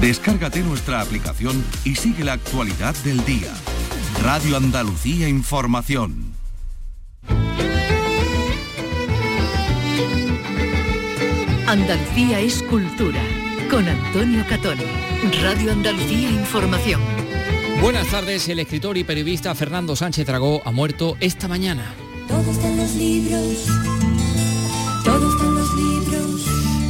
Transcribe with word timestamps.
Descárgate 0.00 0.60
nuestra 0.60 1.00
aplicación 1.00 1.64
y 1.84 1.94
sigue 1.94 2.22
la 2.24 2.34
actualidad 2.34 2.94
del 2.96 3.24
día. 3.24 3.52
Radio 4.22 4.56
Andalucía 4.56 5.28
Información. 5.28 6.34
Andalucía 11.66 12.40
es 12.40 12.62
cultura. 12.62 13.20
Con 13.70 13.88
Antonio 13.88 14.44
Catón. 14.48 14.78
Radio 15.42 15.72
Andalucía 15.72 16.30
Información. 16.30 17.00
Buenas 17.80 18.06
tardes, 18.08 18.48
el 18.48 18.58
escritor 18.58 18.96
y 18.96 19.04
periodista 19.04 19.54
Fernando 19.54 19.96
Sánchez 19.96 20.26
Dragó 20.26 20.62
ha 20.64 20.72
muerto 20.72 21.16
esta 21.20 21.48
mañana. 21.48 21.94
Todo 22.28 22.50
está 22.52 22.68
en 22.68 22.76
los 22.76 22.94
libros. 22.94 23.66
Todo 25.04 25.32
está 25.32 25.44
en 25.44 25.44
los 25.44 25.44
libros. 25.44 25.55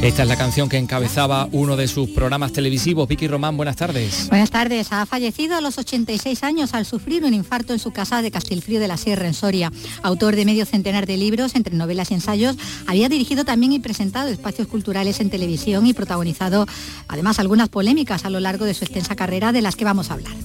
Esta 0.01 0.21
es 0.21 0.29
la 0.29 0.37
canción 0.37 0.69
que 0.69 0.77
encabezaba 0.77 1.49
uno 1.51 1.75
de 1.75 1.87
sus 1.87 2.09
programas 2.11 2.53
televisivos. 2.53 3.07
Vicky 3.07 3.27
Román, 3.27 3.57
buenas 3.57 3.77
tardes. 3.77 4.27
Buenas 4.29 4.51
tardes. 4.51 4.91
Ha 4.91 5.07
fallecido 5.07 5.55
a 5.55 5.61
los 5.61 5.79
86 5.79 6.43
años 6.43 6.75
al 6.75 6.85
sufrir 6.85 7.25
un 7.25 7.33
infarto 7.33 7.73
en 7.73 7.79
su 7.79 7.91
casa 7.91 8.21
de 8.21 8.29
Castilfrío 8.29 8.79
de 8.79 8.87
la 8.87 8.97
Sierra, 8.97 9.25
en 9.25 9.33
Soria. 9.33 9.71
Autor 10.03 10.35
de 10.35 10.45
medio 10.45 10.67
centenar 10.67 11.07
de 11.07 11.17
libros, 11.17 11.55
entre 11.55 11.75
novelas 11.75 12.11
y 12.11 12.13
ensayos, 12.13 12.57
había 12.85 13.09
dirigido 13.09 13.43
también 13.43 13.71
y 13.71 13.79
presentado 13.79 14.29
espacios 14.29 14.67
culturales 14.67 15.19
en 15.19 15.31
televisión 15.31 15.87
y 15.87 15.93
protagonizado 15.93 16.67
además 17.07 17.39
algunas 17.39 17.69
polémicas 17.69 18.23
a 18.23 18.29
lo 18.29 18.39
largo 18.39 18.65
de 18.65 18.75
su 18.75 18.85
extensa 18.85 19.15
carrera 19.15 19.51
de 19.51 19.63
las 19.63 19.75
que 19.75 19.85
vamos 19.85 20.11
a 20.11 20.13
hablar. 20.13 20.35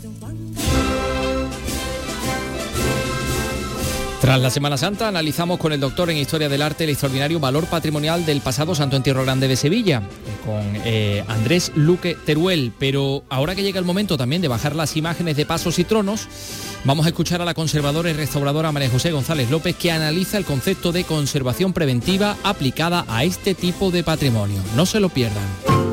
Tras 4.23 4.41
la 4.41 4.51
Semana 4.51 4.77
Santa 4.77 5.09
analizamos 5.09 5.59
con 5.59 5.73
el 5.73 5.81
doctor 5.81 6.09
en 6.09 6.17
Historia 6.17 6.49
del 6.49 6.63
Arte 6.63 6.85
el 6.85 6.91
extraordinario 6.91 7.41
valor 7.41 7.67
patrimonial 7.67 8.25
del 8.25 8.41
pasado 8.41 8.73
Santo 8.73 8.95
Entierro 8.95 9.25
Grande 9.25 9.49
de 9.49 9.57
Sevilla, 9.57 10.01
con 10.47 10.63
eh, 10.85 11.25
Andrés 11.27 11.73
Luque 11.75 12.17
Teruel. 12.25 12.73
Pero 12.79 13.25
ahora 13.29 13.57
que 13.57 13.65
llega 13.65 13.81
el 13.81 13.85
momento 13.85 14.17
también 14.17 14.41
de 14.41 14.47
bajar 14.47 14.77
las 14.77 14.97
imágenes 14.97 15.37
de 15.37 15.45
pasos 15.45 15.81
y 15.81 15.85
tronos, 15.85 16.29
vamos 16.85 17.05
a 17.07 17.09
escuchar 17.09 17.43
a 17.43 17.45
la 17.45 17.55
conservadora 17.55 18.11
y 18.11 18.13
restauradora 18.13 18.71
María 18.71 18.91
José 18.91 19.11
González 19.11 19.51
López 19.51 19.75
que 19.75 19.91
analiza 19.91 20.39
el 20.39 20.45
concepto 20.45 20.93
de 20.93 21.03
conservación 21.03 21.73
preventiva 21.73 22.37
aplicada 22.45 23.05
a 23.09 23.25
este 23.25 23.57
tipo 23.57 23.91
de 23.91 24.05
patrimonio. 24.05 24.63
No 24.77 24.87
se 24.87 25.01
lo 25.01 25.09
pierdan 25.09 25.92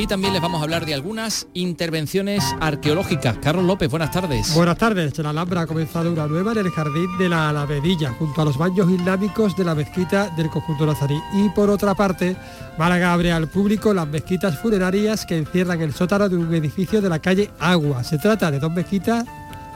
y 0.00 0.06
también 0.06 0.32
les 0.32 0.40
vamos 0.40 0.60
a 0.60 0.64
hablar 0.64 0.86
de 0.86 0.94
algunas 0.94 1.46
intervenciones 1.52 2.42
arqueológicas. 2.58 3.36
Carlos 3.36 3.66
López, 3.66 3.90
buenas 3.90 4.10
tardes. 4.10 4.54
Buenas 4.54 4.78
tardes. 4.78 5.18
En 5.18 5.26
Alhambra 5.26 5.60
ha 5.60 5.66
comenzado 5.66 6.10
una 6.10 6.26
nueva 6.26 6.52
en 6.52 6.58
el 6.58 6.70
jardín 6.70 7.18
de 7.18 7.28
la 7.28 7.50
Alamedilla, 7.50 8.12
junto 8.12 8.40
a 8.40 8.46
los 8.46 8.56
baños 8.56 8.90
islámicos 8.90 9.54
de 9.56 9.64
la 9.64 9.74
mezquita 9.74 10.30
del 10.30 10.48
conjunto 10.48 10.86
nazarí. 10.86 11.20
Y 11.34 11.50
por 11.50 11.68
otra 11.68 11.94
parte, 11.94 12.34
Málaga 12.78 13.12
abre 13.12 13.30
al 13.30 13.48
público 13.48 13.92
las 13.92 14.08
mezquitas 14.08 14.58
funerarias 14.58 15.26
que 15.26 15.36
encierran 15.36 15.82
el 15.82 15.92
sótano 15.92 16.30
de 16.30 16.36
un 16.36 16.54
edificio 16.54 17.02
de 17.02 17.08
la 17.10 17.18
calle 17.18 17.50
Agua. 17.58 18.02
Se 18.02 18.16
trata 18.16 18.50
de 18.50 18.58
dos 18.58 18.72
mezquitas 18.72 19.26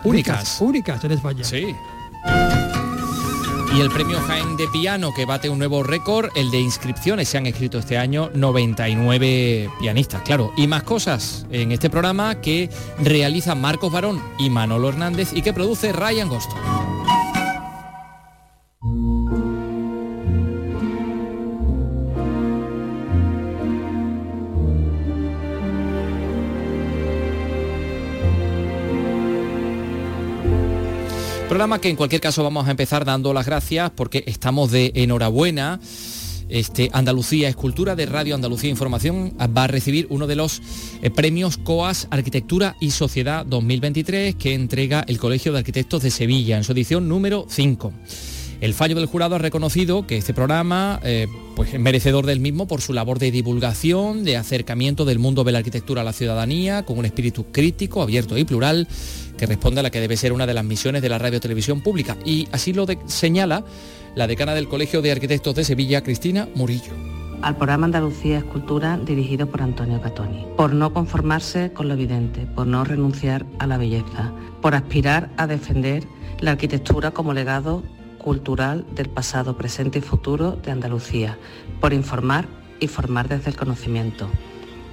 únicas, 0.04 0.58
únicas 0.62 1.04
en 1.04 1.12
España. 1.12 1.44
Sí. 1.44 1.66
Y 3.74 3.80
el 3.80 3.90
premio 3.90 4.20
Jaén 4.20 4.56
de 4.56 4.68
piano 4.68 5.12
que 5.12 5.26
bate 5.26 5.50
un 5.50 5.58
nuevo 5.58 5.82
récord, 5.82 6.30
el 6.36 6.52
de 6.52 6.60
inscripciones 6.60 7.28
se 7.28 7.38
han 7.38 7.46
escrito 7.46 7.80
este 7.80 7.98
año 7.98 8.30
99 8.32 9.68
pianistas, 9.80 10.22
claro, 10.22 10.52
y 10.56 10.68
más 10.68 10.84
cosas 10.84 11.44
en 11.50 11.72
este 11.72 11.90
programa 11.90 12.40
que 12.40 12.70
realizan 13.02 13.60
Marcos 13.60 13.90
Barón 13.90 14.22
y 14.38 14.48
Manolo 14.48 14.90
Hernández 14.90 15.32
y 15.32 15.42
que 15.42 15.52
produce 15.52 15.92
Ryan 15.92 16.28
Gosto. 16.28 16.54
Que 31.64 31.88
en 31.88 31.96
cualquier 31.96 32.20
caso 32.20 32.42
vamos 32.44 32.68
a 32.68 32.70
empezar 32.70 33.06
dando 33.06 33.32
las 33.32 33.46
gracias 33.46 33.90
porque 33.96 34.22
estamos 34.26 34.70
de 34.70 34.92
enhorabuena. 34.96 35.80
Este, 36.50 36.90
Andalucía 36.92 37.48
Escultura 37.48 37.96
de 37.96 38.04
Radio 38.04 38.34
Andalucía 38.34 38.68
Información 38.68 39.32
va 39.40 39.64
a 39.64 39.66
recibir 39.66 40.06
uno 40.10 40.26
de 40.26 40.36
los 40.36 40.60
eh, 41.00 41.08
premios 41.08 41.56
COAS 41.56 42.06
Arquitectura 42.10 42.76
y 42.80 42.90
Sociedad 42.90 43.46
2023 43.46 44.34
que 44.34 44.52
entrega 44.52 45.06
el 45.08 45.16
Colegio 45.18 45.52
de 45.52 45.60
Arquitectos 45.60 46.02
de 46.02 46.10
Sevilla 46.10 46.58
en 46.58 46.64
su 46.64 46.72
edición 46.72 47.08
número 47.08 47.46
5. 47.48 47.94
El 48.64 48.72
fallo 48.72 48.94
del 48.94 49.04
jurado 49.04 49.34
ha 49.34 49.38
reconocido 49.38 50.06
que 50.06 50.16
este 50.16 50.32
programa 50.32 50.98
eh, 51.02 51.28
pues, 51.54 51.74
es 51.74 51.78
merecedor 51.78 52.24
del 52.24 52.40
mismo 52.40 52.66
por 52.66 52.80
su 52.80 52.94
labor 52.94 53.18
de 53.18 53.30
divulgación, 53.30 54.24
de 54.24 54.38
acercamiento 54.38 55.04
del 55.04 55.18
mundo 55.18 55.44
de 55.44 55.52
la 55.52 55.58
arquitectura 55.58 56.00
a 56.00 56.04
la 56.04 56.14
ciudadanía, 56.14 56.82
con 56.82 56.96
un 56.96 57.04
espíritu 57.04 57.44
crítico, 57.52 58.00
abierto 58.00 58.38
y 58.38 58.44
plural, 58.44 58.88
que 59.36 59.44
responde 59.44 59.80
a 59.80 59.82
la 59.82 59.90
que 59.90 60.00
debe 60.00 60.16
ser 60.16 60.32
una 60.32 60.46
de 60.46 60.54
las 60.54 60.64
misiones 60.64 61.02
de 61.02 61.10
la 61.10 61.18
radio 61.18 61.40
televisión 61.40 61.82
pública. 61.82 62.16
Y 62.24 62.48
así 62.52 62.72
lo 62.72 62.86
señala 63.04 63.66
la 64.14 64.26
decana 64.26 64.54
del 64.54 64.66
Colegio 64.66 65.02
de 65.02 65.12
Arquitectos 65.12 65.54
de 65.56 65.64
Sevilla, 65.64 66.02
Cristina 66.02 66.48
Murillo 66.54 66.94
al 67.42 67.56
programa 67.56 67.84
Andalucía 67.84 68.38
Escultura 68.38 68.96
dirigido 68.96 69.46
por 69.46 69.60
Antonio 69.60 70.00
Catoni, 70.00 70.46
por 70.56 70.72
no 70.72 70.94
conformarse 70.94 71.74
con 71.74 71.88
lo 71.88 71.92
evidente, 71.92 72.46
por 72.46 72.66
no 72.66 72.84
renunciar 72.84 73.44
a 73.58 73.66
la 73.66 73.76
belleza, 73.76 74.32
por 74.62 74.74
aspirar 74.74 75.28
a 75.36 75.46
defender 75.46 76.04
la 76.40 76.52
arquitectura 76.52 77.10
como 77.10 77.34
legado 77.34 77.82
cultural 78.24 78.86
del 78.94 79.10
pasado, 79.10 79.54
presente 79.54 79.98
y 79.98 80.00
futuro 80.00 80.52
de 80.52 80.70
Andalucía, 80.70 81.36
por 81.78 81.92
informar 81.92 82.46
y 82.80 82.88
formar 82.88 83.28
desde 83.28 83.50
el 83.50 83.56
conocimiento. 83.56 84.30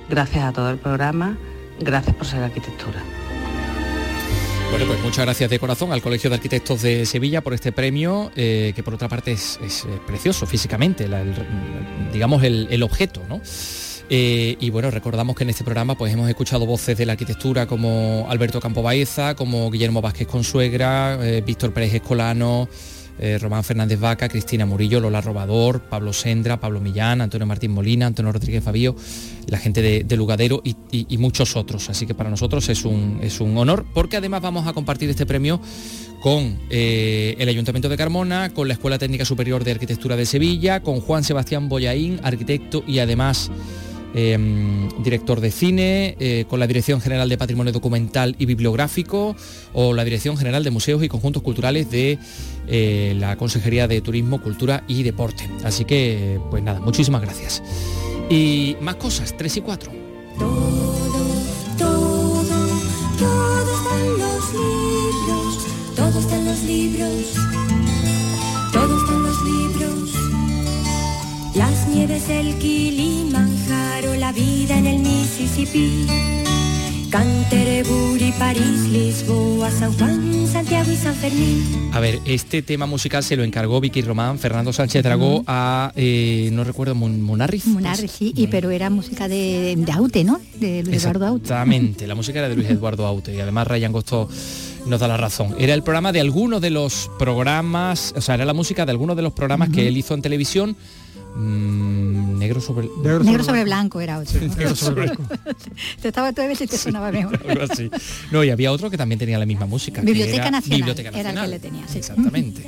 Gracias 0.09 0.43
a 0.43 0.51
todo 0.51 0.69
el 0.69 0.77
programa, 0.77 1.37
gracias 1.79 2.13
por 2.13 2.27
ser 2.27 2.43
arquitectura. 2.43 3.01
Bueno, 4.69 4.85
pues 4.85 5.01
muchas 5.01 5.23
gracias 5.23 5.49
de 5.49 5.59
corazón 5.59 5.93
al 5.93 6.01
Colegio 6.01 6.29
de 6.29 6.35
Arquitectos 6.35 6.81
de 6.81 7.05
Sevilla 7.05 7.39
por 7.39 7.53
este 7.53 7.71
premio, 7.71 8.33
eh, 8.35 8.73
que 8.75 8.83
por 8.83 8.95
otra 8.95 9.07
parte 9.07 9.31
es, 9.31 9.57
eh, 9.61 9.77
precioso 10.05 10.45
físicamente, 10.45 11.07
digamos 12.11 12.43
el, 12.43 12.83
objeto, 12.83 13.21
¿no? 13.29 13.39
Eh, 14.09 14.57
y 14.59 14.69
bueno, 14.71 14.91
recordamos 14.91 15.37
que 15.37 15.45
en 15.45 15.51
este 15.51 15.63
programa 15.63 15.95
pues 15.95 16.11
hemos 16.13 16.27
escuchado 16.27 16.65
voces 16.65 16.97
de 16.97 17.05
la 17.05 17.13
arquitectura 17.13 17.65
como 17.65 18.27
Alberto 18.29 18.59
Campo 18.59 18.81
Baeza, 18.81 19.35
como 19.35 19.71
Guillermo 19.71 20.01
Vázquez 20.01 20.27
Consuegra, 20.27 21.17
Víctor 21.45 21.71
Pérez 21.71 21.93
Escolano, 21.93 22.67
eh, 23.19 23.37
Román 23.39 23.63
Fernández 23.63 23.99
Vaca, 23.99 24.29
Cristina 24.29 24.65
Murillo, 24.65 24.99
Lola 24.99 25.21
Robador, 25.21 25.81
Pablo 25.81 26.13
Sendra, 26.13 26.59
Pablo 26.59 26.79
Millán, 26.79 27.21
Antonio 27.21 27.45
Martín 27.45 27.71
Molina, 27.71 28.07
Antonio 28.07 28.31
Rodríguez 28.31 28.63
Fabío, 28.63 28.95
la 29.47 29.57
gente 29.57 29.81
de, 29.81 30.17
Lugadero 30.17 30.61
y, 30.63 31.17
muchos 31.17 31.55
otros. 31.55 31.89
Así 31.89 32.05
que 32.05 32.13
para 32.13 32.29
nosotros 32.29 32.67
es 32.69 32.85
un, 32.85 33.19
es 33.21 33.39
un 33.41 33.57
honor 33.57 33.85
porque 33.93 34.17
además 34.17 34.41
vamos 34.41 34.67
a 34.67 34.73
compartir 34.73 35.09
este 35.09 35.25
premio 35.25 35.61
con 36.21 36.59
eh, 36.69 37.35
el 37.39 37.49
Ayuntamiento 37.49 37.89
de 37.89 37.97
Carmona, 37.97 38.53
con 38.53 38.67
la 38.67 38.75
Escuela 38.75 38.99
Técnica 38.99 39.25
Superior 39.25 39.63
de 39.63 39.71
Arquitectura 39.71 40.15
de 40.15 40.25
Sevilla, 40.25 40.81
con 40.81 41.01
Juan 41.01 41.23
Sebastián 41.23 41.67
Boyaín, 41.67 42.19
arquitecto 42.23 42.83
y 42.87 42.99
además 42.99 43.51
Em, 44.13 44.89
director 45.03 45.39
de 45.39 45.51
cine, 45.51 46.17
eh, 46.19 46.43
con 46.49 46.59
la 46.59 46.67
Dirección 46.67 46.99
General 46.99 47.29
de 47.29 47.37
Patrimonio 47.37 47.71
Documental 47.71 48.35
y 48.37 48.45
Bibliográfico 48.45 49.37
o 49.71 49.93
la 49.93 50.03
Dirección 50.03 50.35
General 50.35 50.65
de 50.65 50.71
Museos 50.71 51.01
y 51.01 51.07
Conjuntos 51.07 51.41
Culturales 51.41 51.89
de 51.89 52.19
eh, 52.67 53.15
la 53.17 53.37
Consejería 53.37 53.87
de 53.87 54.01
Turismo, 54.01 54.41
Cultura 54.41 54.83
y 54.85 55.03
Deporte. 55.03 55.49
Así 55.63 55.85
que, 55.85 56.41
pues 56.49 56.61
nada, 56.61 56.81
muchísimas 56.81 57.21
gracias. 57.21 57.63
Y 58.29 58.75
más 58.81 58.95
cosas, 58.95 59.35
3 59.37 59.57
y 59.57 59.61
4. 59.61 59.91
Todo, 60.37 61.23
todo, 61.77 62.43
los 64.27 64.53
libros, 64.53 65.67
todo 65.95 66.19
está 66.19 66.35
en 66.35 66.45
los 66.45 66.63
libros, 66.63 67.33
todo 68.73 68.97
está 68.97 69.13
en 69.13 69.23
los 69.23 69.41
libros. 69.43 70.11
Las 71.55 71.87
nieves 71.87 72.27
del 72.27 72.57
Kilimanjaro, 72.57 73.00
Mississippi. 75.41 76.05
Canterbury, 77.09 78.31
París, 78.37 78.87
Lisboa, 78.89 79.69
San 79.71 79.91
Juan, 79.93 80.47
Santiago 80.47 80.91
y 80.91 80.95
San 80.95 81.15
Fermín. 81.15 81.89
A 81.91 81.99
ver, 81.99 82.19
este 82.25 82.61
tema 82.61 82.85
musical 82.85 83.23
se 83.23 83.35
lo 83.35 83.43
encargó 83.43 83.81
Vicky 83.81 84.01
Román, 84.01 84.37
Fernando 84.37 84.71
Sánchez 84.71 85.03
Dragó 85.03 85.43
a, 85.47 85.91
eh, 85.95 86.49
no 86.53 86.63
recuerdo, 86.63 86.93
Munarriz. 86.95 87.65
Munarriz, 87.65 88.11
sí, 88.11 88.31
y, 88.35 88.47
pero 88.47 88.69
era 88.69 88.89
música 88.89 89.27
de, 89.27 89.83
Aute, 89.93 90.23
¿no? 90.23 90.39
De 90.59 90.83
Luis 90.83 91.03
Eduardo 91.03 91.25
Aute. 91.27 91.43
Exactamente, 91.45 92.07
la 92.07 92.15
música 92.15 92.39
era 92.39 92.47
de 92.47 92.55
Luis 92.55 92.69
Eduardo 92.69 93.05
Aute 93.07 93.35
y 93.35 93.39
además 93.39 93.67
Ryan 93.67 93.91
Gosto 93.91 94.29
nos 94.85 94.99
da 94.99 95.07
la 95.07 95.17
razón. 95.17 95.55
Era 95.59 95.73
el 95.73 95.83
programa 95.83 96.11
de 96.11 96.21
algunos 96.21 96.61
de 96.61 96.69
los 96.69 97.09
programas, 97.19 98.13
o 98.15 98.21
sea, 98.21 98.35
era 98.35 98.45
la 98.45 98.53
música 98.53 98.85
de 98.85 98.91
algunos 98.91 99.15
de 99.15 99.23
los 99.23 99.33
programas 99.33 99.69
que 99.69 99.87
él 99.87 99.97
hizo 99.97 100.13
en 100.13 100.21
televisión 100.21 100.77
Mm, 101.33 102.37
negro 102.39 102.59
sobre 102.59 102.89
negro, 103.03 103.43
sobre, 103.43 103.63
blanco 103.63 104.01
era 104.01 104.19
otro. 104.19 104.39
negro 104.41 104.75
sobre 104.75 105.03
blanco. 105.05 105.23
te 106.01 106.09
estaba 106.09 106.33
todo 106.33 106.45
te 106.53 106.77
sonaba 106.77 107.11
mejor. 107.11 107.39
No, 108.31 108.43
y 108.43 108.49
había 108.49 108.71
otro 108.71 108.89
que 108.89 108.97
también 108.97 109.17
tenía 109.17 109.39
la 109.39 109.45
misma 109.45 109.65
música. 109.65 110.01
Biblioteca 110.01 110.51
Nacional. 110.51 110.79
Biblioteca 110.79 111.11
Nacional. 111.11 111.33
Era 111.33 111.43
el 111.43 111.49
que 111.49 111.55
le 111.55 111.59
tenía, 111.59 111.85
Exactamente. 111.95 112.63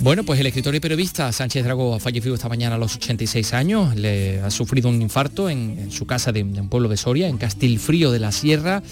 Bueno, 0.00 0.24
pues 0.24 0.40
el 0.40 0.46
escritor 0.46 0.74
y 0.74 0.80
periodista 0.80 1.30
Sánchez 1.32 1.64
Drago 1.64 1.94
ha 1.94 2.00
fallecido 2.00 2.34
esta 2.34 2.48
mañana 2.48 2.74
a 2.74 2.78
los 2.78 2.96
86 2.96 3.52
años. 3.52 3.94
Le 3.94 4.40
ha 4.40 4.50
sufrido 4.50 4.88
un 4.88 5.00
infarto 5.00 5.48
en, 5.48 5.90
su 5.92 6.06
casa 6.06 6.32
de, 6.32 6.42
de, 6.42 6.60
un 6.60 6.68
pueblo 6.68 6.88
de 6.88 6.96
Soria, 6.96 7.28
en 7.28 7.38
Castilfrío 7.38 8.10
de 8.10 8.18
la 8.18 8.32
Sierra. 8.32 8.82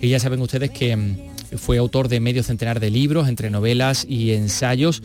Y 0.00 0.08
ya 0.08 0.20
saben 0.20 0.40
ustedes 0.40 0.70
que 0.70 0.96
mm, 0.96 1.58
fue 1.58 1.78
autor 1.78 2.08
de 2.08 2.20
medio 2.20 2.42
centenar 2.42 2.80
de 2.80 2.90
libros, 2.90 3.28
entre 3.28 3.50
novelas 3.50 4.06
y 4.08 4.32
ensayos 4.32 5.02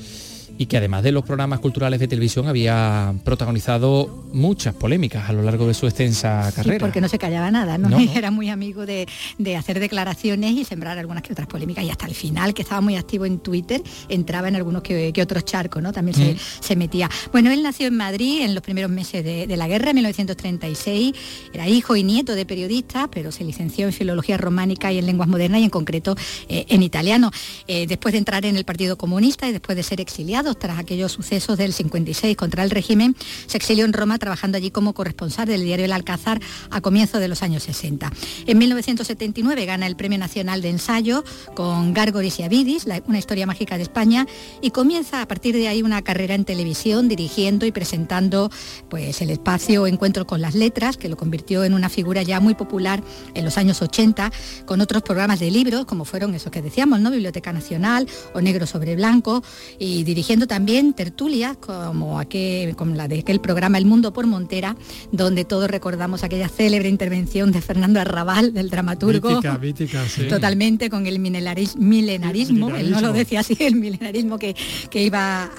y 0.61 0.67
que 0.67 0.77
además 0.77 1.01
de 1.01 1.11
los 1.11 1.25
programas 1.25 1.59
culturales 1.59 1.99
de 1.99 2.07
televisión 2.07 2.47
había 2.47 3.15
protagonizado 3.25 4.25
muchas 4.31 4.75
polémicas 4.75 5.27
a 5.27 5.33
lo 5.33 5.41
largo 5.41 5.65
de 5.65 5.73
su 5.73 5.87
extensa 5.87 6.51
carrera. 6.55 6.77
porque 6.77 7.01
no 7.01 7.09
se 7.09 7.17
callaba 7.17 7.49
nada, 7.49 7.79
¿no? 7.79 7.97
Era 8.15 8.29
muy 8.29 8.51
amigo 8.51 8.85
de, 8.85 9.07
hacer 9.57 9.79
declaraciones 9.79 10.51
y 10.51 10.63
sembrar 10.63 10.99
algunas 10.99 11.23
que 11.23 11.33
otras 11.33 11.47
polémicas 11.47 11.83
y 11.83 11.89
hasta 11.89 12.05
el 12.05 12.13
final, 12.13 12.53
que 12.53 12.61
estaba 12.61 12.79
muy 12.79 12.95
activo 12.95 13.25
en 13.25 13.39
Twitter, 13.39 13.81
entraba 14.07 14.49
en 14.49 14.55
algunos 14.55 14.83
que, 14.83 15.11
otros 15.19 15.45
charcos, 15.45 15.81
¿no? 15.81 15.91
También 15.91 16.15
se, 16.15 16.33
mm. 16.33 16.37
se, 16.59 16.75
metía. 16.75 17.09
Bueno, 17.31 17.49
él 17.49 17.63
nació 17.63 17.87
en 17.87 17.97
Madrid 17.97 18.41
en 18.43 18.53
los 18.53 18.61
primeros 18.61 18.91
meses 18.91 19.25
de, 19.25 19.57
la 19.57 19.67
guerra, 19.67 19.89
en 19.89 19.95
1936, 19.95 21.13
era 21.55 21.67
hijo 21.67 21.95
y 21.95 22.03
nieto 22.03 22.35
de 22.35 22.45
periodistas, 22.45 23.07
pero 23.11 23.31
se 23.31 23.43
licenció 23.43 23.87
en 23.87 23.93
Filología 23.93 24.37
Románica 24.37 24.91
y 24.91 24.99
en 24.99 25.07
Lenguas 25.07 25.27
Modernas 25.27 25.59
y 25.61 25.63
en 25.63 25.71
concreto 25.71 26.15
eh, 26.47 26.65
en 26.69 26.83
italiano. 26.83 27.31
Eh, 27.67 27.87
después 27.87 28.11
de 28.11 28.19
entrar 28.19 28.45
en 28.45 28.57
el 28.57 28.63
Partido 28.63 28.95
Comunista 28.95 29.49
y 29.49 29.53
después 29.53 29.75
de 29.75 29.81
ser 29.81 29.99
exiliado, 29.99 30.50
tras 30.57 30.79
aquellos 30.79 31.11
sucesos 31.11 31.57
del 31.57 31.73
56 31.73 32.35
contra 32.35 32.63
el 32.63 32.69
régimen, 32.69 33.15
se 33.47 33.57
exilió 33.57 33.85
en 33.85 33.93
Roma 33.93 34.17
trabajando 34.17 34.57
allí 34.57 34.71
como 34.71 34.93
corresponsal 34.93 35.47
del 35.47 35.63
diario 35.63 35.85
El 35.85 35.91
Alcázar 35.91 36.41
a 36.69 36.81
comienzos 36.81 37.19
de 37.19 37.27
los 37.27 37.43
años 37.43 37.63
60. 37.63 38.11
En 38.47 38.57
1979 38.57 39.65
gana 39.65 39.87
el 39.87 39.95
Premio 39.95 40.17
Nacional 40.17 40.61
de 40.61 40.69
Ensayo 40.69 41.23
con 41.55 41.93
Gargoris 41.93 42.39
y 42.39 42.43
Avidis, 42.43 42.85
una 43.07 43.19
historia 43.19 43.45
mágica 43.45 43.77
de 43.77 43.83
España, 43.83 44.25
y 44.61 44.71
comienza 44.71 45.21
a 45.21 45.27
partir 45.27 45.55
de 45.55 45.67
ahí 45.67 45.83
una 45.83 46.01
carrera 46.01 46.35
en 46.35 46.45
televisión, 46.45 47.07
dirigiendo 47.07 47.65
y 47.65 47.71
presentando 47.71 48.49
pues, 48.89 49.21
el 49.21 49.29
espacio 49.29 49.87
Encuentro 49.87 50.25
con 50.25 50.41
las 50.41 50.55
Letras, 50.55 50.97
que 50.97 51.09
lo 51.09 51.17
convirtió 51.17 51.63
en 51.63 51.73
una 51.73 51.89
figura 51.89 52.23
ya 52.23 52.39
muy 52.39 52.55
popular 52.55 53.03
en 53.33 53.45
los 53.45 53.57
años 53.57 53.81
80, 53.81 54.31
con 54.65 54.81
otros 54.81 55.03
programas 55.03 55.39
de 55.39 55.51
libros, 55.51 55.85
como 55.85 56.05
fueron 56.05 56.33
esos 56.33 56.51
que 56.51 56.61
decíamos, 56.61 56.99
¿no? 56.99 57.11
Biblioteca 57.11 57.53
Nacional 57.53 58.07
o 58.33 58.41
Negro 58.41 58.65
sobre 58.65 58.95
Blanco, 58.95 59.43
y 59.79 60.03
dirigiendo 60.03 60.30
también 60.39 60.93
tertulias 60.93 61.57
como, 61.57 62.17
aquel, 62.17 62.75
como 62.77 62.95
la 62.95 63.07
de 63.09 63.19
aquel 63.19 63.41
programa 63.41 63.77
El 63.77 63.85
Mundo 63.85 64.13
por 64.13 64.27
Montera, 64.27 64.77
donde 65.11 65.43
todos 65.43 65.69
recordamos 65.69 66.23
aquella 66.23 66.47
célebre 66.47 66.87
intervención 66.87 67.51
de 67.51 67.61
Fernando 67.61 67.99
Arrabal, 67.99 68.53
del 68.53 68.69
dramaturgo. 68.69 69.41
Totalmente 70.29 70.89
con 70.89 71.05
el 71.05 71.19
milenarismo, 71.19 72.73
él 72.75 72.91
no 72.91 73.01
lo 73.01 73.11
decía 73.11 73.41
así, 73.41 73.57
el 73.59 73.75
milenarismo 73.75 74.39
que, 74.39 74.55
que 74.89 75.03
iba 75.03 75.49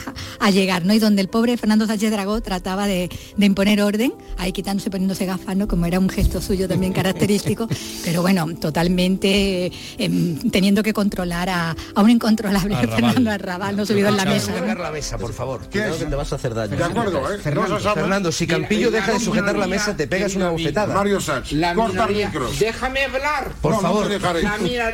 a, 0.41 0.51
llegar, 0.51 0.87
¿no? 0.87 0.95
Y 0.95 0.99
donde 0.99 1.21
el 1.21 1.29
pobre 1.29 1.57
Fernando 1.59 1.87
Sánchez 1.87 2.11
Dragó 2.11 2.41
trataba 2.41 2.87
de, 2.87 3.11
imponer 3.39 3.83
orden, 3.83 4.15
ahí 4.39 4.53
quitándose, 4.53 4.91
poniéndose 4.91 5.27
gafas, 5.27 5.55
¿no? 5.55 5.69
Como 5.69 5.85
era 5.85 5.99
un 5.99 6.09
gesto 6.09 6.41
suyo 6.41 6.67
también 6.67 6.95
característico, 6.95 7.69
pero 8.05 8.23
bueno, 8.23 8.47
totalmente 8.59 9.71
em, 9.99 10.39
teniendo 10.51 10.83
que 10.83 10.95
controlar 10.95 11.51
a, 11.51 11.77
un 11.97 12.09
incontrolable 12.09 12.75
Fernando 12.77 13.31
Arrabal, 13.31 13.77
no 13.77 13.85
subido 13.85 14.09
en 14.09 14.17
la 14.17 14.25
mesa 14.25 14.62
la 14.67 14.91
mesa, 14.91 15.19
por 15.19 15.33
favor. 15.33 15.61
¿Qué 15.63 15.81
Creo 15.81 15.99
que 15.99 16.07
te 16.07 16.15
vas 16.15 16.33
a 16.33 16.37
hacer 16.37 16.55
daño. 16.55 16.77
De 16.77 16.85
acuerdo, 16.85 17.33
¿eh? 17.33 17.39
Fernando, 17.39 18.33
si 18.33 18.47
Campillo 18.47 18.91
deja 18.91 19.13
de 19.13 19.21
sujetar 19.21 19.57
la 19.57 19.67
mesa, 19.67 19.97
te 19.97 20.07
pegas 20.07 20.35
una 20.35 20.51
bofetada. 20.51 20.95
Mario 20.95 21.21
Sachs, 21.21 21.55
corta 21.75 22.07
micros. 22.07 22.59
Déjame 22.59 23.05
hablar. 23.05 23.53
Por 23.61 23.81
favor. 23.81 24.09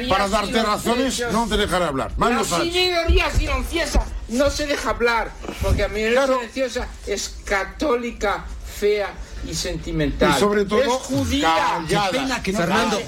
Para 0.08 0.28
darte 0.28 0.62
razones, 0.62 1.24
no 1.32 1.46
te 1.48 1.56
dejaré 1.56 1.84
hablar. 1.84 2.12
Mario 2.16 2.44
Sachs. 2.44 2.66
La 2.66 2.72
minoría 2.72 3.30
silenciosa 3.30 4.04
no 4.28 4.50
se 4.50 4.66
deja 4.66 4.90
hablar, 4.90 5.30
porque 5.62 5.82
la 5.82 5.88
minoría 5.88 6.26
silenciosa 6.26 6.88
es 7.06 7.36
católica, 7.44 8.44
fea 8.78 9.12
y 9.46 9.54
sentimental. 9.54 10.34
Y 10.36 10.40
sobre 10.40 10.64
todo, 10.64 10.82
es 10.82 10.88
judía. 10.88 11.84
Qué 11.88 11.98
pena 12.12 12.42
que 12.42 12.52
no 12.52 12.58
Fernando, 12.58 13.00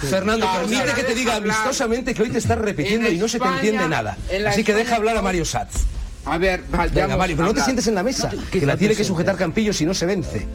Fernando, 0.00 0.52
permite 0.52 0.92
que 0.94 1.04
te 1.04 1.14
diga 1.14 1.36
amistosamente 1.36 2.14
que 2.14 2.22
hoy 2.22 2.30
te 2.30 2.38
estás 2.38 2.58
repitiendo 2.58 3.10
y 3.10 3.18
no 3.18 3.28
se 3.28 3.38
te 3.38 3.46
entiende 3.46 3.88
nada. 3.88 4.16
Así 4.46 4.64
que 4.64 4.74
deja 4.74 4.96
hablar 4.96 5.16
a 5.16 5.22
Mario 5.22 5.44
Satz. 5.44 5.84
A 6.26 6.38
ver, 6.38 6.64
Venga, 6.92 7.16
vale, 7.16 7.36
pero 7.36 7.48
no 7.48 7.54
te 7.54 7.60
sientes 7.60 7.86
en 7.86 7.94
la 7.94 8.02
mesa, 8.02 8.30
que 8.50 8.64
la 8.64 8.76
tiene 8.76 8.94
que 8.94 9.04
sujetar 9.04 9.36
Campillo 9.36 9.72
si 9.72 9.84
no 9.84 9.92
se 9.92 10.06
vence. 10.06 10.46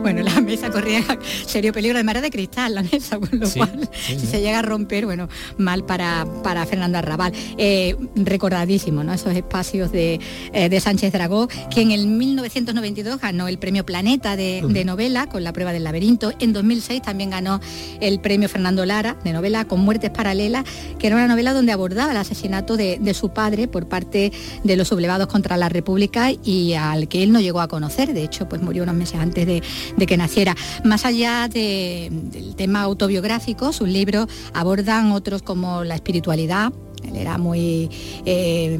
Bueno, 0.00 0.22
la 0.22 0.40
mesa 0.40 0.70
corría 0.70 1.02
serio 1.46 1.72
peligro 1.72 1.98
de 1.98 2.04
mara 2.04 2.20
de 2.20 2.30
cristal, 2.30 2.74
la 2.74 2.82
mesa, 2.82 3.18
con 3.18 3.28
lo 3.32 3.50
cual, 3.50 3.90
si 3.92 4.26
se 4.26 4.40
llega 4.40 4.60
a 4.60 4.62
romper, 4.62 5.04
bueno, 5.06 5.28
mal 5.58 5.84
para, 5.84 6.26
para 6.42 6.64
Fernando 6.64 6.98
Arrabal. 6.98 7.32
Eh, 7.58 7.96
recordadísimo, 8.14 9.04
¿no? 9.04 9.12
Esos 9.12 9.34
espacios 9.34 9.90
de, 9.92 10.20
eh, 10.52 10.68
de, 10.68 10.80
Sánchez 10.80 11.12
Dragó, 11.12 11.48
que 11.70 11.82
en 11.82 11.90
el 11.90 12.06
1992 12.06 13.20
ganó 13.20 13.48
el 13.48 13.58
premio 13.58 13.84
Planeta 13.84 14.36
de, 14.36 14.62
novela 14.84 15.26
con 15.26 15.44
la 15.44 15.52
prueba 15.52 15.72
del 15.72 15.84
laberinto. 15.84 16.32
En 16.38 16.52
2006 16.52 17.02
también 17.02 17.30
ganó 17.30 17.60
el 18.00 18.20
premio 18.20 18.48
Fernando 18.48 18.86
Lara 18.86 19.16
de 19.24 19.32
novela 19.32 19.66
con 19.66 19.80
Muertes 19.80 20.10
Paralelas, 20.10 20.64
que 20.98 21.06
era 21.06 21.16
una 21.16 21.26
novela 21.26 21.52
donde 21.52 21.72
abordaba 21.72 22.12
el 22.12 22.16
asesinato 22.16 22.76
de, 22.76 22.98
de 23.00 23.14
su 23.14 23.30
padre 23.30 23.68
por 23.68 23.88
parte 23.88 24.32
de 24.64 24.76
los 24.76 24.92
sublevados 25.00 25.28
contra 25.28 25.56
la 25.56 25.70
República 25.70 26.30
y 26.30 26.74
al 26.74 27.08
que 27.08 27.22
él 27.22 27.32
no 27.32 27.40
llegó 27.40 27.62
a 27.62 27.68
conocer. 27.68 28.12
De 28.12 28.22
hecho, 28.22 28.46
pues 28.50 28.60
murió 28.60 28.82
unos 28.82 28.94
meses 28.94 29.18
antes 29.18 29.46
de, 29.46 29.62
que 30.06 30.16
naciera. 30.18 30.54
Más 30.84 31.06
allá 31.06 31.48
del 31.48 32.54
tema 32.54 32.82
autobiográfico, 32.82 33.72
sus 33.72 33.88
libros 33.88 34.26
abordan 34.52 35.12
otros 35.12 35.40
como 35.40 35.84
la 35.84 35.94
espiritualidad. 35.94 36.74
Él 37.02 37.16
era 37.16 37.38
muy... 37.38 37.88
Eh, 38.26 38.78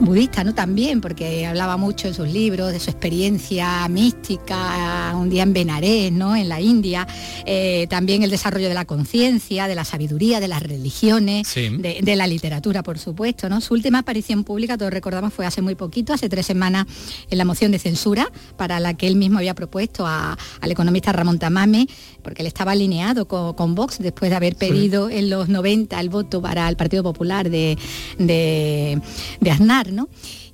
budista, 0.00 0.44
¿no? 0.44 0.54
También, 0.54 1.00
porque 1.00 1.46
hablaba 1.46 1.76
mucho 1.76 2.08
en 2.08 2.14
sus 2.14 2.28
libros 2.28 2.72
de 2.72 2.80
su 2.80 2.90
experiencia 2.90 3.86
mística, 3.88 5.12
un 5.14 5.28
día 5.30 5.42
en 5.42 5.52
Benarés, 5.52 6.12
¿no? 6.12 6.36
En 6.36 6.48
la 6.48 6.60
India. 6.60 7.06
Eh, 7.44 7.86
también 7.88 8.22
el 8.22 8.30
desarrollo 8.30 8.68
de 8.68 8.74
la 8.74 8.84
conciencia, 8.84 9.66
de 9.68 9.74
la 9.74 9.84
sabiduría, 9.84 10.40
de 10.40 10.48
las 10.48 10.62
religiones, 10.62 11.52
de, 11.54 12.16
la 12.16 12.26
literatura, 12.26 12.82
por 12.82 12.98
supuesto, 12.98 13.48
¿no? 13.48 13.60
Su 13.60 13.74
última 13.74 14.00
aparición 14.00 14.44
pública, 14.44 14.78
todos 14.78 14.92
recordamos, 14.92 15.32
fue 15.32 15.46
hace 15.46 15.62
muy 15.62 15.74
poquito, 15.74 16.12
hace 16.12 16.28
tres 16.28 16.46
semanas, 16.46 16.86
en 17.30 17.38
la 17.38 17.44
moción 17.44 17.72
de 17.72 17.78
censura, 17.78 18.30
para 18.56 18.80
la 18.80 18.94
que 18.94 19.06
él 19.06 19.16
mismo 19.16 19.38
había 19.38 19.54
propuesto 19.54 20.06
al 20.06 20.36
economista 20.70 21.12
Ramón 21.12 21.38
Tamame, 21.38 21.86
porque 22.26 22.42
él 22.42 22.48
estaba 22.48 22.72
alineado 22.72 23.28
con, 23.28 23.76
Vox 23.76 24.00
después 24.00 24.32
de 24.32 24.36
haber 24.36 24.56
pedido 24.56 25.08
en 25.08 25.30
los 25.30 25.48
90 25.48 26.00
el 26.00 26.08
voto 26.08 26.42
para 26.42 26.68
el 26.68 26.76
Partido 26.76 27.04
Popular 27.04 27.48
de, 27.48 27.78
de, 28.18 29.00
de 29.40 29.50
Aznar, 29.52 29.92
¿no? 29.92 30.08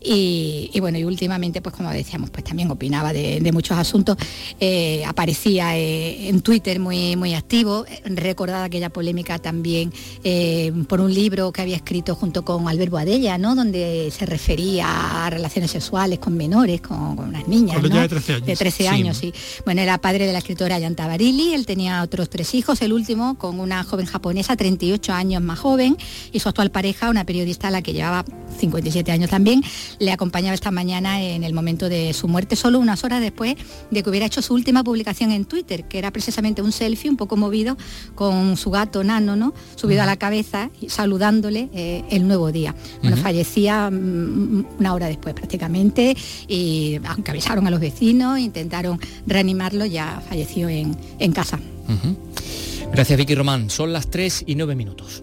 Y, 0.05 0.79
bueno, 0.81 0.99
y 0.99 1.05
últimamente, 1.05 1.61
pues 1.63 1.75
como 1.75 1.91
decíamos, 1.91 2.31
pues 2.31 2.45
también 2.45 2.71
opinaba 2.71 3.13
de, 3.13 3.53
muchos 3.53 3.77
asuntos. 3.77 4.17
Eh, 4.59 5.05
aparecía 5.07 5.77
eh, 5.77 6.29
en 6.29 6.41
Twitter 6.41 6.81
muy, 6.81 7.17
muy 7.17 7.35
activo, 7.35 7.85
recordada 8.05 8.65
aquella 8.65 8.89
polémica 8.89 9.39
también 9.39 9.93
eh, 10.25 10.73
por 10.89 11.01
un 11.01 11.13
libro 11.13 11.53
que 11.53 11.61
había 11.61 11.77
escrito 11.77 12.15
junto 12.15 12.45
con 12.45 12.69
Albert 12.69 12.91
Boadella, 12.91 13.37
¿no? 13.37 13.55
Donde 13.55 14.11
se 14.17 14.25
refería 14.27 15.27
a 15.27 15.31
relaciones 15.31 15.71
sexuales 15.71 16.19
con 16.19 16.37
menores, 16.37 16.81
con, 16.81 17.19
unas 17.19 17.47
niñas. 17.47 17.83
de 17.83 18.09
13 18.09 18.33
años. 18.33 18.47
De 18.47 18.57
13 18.57 18.89
años, 18.89 19.17
sí. 19.19 19.35
Bueno, 19.65 19.83
era 19.83 19.99
padre 19.99 20.27
de 20.27 20.33
la 20.33 20.39
escritora 20.39 20.79
Yanta 20.79 21.07
Barili, 21.07 21.53
él 21.55 21.67
tenía 21.67 22.03
otros 22.03 22.31
tres 22.31 22.55
hijos, 22.55 22.81
el 22.83 22.93
último 22.93 23.37
con 23.37 23.61
una 23.61 23.85
joven 23.85 24.07
japonesa, 24.07 24.57
38 24.57 25.13
años 25.13 25.43
más 25.43 25.59
joven, 25.59 25.97
y 26.33 26.41
su 26.41 26.49
actual 26.49 26.71
pareja, 26.71 27.11
una 27.11 27.25
periodista 27.25 27.69
a 27.69 27.71
la 27.71 27.83
que 27.83 27.93
llevaba 27.93 28.25
57 28.59 29.13
años 29.13 29.31
también 29.31 29.63
le 29.99 30.13
acompañaba 30.13 30.55
esta 30.55 30.71
mañana 30.71 31.23
en 31.23 31.45
el 31.45 31.53
momento 31.53 31.89
de 31.89 32.13
su 32.13 32.29
muerte, 32.29 32.57
solo 32.57 32.79
unas 32.79 33.05
horas 33.05 33.21
después 33.21 33.57
de 33.91 34.03
que 34.03 34.11
hubiera 34.11 34.27
hecho 34.27 34.43
su 34.43 34.55
última 34.55 34.85
publicación 34.85 35.31
en 35.31 35.45
Twitter, 35.45 35.85
que 35.85 35.99
era 35.99 36.11
precisamente 36.11 36.63
un 36.63 36.73
selfie 36.73 37.11
un 37.11 37.17
poco 37.17 37.37
movido 37.37 37.77
con 38.15 38.57
su 38.57 38.71
gato 38.71 39.05
nano, 39.05 39.37
¿no? 39.37 39.55
Subido 39.77 40.03
a 40.03 40.07
la 40.07 40.17
cabeza, 40.17 40.71
saludándole 40.89 41.69
eh, 41.73 42.05
el 42.11 42.27
nuevo 42.27 42.53
día. 42.53 42.75
Bueno, 43.03 43.17
fallecía 43.17 43.91
mm, 43.91 44.67
una 44.79 44.95
hora 44.95 45.07
después 45.07 45.35
prácticamente 45.35 46.17
y 46.49 46.99
aunque 47.05 47.31
avisaron 47.31 47.67
a 47.67 47.71
los 47.71 47.81
vecinos, 47.81 48.39
intentaron 48.39 49.01
reanimarlo, 49.27 49.85
ya 49.87 50.23
falleció 50.29 50.69
en, 50.69 50.97
casa. 51.33 51.59
Gracias 52.93 53.19
Vicky 53.19 53.35
Román, 53.35 53.71
son 53.71 53.93
las 53.93 54.11
3 54.11 54.45
y 54.47 54.55
9 54.55 54.75
minutos. 54.75 55.23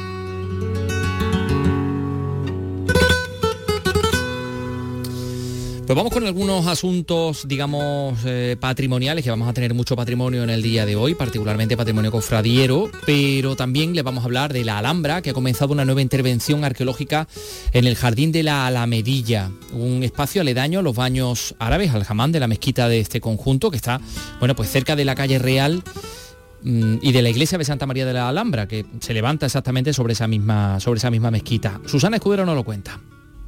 Pues 5.91 5.97
vamos 5.97 6.13
con 6.13 6.25
algunos 6.25 6.67
asuntos, 6.67 7.45
digamos, 7.49 8.17
eh, 8.23 8.55
patrimoniales, 8.57 9.25
que 9.25 9.29
vamos 9.29 9.49
a 9.49 9.51
tener 9.51 9.73
mucho 9.73 9.97
patrimonio 9.97 10.41
en 10.41 10.49
el 10.49 10.61
día 10.61 10.85
de 10.85 10.95
hoy, 10.95 11.15
particularmente 11.15 11.75
patrimonio 11.75 12.13
cofradiero, 12.13 12.89
pero 13.05 13.57
también 13.57 13.93
les 13.93 14.01
vamos 14.01 14.23
a 14.23 14.27
hablar 14.27 14.53
de 14.53 14.63
la 14.63 14.77
Alhambra, 14.77 15.21
que 15.21 15.31
ha 15.31 15.33
comenzado 15.33 15.73
una 15.73 15.83
nueva 15.83 16.01
intervención 16.01 16.63
arqueológica 16.63 17.27
en 17.73 17.87
el 17.87 17.97
Jardín 17.97 18.31
de 18.31 18.41
la 18.41 18.67
Alamedilla, 18.67 19.51
un 19.73 20.03
espacio 20.03 20.39
aledaño 20.39 20.79
a 20.79 20.81
los 20.81 20.95
baños 20.95 21.55
árabes, 21.59 21.91
al 21.91 22.05
jamán 22.05 22.31
de 22.31 22.39
la 22.39 22.47
mezquita 22.47 22.87
de 22.87 23.01
este 23.01 23.19
conjunto, 23.19 23.69
que 23.69 23.75
está, 23.75 23.99
bueno, 24.39 24.55
pues 24.55 24.71
cerca 24.71 24.95
de 24.95 25.03
la 25.03 25.15
calle 25.15 25.39
Real 25.39 25.83
mm, 26.63 26.99
y 27.01 27.11
de 27.11 27.21
la 27.21 27.29
iglesia 27.31 27.57
de 27.57 27.65
Santa 27.65 27.85
María 27.85 28.05
de 28.05 28.13
la 28.13 28.29
Alhambra, 28.29 28.65
que 28.65 28.85
se 29.01 29.13
levanta 29.13 29.45
exactamente 29.45 29.91
sobre 29.91 30.13
esa 30.13 30.29
misma, 30.29 30.79
sobre 30.79 30.99
esa 30.99 31.11
misma 31.11 31.31
mezquita. 31.31 31.81
Susana 31.85 32.15
Escudero 32.15 32.45
nos 32.45 32.55
lo 32.55 32.63
cuenta. 32.63 32.97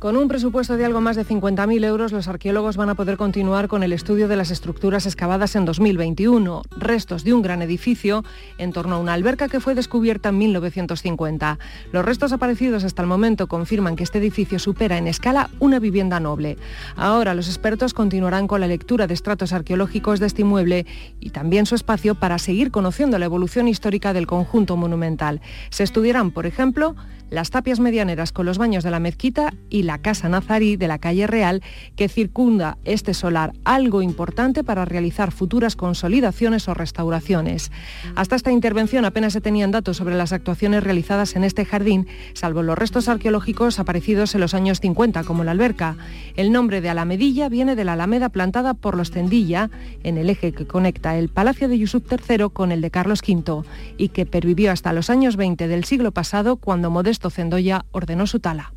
Con 0.04 0.18
un 0.18 0.28
presupuesto 0.28 0.76
de 0.76 0.84
algo 0.84 1.00
más 1.00 1.16
de 1.16 1.26
50.000 1.26 1.86
euros, 1.86 2.12
los 2.12 2.28
arqueólogos 2.28 2.76
van 2.76 2.90
a 2.90 2.96
poder 2.96 3.16
continuar 3.16 3.70
con 3.70 3.84
el 3.84 3.94
estudio 3.94 4.28
de 4.28 4.36
las 4.36 4.52
estructuras 4.52 5.06
excavadas 5.06 5.56
en 5.56 5.64
2021, 5.64 6.62
restos 6.76 7.24
de 7.24 7.34
un 7.34 7.42
gran 7.42 7.62
edificio 7.62 8.26
en 8.58 8.74
torno 8.74 8.96
a 8.96 9.00
una 9.00 9.14
alberca 9.14 9.48
que 9.48 9.62
fue 9.62 9.76
descubierta 9.76 10.28
en 10.28 10.40
1950. 10.40 11.58
Los 11.94 12.04
restos 12.04 12.34
aparecidos 12.34 12.84
hasta 12.84 13.02
el 13.02 13.08
momento 13.08 13.48
confirman 13.48 13.96
que 13.96 14.04
este 14.04 14.18
edificio 14.18 14.60
supera 14.60 14.98
en 14.98 15.08
escala 15.08 15.50
una 15.62 15.80
vivienda 15.80 16.20
noble. 16.20 16.58
Ahora 16.98 17.34
los 17.34 17.48
expertos 17.48 17.94
continuarán 17.94 18.46
con 18.46 18.60
la 18.60 18.68
lectura 18.68 19.08
de 19.08 19.14
estratos 19.14 19.54
arqueológicos 19.54 20.20
de 20.20 20.26
este 20.26 20.42
inmueble 20.42 20.86
y 21.22 21.30
también 21.30 21.66
su 21.66 21.76
espacio 21.76 22.16
para 22.16 22.40
seguir 22.40 22.72
conociendo 22.72 23.18
la 23.20 23.26
evolución 23.26 23.70
histórica 23.70 24.12
del 24.12 24.28
conjunto 24.28 24.76
monumental. 24.76 25.40
Se 25.70 25.84
estudiarán, 25.84 26.32
por 26.32 26.46
ejemplo, 26.46 26.98
las 27.34 27.50
tapias 27.50 27.80
medianeras 27.80 28.32
con 28.32 28.46
los 28.46 28.60
baños 28.60 28.84
de 28.84 28.92
la 28.92 29.00
mezquita 29.00 29.56
y 29.72 29.84
la 29.84 29.98
casa 29.98 30.30
nazarí 30.30 30.78
de 30.78 30.88
la 30.88 31.00
calle 31.00 31.26
Real 31.26 31.64
que 31.96 32.08
circunda 32.08 32.78
este 32.86 33.16
solar, 33.16 33.54
algo 33.66 34.04
importante 34.04 34.64
para 34.64 34.86
realizar 34.86 35.32
futuras 35.32 35.76
consolidaciones 35.76 36.68
o 36.68 36.76
restauraciones. 36.76 37.72
Hasta 38.16 38.36
esta 38.36 38.52
intervención 38.52 39.04
apenas 39.04 39.34
se 39.34 39.42
tenían 39.42 39.72
datos 39.72 39.98
sobre 39.98 40.14
las 40.14 40.32
actuaciones 40.32 40.84
realizadas 40.84 41.36
en 41.36 41.44
este 41.44 41.66
jardín, 41.66 42.08
salvo 42.34 42.62
los 42.62 42.78
restos 42.78 43.10
arqueológicos 43.10 43.80
aparecidos 43.80 44.36
en 44.36 44.42
los 44.42 44.54
años 44.54 44.80
50, 44.80 45.24
como 45.24 45.44
la 45.44 45.52
alberca. 45.52 45.98
El 46.36 46.52
nombre 46.52 46.82
de 46.82 46.90
Alamedilla 46.90 47.50
viene 47.50 47.76
de 47.76 47.84
la 47.84 47.94
alameda 47.94 48.30
plantada 48.30 48.76
por 48.76 48.96
los 48.96 49.10
Tendilla, 49.10 49.72
en 50.04 50.20
el 50.20 50.30
eje 50.30 50.52
que 50.52 50.68
conecta 50.68 51.18
el 51.18 51.30
Palacio 51.30 51.68
de 51.68 51.80
Yusuf 51.80 52.04
III 52.12 52.50
con 52.54 52.72
el 52.72 52.82
de 52.82 52.92
Carlos 52.92 53.22
V, 53.28 53.64
y 53.98 54.10
que 54.10 54.28
pervivió 54.28 54.72
hasta 54.72 54.94
los 54.94 55.10
años 55.10 55.36
20 55.36 55.68
del 55.68 55.84
siglo 55.84 56.12
pasado, 56.12 56.58
cuando 56.58 56.92
Modesto 56.92 57.23
Cendoya 57.30 57.86
ordenó 57.92 58.28
su 58.28 58.40
tala. 58.40 58.74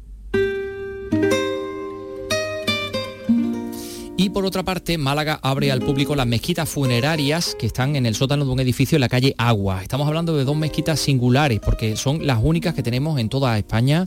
Y 4.19 4.31
por 4.31 4.47
otra 4.47 4.63
parte, 4.63 4.97
Málaga 4.97 5.39
abre 5.43 5.71
al 5.71 5.81
público 5.81 6.17
las 6.17 6.27
mezquitas 6.27 6.69
funerarias 6.69 7.55
que 7.59 7.67
están 7.67 7.97
en 7.97 8.07
el 8.07 8.15
sótano 8.15 8.47
de 8.47 8.51
un 8.51 8.61
edificio 8.61 8.97
en 8.97 9.03
la 9.03 9.11
calle 9.11 9.35
Agua. 9.37 9.83
Estamos 9.83 10.09
hablando 10.09 10.35
de 10.37 10.45
dos 10.45 10.57
mezquitas 10.57 10.99
singulares 11.01 11.61
porque 11.61 11.97
son 11.97 12.27
las 12.27 12.41
únicas 12.43 12.75
que 12.75 12.83
tenemos 12.83 13.21
en 13.21 13.29
toda 13.29 13.59
España 13.59 14.05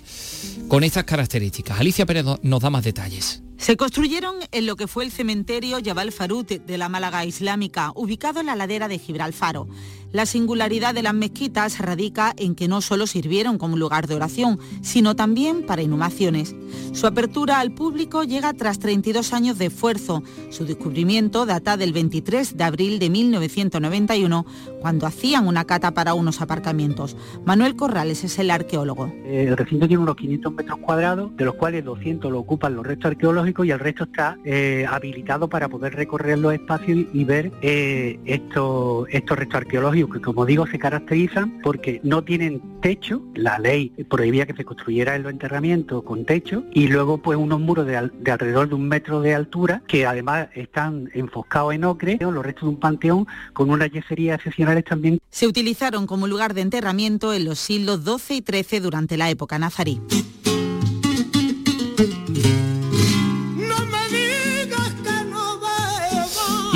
con 0.67 0.83
estas 0.83 1.03
características. 1.03 1.79
Alicia 1.79 2.07
Pérez 2.07 2.25
nos 2.41 2.59
da 2.59 2.69
más 2.71 2.83
detalles. 2.83 3.43
Se 3.59 3.77
construyeron 3.77 4.35
en 4.51 4.65
lo 4.65 4.77
que 4.77 4.87
fue 4.87 5.03
el 5.03 5.11
cementerio 5.11 5.79
Yabal 5.79 6.11
Farut 6.11 6.49
de 6.49 6.77
la 6.77 6.89
Málaga 6.89 7.25
Islámica, 7.25 7.91
ubicado 7.93 8.39
en 8.39 8.47
la 8.47 8.55
ladera 8.55 8.87
de 8.87 8.97
Gibralfaro. 8.97 9.67
La 10.11 10.25
singularidad 10.25 10.95
de 10.95 11.03
las 11.03 11.13
mezquitas 11.13 11.77
radica 11.77 12.33
en 12.35 12.55
que 12.55 12.67
no 12.67 12.81
solo 12.81 13.05
sirvieron 13.05 13.59
como 13.59 13.77
lugar 13.77 14.07
de 14.07 14.15
oración, 14.15 14.57
sino 14.81 15.15
también 15.15 15.67
para 15.67 15.83
inhumaciones. 15.83 16.55
Su 16.93 17.05
apertura 17.05 17.59
al 17.59 17.71
público 17.71 18.23
llega 18.23 18.51
tras 18.53 18.79
32 18.79 19.33
años 19.33 19.59
de 19.59 19.67
esfuerzo. 19.67 20.23
Su 20.49 20.65
descubrimiento 20.65 21.45
data 21.45 21.77
del 21.77 21.93
23 21.93 22.57
de 22.57 22.63
abril 22.63 22.97
de 22.97 23.11
1991, 23.11 24.47
cuando 24.81 25.05
hacían 25.05 25.47
una 25.47 25.65
cata 25.65 25.91
para 25.91 26.15
unos 26.15 26.41
aparcamientos. 26.41 27.15
Manuel 27.45 27.75
Corrales 27.75 28.23
es 28.23 28.39
el 28.39 28.49
arqueólogo. 28.49 29.13
El 29.25 29.55
recinto 29.55 29.87
tiene 29.87 30.01
unos 30.01 30.15
500 30.15 30.53
metros 30.53 30.79
cuadrados, 30.79 31.37
de 31.37 31.45
los 31.45 31.53
cuales 31.53 31.85
200 31.85 32.31
lo 32.31 32.39
ocupan 32.39 32.75
los 32.75 32.85
restos 32.85 33.11
arqueológicos 33.11 33.67
y 33.67 33.71
el 33.71 33.79
resto 33.79 34.05
está 34.05 34.39
eh, 34.43 34.87
habilitado 34.89 35.47
para 35.47 35.69
poder 35.69 35.93
recorrer 35.93 36.39
los 36.39 36.51
espacios 36.53 37.05
y 37.13 37.23
ver 37.25 37.51
eh, 37.61 38.19
estos, 38.25 39.07
estos 39.11 39.37
restos 39.37 39.57
arqueológicos 39.57 39.98
que 40.07 40.21
como 40.21 40.45
digo 40.45 40.67
se 40.67 40.79
caracterizan 40.79 41.59
porque 41.61 41.99
no 42.03 42.23
tienen 42.23 42.61
techo, 42.81 43.21
la 43.33 43.59
ley 43.59 43.89
prohibía 44.09 44.45
que 44.45 44.53
se 44.53 44.63
construyera 44.63 45.15
en 45.15 45.23
los 45.23 45.31
enterramientos 45.31 46.03
con 46.03 46.25
techo 46.25 46.63
y 46.71 46.87
luego 46.87 47.17
pues 47.17 47.37
unos 47.37 47.59
muros 47.59 47.85
de, 47.85 47.97
alrededor 47.97 48.69
de 48.69 48.75
un 48.75 48.87
metro 48.87 49.21
de 49.21 49.33
altura 49.33 49.81
que 49.87 50.05
además 50.05 50.47
están 50.53 51.09
enfoscados 51.13 51.73
en 51.73 51.83
ocre, 51.83 52.17
los 52.19 52.45
restos 52.45 52.63
de 52.63 52.69
un 52.69 52.79
panteón 52.79 53.27
con 53.53 53.69
unas 53.69 53.91
yeserías 53.91 54.37
excepcionales 54.37 54.85
también. 54.85 55.19
Se 55.29 55.47
utilizaron 55.47 56.07
como 56.07 56.27
lugar 56.27 56.53
de 56.53 56.61
enterramiento 56.61 57.33
en 57.33 57.45
los 57.45 57.59
siglos 57.59 58.01
XII 58.03 58.37
y 58.37 58.63
XIII 58.63 58.79
durante 58.79 59.17
la 59.17 59.29
época 59.29 59.57
nazarí. 59.59 59.99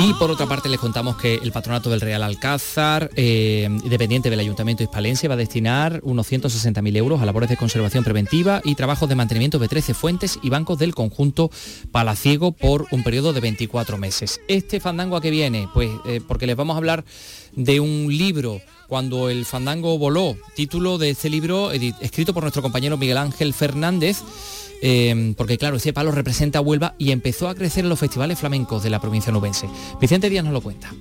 Y 0.06 0.12
por 0.12 0.30
otra 0.30 0.44
parte 0.44 0.68
les 0.68 0.78
contamos 0.78 1.16
que 1.16 1.36
el 1.36 1.50
patronato 1.50 1.88
del 1.88 2.02
Real 2.02 2.22
Alcázar, 2.22 3.08
eh, 3.16 3.70
dependiente 3.86 4.28
del 4.28 4.38
Ayuntamiento 4.38 4.82
hispalense, 4.82 5.28
va 5.28 5.34
a 5.34 5.38
destinar 5.38 6.00
unos 6.02 6.30
160.000 6.30 6.94
euros 6.98 7.22
a 7.22 7.24
labores 7.24 7.48
de 7.48 7.56
conservación 7.56 8.04
preventiva 8.04 8.60
y 8.64 8.74
trabajos 8.74 9.08
de 9.08 9.14
mantenimiento 9.14 9.58
de 9.58 9.66
13 9.66 9.94
fuentes 9.94 10.38
y 10.42 10.50
bancos 10.50 10.78
del 10.78 10.94
conjunto 10.94 11.50
palaciego 11.90 12.52
por 12.52 12.86
un 12.90 13.02
periodo 13.02 13.32
de 13.32 13.40
24 13.40 13.96
meses. 13.96 14.42
¿Este 14.46 14.78
fandango 14.78 15.16
a 15.16 15.22
qué 15.22 15.30
viene? 15.30 15.70
Pues 15.72 15.90
eh, 16.04 16.20
porque 16.28 16.46
les 16.46 16.56
vamos 16.56 16.74
a 16.74 16.78
hablar 16.78 17.06
de 17.56 17.80
un 17.80 18.14
libro 18.14 18.60
cuando 18.88 19.28
el 19.28 19.44
fandango 19.44 19.98
voló, 19.98 20.36
título 20.54 20.98
de 20.98 21.10
este 21.10 21.30
libro 21.30 21.72
escrito 21.72 22.34
por 22.34 22.42
nuestro 22.42 22.62
compañero 22.62 22.96
Miguel 22.96 23.18
Ángel 23.18 23.54
Fernández 23.54 24.22
Em, 24.86 25.32
porque 25.32 25.56
claro, 25.56 25.76
ese 25.76 25.94
palo 25.94 26.10
representa 26.10 26.60
Huelva 26.60 26.94
y 26.98 27.10
empezó 27.10 27.48
a 27.48 27.54
crecer 27.54 27.84
en 27.84 27.88
los 27.88 27.98
festivales 27.98 28.38
flamencos 28.38 28.82
de 28.82 28.90
la 28.90 29.00
provincia 29.00 29.32
nubense. 29.32 29.66
Vicente 29.98 30.28
Díaz 30.28 30.44
nos 30.44 30.52
lo 30.52 30.60
cuenta. 30.60 30.92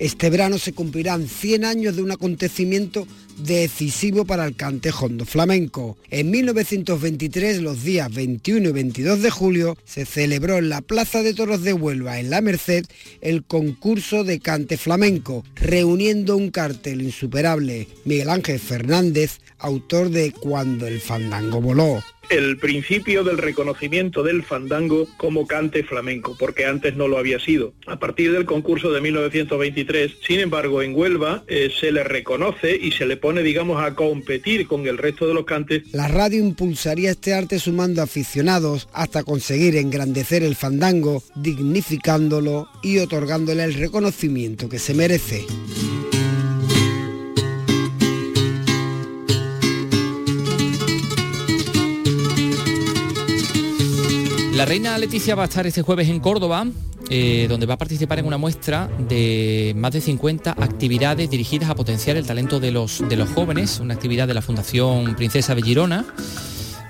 Este 0.00 0.30
verano 0.30 0.56
se 0.56 0.72
cumplirán 0.72 1.28
100 1.28 1.62
años 1.66 1.94
de 1.94 2.02
un 2.02 2.10
acontecimiento 2.10 3.06
decisivo 3.36 4.24
para 4.24 4.46
el 4.46 4.56
cante 4.56 4.90
hondo 4.98 5.26
flamenco. 5.26 5.98
En 6.08 6.30
1923, 6.30 7.60
los 7.60 7.84
días 7.84 8.10
21 8.10 8.70
y 8.70 8.72
22 8.72 9.20
de 9.20 9.30
julio, 9.30 9.76
se 9.84 10.06
celebró 10.06 10.56
en 10.56 10.70
la 10.70 10.80
Plaza 10.80 11.22
de 11.22 11.34
Toros 11.34 11.64
de 11.64 11.74
Huelva, 11.74 12.18
en 12.18 12.30
La 12.30 12.40
Merced, 12.40 12.86
el 13.20 13.44
concurso 13.44 14.24
de 14.24 14.40
cante 14.40 14.78
flamenco, 14.78 15.44
reuniendo 15.54 16.34
un 16.34 16.50
cartel 16.50 17.02
insuperable. 17.02 17.86
Miguel 18.06 18.30
Ángel 18.30 18.58
Fernández, 18.58 19.40
autor 19.58 20.08
de 20.08 20.32
Cuando 20.32 20.86
el 20.86 21.02
fandango 21.02 21.60
voló 21.60 22.02
el 22.30 22.56
principio 22.58 23.24
del 23.24 23.38
reconocimiento 23.38 24.22
del 24.22 24.42
fandango 24.42 25.06
como 25.16 25.46
cante 25.46 25.82
flamenco, 25.82 26.36
porque 26.38 26.64
antes 26.64 26.96
no 26.96 27.08
lo 27.08 27.18
había 27.18 27.40
sido. 27.40 27.74
A 27.86 27.98
partir 27.98 28.32
del 28.32 28.46
concurso 28.46 28.92
de 28.92 29.00
1923, 29.00 30.12
sin 30.26 30.40
embargo, 30.40 30.82
en 30.82 30.94
Huelva 30.94 31.44
eh, 31.48 31.70
se 31.78 31.92
le 31.92 32.04
reconoce 32.04 32.76
y 32.76 32.92
se 32.92 33.06
le 33.06 33.16
pone, 33.16 33.42
digamos, 33.42 33.82
a 33.82 33.94
competir 33.94 34.66
con 34.66 34.86
el 34.86 34.98
resto 34.98 35.26
de 35.26 35.34
los 35.34 35.44
cantes. 35.44 35.82
La 35.92 36.08
radio 36.08 36.38
impulsaría 36.38 37.10
este 37.10 37.34
arte 37.34 37.58
sumando 37.58 38.02
aficionados 38.02 38.88
hasta 38.92 39.24
conseguir 39.24 39.76
engrandecer 39.76 40.42
el 40.42 40.54
fandango, 40.54 41.22
dignificándolo 41.34 42.68
y 42.82 42.98
otorgándole 42.98 43.64
el 43.64 43.74
reconocimiento 43.74 44.68
que 44.68 44.78
se 44.78 44.94
merece. 44.94 45.44
La 54.60 54.66
reina 54.66 54.98
Leticia 54.98 55.34
va 55.34 55.44
a 55.44 55.46
estar 55.46 55.66
este 55.66 55.80
jueves 55.80 56.06
en 56.10 56.20
Córdoba, 56.20 56.66
eh, 57.08 57.46
donde 57.48 57.64
va 57.64 57.74
a 57.74 57.78
participar 57.78 58.18
en 58.18 58.26
una 58.26 58.36
muestra 58.36 58.90
de 59.08 59.72
más 59.74 59.90
de 59.92 60.02
50 60.02 60.50
actividades 60.50 61.30
dirigidas 61.30 61.70
a 61.70 61.74
potenciar 61.74 62.18
el 62.18 62.26
talento 62.26 62.60
de 62.60 62.70
los, 62.70 63.02
de 63.08 63.16
los 63.16 63.30
jóvenes, 63.30 63.80
una 63.80 63.94
actividad 63.94 64.28
de 64.28 64.34
la 64.34 64.42
Fundación 64.42 65.16
Princesa 65.16 65.54
de 65.54 65.62
Girona 65.62 66.04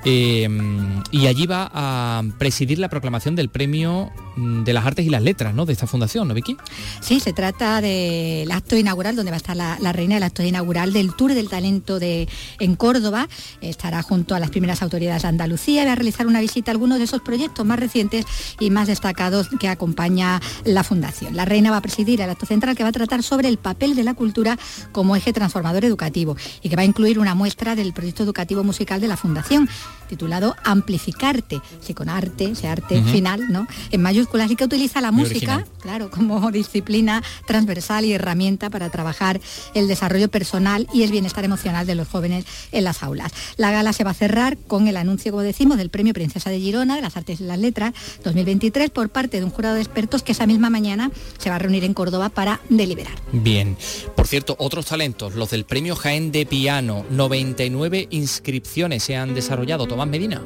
Em, 0.04 1.02
y 1.11 1.26
allí 1.26 1.47
va 1.47 1.71
a 1.75 2.23
presidir 2.38 2.78
la 2.78 2.88
proclamación 2.88 3.37
del 3.37 3.50
premio 3.50 4.11
mm, 4.37 4.64
de 4.64 4.73
las 4.73 4.87
artes 4.87 5.04
y 5.04 5.11
las 5.11 5.23
letras, 5.23 5.54
¿no? 5.54 5.66
De 5.66 5.75
esta 5.75 5.87
fundación, 5.87 6.26
¿no, 6.26 6.33
Vicky? 6.33 6.57
Sí, 7.00 7.21
se 7.21 7.35
trata 7.35 7.83
del 7.83 8.50
acto 8.50 8.76
inaugural, 8.76 9.14
donde 9.14 9.30
va 9.30 9.37
a 9.37 9.38
estar 9.38 9.57
la, 9.57 9.92
reina 9.92 10.14
del 10.14 10.23
acto 10.23 10.42
inaugural 10.42 10.95
del 10.95 11.14
Tour 11.14 11.35
del 11.35 11.50
Talento 11.50 11.99
de, 11.99 12.28
en 12.61 12.76
Córdoba. 12.76 13.28
Estará 13.61 14.02
junto 14.02 14.35
a 14.35 14.38
las 14.38 14.49
primeras 14.49 14.83
autoridades 14.83 15.23
de 15.23 15.28
Andalucía 15.28 15.83
y 15.83 15.87
va 15.87 15.92
a 15.92 15.97
realizar 15.97 16.26
una 16.26 16.40
visita 16.40 16.71
a 16.71 16.73
algunos 16.73 16.99
de 16.99 17.04
esos 17.04 17.21
proyectos 17.21 17.66
más 17.66 17.78
recientes 17.78 18.25
y 18.59 18.71
más 18.71 18.88
destacados 18.88 19.49
que 19.61 19.69
acompaña 19.69 20.40
la 20.64 20.83
fundación. 20.83 21.37
La 21.37 21.45
reina 21.45 21.71
va 21.71 21.78
a 21.78 21.83
presidir 21.83 22.23
el 22.23 22.30
acto 22.30 22.47
central 22.47 22.75
que 22.75 22.85
va 22.85 22.88
a 22.88 22.92
tratar 22.92 23.23
sobre 23.23 23.49
el 23.49 23.59
papel 23.59 23.95
de 23.95 24.04
la 24.04 24.14
cultura 24.14 24.59
como 24.92 25.14
eje 25.14 25.35
transformador 25.35 25.85
educativo 25.85 26.37
y 26.62 26.71
que 26.71 26.76
va 26.76 26.83
a 26.83 26.87
incluir 26.87 27.19
una 27.19 27.35
muestra 27.35 27.75
del 27.75 27.92
proyecto 27.92 28.23
educativo 28.23 28.64
musical 28.64 29.00
de 29.00 29.09
la 29.09 29.19
fundación 29.19 29.69
titulado 30.09 30.57
Amplificarte, 30.65 31.61
sí, 31.81 31.95
con 31.95 32.09
arte, 32.09 32.51
ese 32.51 32.69
arte 32.69 33.03
final, 33.05 33.51
¿no? 33.51 33.67
En 33.91 34.03
mayúsculas 34.03 34.51
y 34.51 34.57
que 34.57 34.65
utiliza 34.65 35.01
la 35.01 35.13
música, 35.13 35.65
claro, 35.81 36.11
como 36.11 36.51
disciplina 36.53 37.23
transversal 37.47 38.05
y 38.05 38.13
herramienta 38.13 38.71
para 38.71 38.91
trabajar 38.91 39.41
el 39.75 39.89
desarrollo 39.89 40.29
personal 40.29 40.87
y 40.93 41.03
el 41.03 41.11
bienestar 41.11 41.45
emocional 41.45 41.87
de 41.87 41.95
los 41.95 42.09
jóvenes 42.09 42.45
en 42.73 42.85
las 42.85 43.03
aulas. 43.03 43.33
La 43.57 43.71
gala 43.71 43.93
se 43.93 44.05
va 44.05 44.11
a 44.11 44.15
cerrar 44.15 44.59
con 44.59 44.89
el 44.89 44.97
anuncio, 44.97 45.33
como 45.33 45.43
decimos, 45.43 45.79
del 45.79 45.91
Premio 45.91 46.13
Princesa 46.13 46.51
de 46.51 46.59
Girona 46.59 46.97
de 46.97 47.03
las 47.03 47.17
Artes 47.17 47.41
y 47.41 47.45
las 47.45 47.59
Letras 47.59 47.95
2023 48.25 48.91
por 48.91 49.09
parte 49.11 49.39
de 49.39 49.45
un 49.45 49.51
jurado 49.51 49.77
de 49.77 49.83
expertos 49.83 50.23
que 50.23 50.33
esa 50.33 50.47
misma 50.47 50.71
mañana 50.71 51.11
se 51.39 51.51
va 51.51 51.57
a 51.57 51.59
reunir 51.59 51.85
en 51.85 51.95
Córdoba 51.95 52.29
para 52.29 52.61
deliberar. 52.69 53.15
Bien, 53.33 53.77
por 54.17 54.27
cierto, 54.27 54.57
otros 54.59 54.87
talentos, 54.87 55.35
los 55.35 55.51
del 55.51 55.65
Premio 55.65 55.97
Jaén 55.97 56.33
de 56.33 56.47
Piano, 56.47 57.05
99 57.11 58.09
inscripciones 58.11 59.03
se 59.03 59.17
han 59.17 59.35
desarrollado. 59.35 59.80
Tomás 59.87 60.09
Medina. 60.09 60.43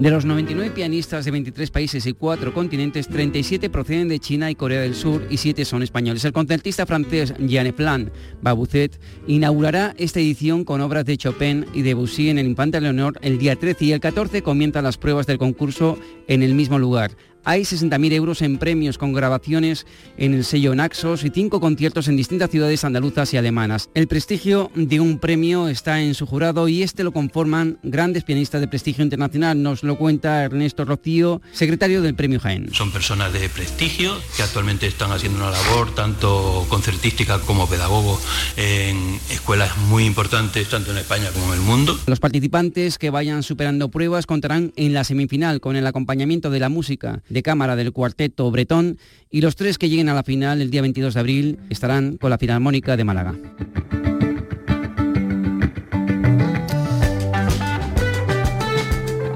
De 0.00 0.10
los 0.10 0.24
99 0.24 0.70
pianistas 0.70 1.26
de 1.26 1.30
23 1.30 1.70
países 1.70 2.06
y 2.06 2.14
4 2.14 2.54
continentes, 2.54 3.06
37 3.06 3.68
proceden 3.68 4.08
de 4.08 4.18
China 4.18 4.50
y 4.50 4.54
Corea 4.54 4.80
del 4.80 4.94
Sur 4.94 5.26
y 5.28 5.36
7 5.36 5.62
son 5.66 5.82
españoles. 5.82 6.24
El 6.24 6.32
concertista 6.32 6.86
francés 6.86 7.34
Jean-Plan 7.38 8.10
Babuzet 8.40 8.98
inaugurará 9.26 9.94
esta 9.98 10.18
edición 10.18 10.64
con 10.64 10.80
obras 10.80 11.04
de 11.04 11.18
Chopin 11.18 11.66
y 11.74 11.82
Debussy 11.82 12.30
en 12.30 12.38
el 12.38 12.46
Infante 12.46 12.80
Leonor 12.80 13.18
el 13.20 13.36
día 13.36 13.56
13 13.56 13.84
y 13.84 13.92
el 13.92 14.00
14 14.00 14.40
comienzan 14.40 14.84
las 14.84 14.96
pruebas 14.96 15.26
del 15.26 15.36
concurso 15.36 15.98
en 16.28 16.42
el 16.42 16.54
mismo 16.54 16.78
lugar. 16.78 17.10
Hay 17.44 17.62
60.000 17.62 18.12
euros 18.12 18.42
en 18.42 18.58
premios 18.58 18.98
con 18.98 19.12
grabaciones 19.12 19.86
en 20.18 20.34
el 20.34 20.44
sello 20.44 20.74
Naxos 20.74 21.24
y 21.24 21.30
cinco 21.30 21.60
conciertos 21.60 22.06
en 22.08 22.16
distintas 22.16 22.50
ciudades 22.50 22.84
andaluzas 22.84 23.32
y 23.32 23.38
alemanas. 23.38 23.88
El 23.94 24.08
prestigio 24.08 24.70
de 24.74 25.00
un 25.00 25.18
premio 25.18 25.68
está 25.68 26.02
en 26.02 26.14
su 26.14 26.26
jurado 26.26 26.68
y 26.68 26.82
este 26.82 27.02
lo 27.02 27.12
conforman 27.12 27.78
grandes 27.82 28.24
pianistas 28.24 28.60
de 28.60 28.68
prestigio 28.68 29.02
internacional. 29.04 29.62
Nos 29.62 29.82
lo 29.82 29.96
cuenta 29.96 30.44
Ernesto 30.44 30.84
Rocío, 30.84 31.40
secretario 31.52 32.02
del 32.02 32.14
Premio 32.14 32.40
Jaén. 32.40 32.72
Son 32.74 32.92
personas 32.92 33.32
de 33.32 33.48
prestigio 33.48 34.14
que 34.36 34.42
actualmente 34.42 34.86
están 34.86 35.10
haciendo 35.10 35.38
una 35.38 35.50
labor 35.50 35.94
tanto 35.94 36.66
concertística 36.68 37.40
como 37.40 37.66
pedagogo 37.68 38.20
en 38.56 39.18
escuelas 39.30 39.76
muy 39.88 40.04
importantes 40.04 40.68
tanto 40.68 40.90
en 40.92 40.98
España 40.98 41.30
como 41.32 41.54
en 41.54 41.60
el 41.60 41.64
mundo. 41.64 41.98
Los 42.06 42.20
participantes 42.20 42.98
que 42.98 43.10
vayan 43.10 43.42
superando 43.42 43.90
pruebas 43.90 44.26
contarán 44.26 44.72
en 44.76 44.92
la 44.92 45.04
semifinal 45.04 45.60
con 45.60 45.76
el 45.76 45.86
acompañamiento 45.86 46.50
de 46.50 46.60
la 46.60 46.68
música 46.68 47.22
de 47.30 47.42
cámara 47.42 47.76
del 47.76 47.92
cuarteto 47.92 48.50
bretón 48.50 48.98
y 49.30 49.40
los 49.40 49.56
tres 49.56 49.78
que 49.78 49.88
lleguen 49.88 50.08
a 50.08 50.14
la 50.14 50.22
final 50.22 50.60
el 50.60 50.70
día 50.70 50.82
22 50.82 51.14
de 51.14 51.20
abril 51.20 51.58
estarán 51.70 52.18
con 52.18 52.30
la 52.30 52.38
Filarmónica 52.38 52.96
de 52.96 53.04
Málaga. 53.04 53.34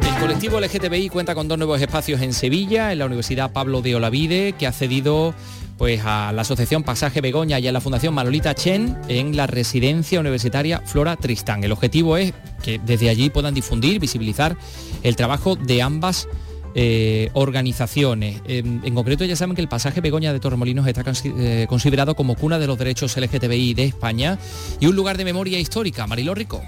El 0.07 0.21
colectivo 0.21 0.61
LGTBI 0.61 1.09
cuenta 1.09 1.35
con 1.35 1.49
dos 1.49 1.57
nuevos 1.57 1.81
espacios 1.81 2.21
en 2.21 2.33
Sevilla, 2.35 2.93
en 2.93 2.99
la 2.99 3.07
Universidad 3.07 3.53
Pablo 3.53 3.81
de 3.81 3.95
Olavide, 3.95 4.55
que 4.59 4.67
ha 4.67 4.73
cedido 4.73 5.35
pues 5.79 6.03
a 6.05 6.33
la 6.33 6.43
Asociación 6.43 6.83
Pasaje 6.83 7.21
Begoña 7.21 7.59
y 7.59 7.67
a 7.67 7.73
la 7.73 7.81
Fundación 7.81 8.15
Manolita 8.15 8.55
Chen 8.55 8.97
en 9.09 9.37
la 9.37 9.47
residencia 9.47 10.21
universitaria 10.21 10.81
Flora 10.85 11.17
Tristán. 11.17 11.65
El 11.65 11.73
objetivo 11.73 12.17
es 12.17 12.33
que 12.63 12.79
desde 12.79 13.09
allí 13.09 13.31
puedan 13.31 13.55
difundir, 13.55 13.99
visibilizar 14.01 14.57
el 15.03 15.17
trabajo 15.17 15.57
de 15.57 15.83
ambas 15.83 16.29
eh, 16.75 17.31
organizaciones. 17.35 18.41
En, 18.47 18.95
concreto 18.95 19.25
ya 19.25 19.37
saben 19.37 19.55
que 19.55 19.63
el 19.63 19.69
pasaje 19.69 20.01
Begoña 20.01 20.33
de 20.33 20.41
Torremolinos 20.41 20.87
está 20.87 21.05
eh, 21.25 21.67
considerado 21.69 22.15
como 22.15 22.35
cuna 22.35 22.59
de 22.59 22.67
los 22.67 22.79
derechos 22.79 23.17
LGTBI 23.17 23.75
de 23.75 23.85
España 23.85 24.39
y 24.81 24.87
un 24.87 24.97
lugar 24.97 25.17
de 25.17 25.25
memoria 25.25 25.59
histórica. 25.59 26.07
Mariló 26.07 26.35
Rico. 26.35 26.63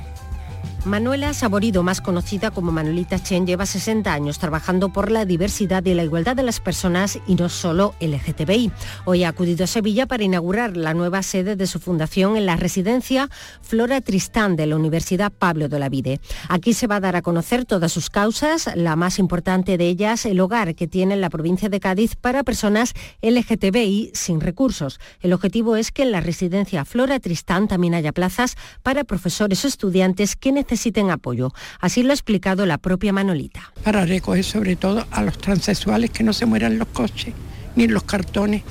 Manuela 0.87 1.35
Saborido, 1.35 1.83
más 1.83 2.01
conocida 2.01 2.53
como 2.53 2.71
Manuelita 2.71 3.19
Chen, 3.19 3.45
lleva 3.45 3.67
60 3.67 4.13
años 4.13 4.39
trabajando 4.39 4.93
por 4.93 5.11
la 5.11 5.25
diversidad 5.25 5.85
y 5.85 5.95
la 5.95 6.05
igualdad 6.05 6.37
de 6.37 6.45
las 6.45 6.61
personas 6.61 7.19
y 7.27 7.35
no 7.35 7.49
solo 7.49 7.97
LGTBI. 8.01 8.71
Hoy 9.05 9.25
ha 9.25 9.31
acudido 9.31 9.65
a 9.65 9.67
Sevilla 9.67 10.07
para 10.07 10.23
inaugurar 10.23 10.77
la 10.77 10.95
nueva 10.95 11.25
sede 11.25 11.57
de 11.57 11.67
su 11.67 11.81
fundación 11.81 12.37
en 12.37 12.47
la 12.47 12.55
residencia 12.55 13.29
Flora 13.63 14.01
Tristán 14.01 14.55
de 14.55 14.67
la 14.67 14.77
Universidad 14.77 15.33
Pablo 15.33 15.69
de 15.69 15.81
la 15.81 15.89
Vide. 15.89 16.21
Aquí 16.49 16.73
se 16.73 16.87
va 16.87 16.97
a 16.97 17.01
dar 17.01 17.17
a 17.17 17.23
conocer 17.23 17.65
todas 17.65 17.91
sus 17.91 18.09
causas, 18.09 18.71
la 18.77 18.95
más 18.95 19.19
importante 19.19 19.79
de 19.79 19.89
ellas, 19.89 20.25
el 20.25 20.39
hogar 20.39 20.77
que 20.77 20.87
tiene 20.87 21.15
en 21.15 21.21
la 21.21 21.31
provincia 21.31 21.69
de 21.69 21.81
Cádiz 21.81 22.15
para 22.15 22.45
personas 22.45 22.95
LGTBI 23.23 24.13
sin 24.15 24.41
recursos. 24.41 25.01
El 25.21 25.33
objetivo 25.33 25.75
es 25.75 25.91
que 25.91 26.03
en 26.05 26.13
la 26.13 26.21
residencia 26.21 26.85
Flora 26.85 27.19
Tristán 27.19 27.67
también 27.67 27.95
haya 27.95 28.13
plazas 28.13 28.57
para 28.85 29.03
profesores 29.03 29.65
o 29.65 29.69
estudiantes 29.69 30.37
que 30.37 30.53
necesiten 30.53 30.76
necesiten 30.77 31.11
apoyo. 31.11 31.55
Así 31.81 32.03
lo 32.03 32.11
ha 32.11 32.15
explicado 32.15 32.67
la 32.67 32.77
propia 32.77 33.11
Manolita. 33.11 33.73
Para 33.83 34.05
recoger 34.05 34.45
sobre 34.45 34.77
todo 34.77 35.07
a 35.11 35.23
los 35.23 35.39
transexuales 35.39 36.11
que 36.11 36.23
no 36.23 36.35
se 36.35 36.45
mueran 36.45 36.79
los 36.79 36.89
coches 36.89 37.33
ni 37.77 37.85
en 37.85 37.95
los 37.95 38.03
cartones, 38.03 38.63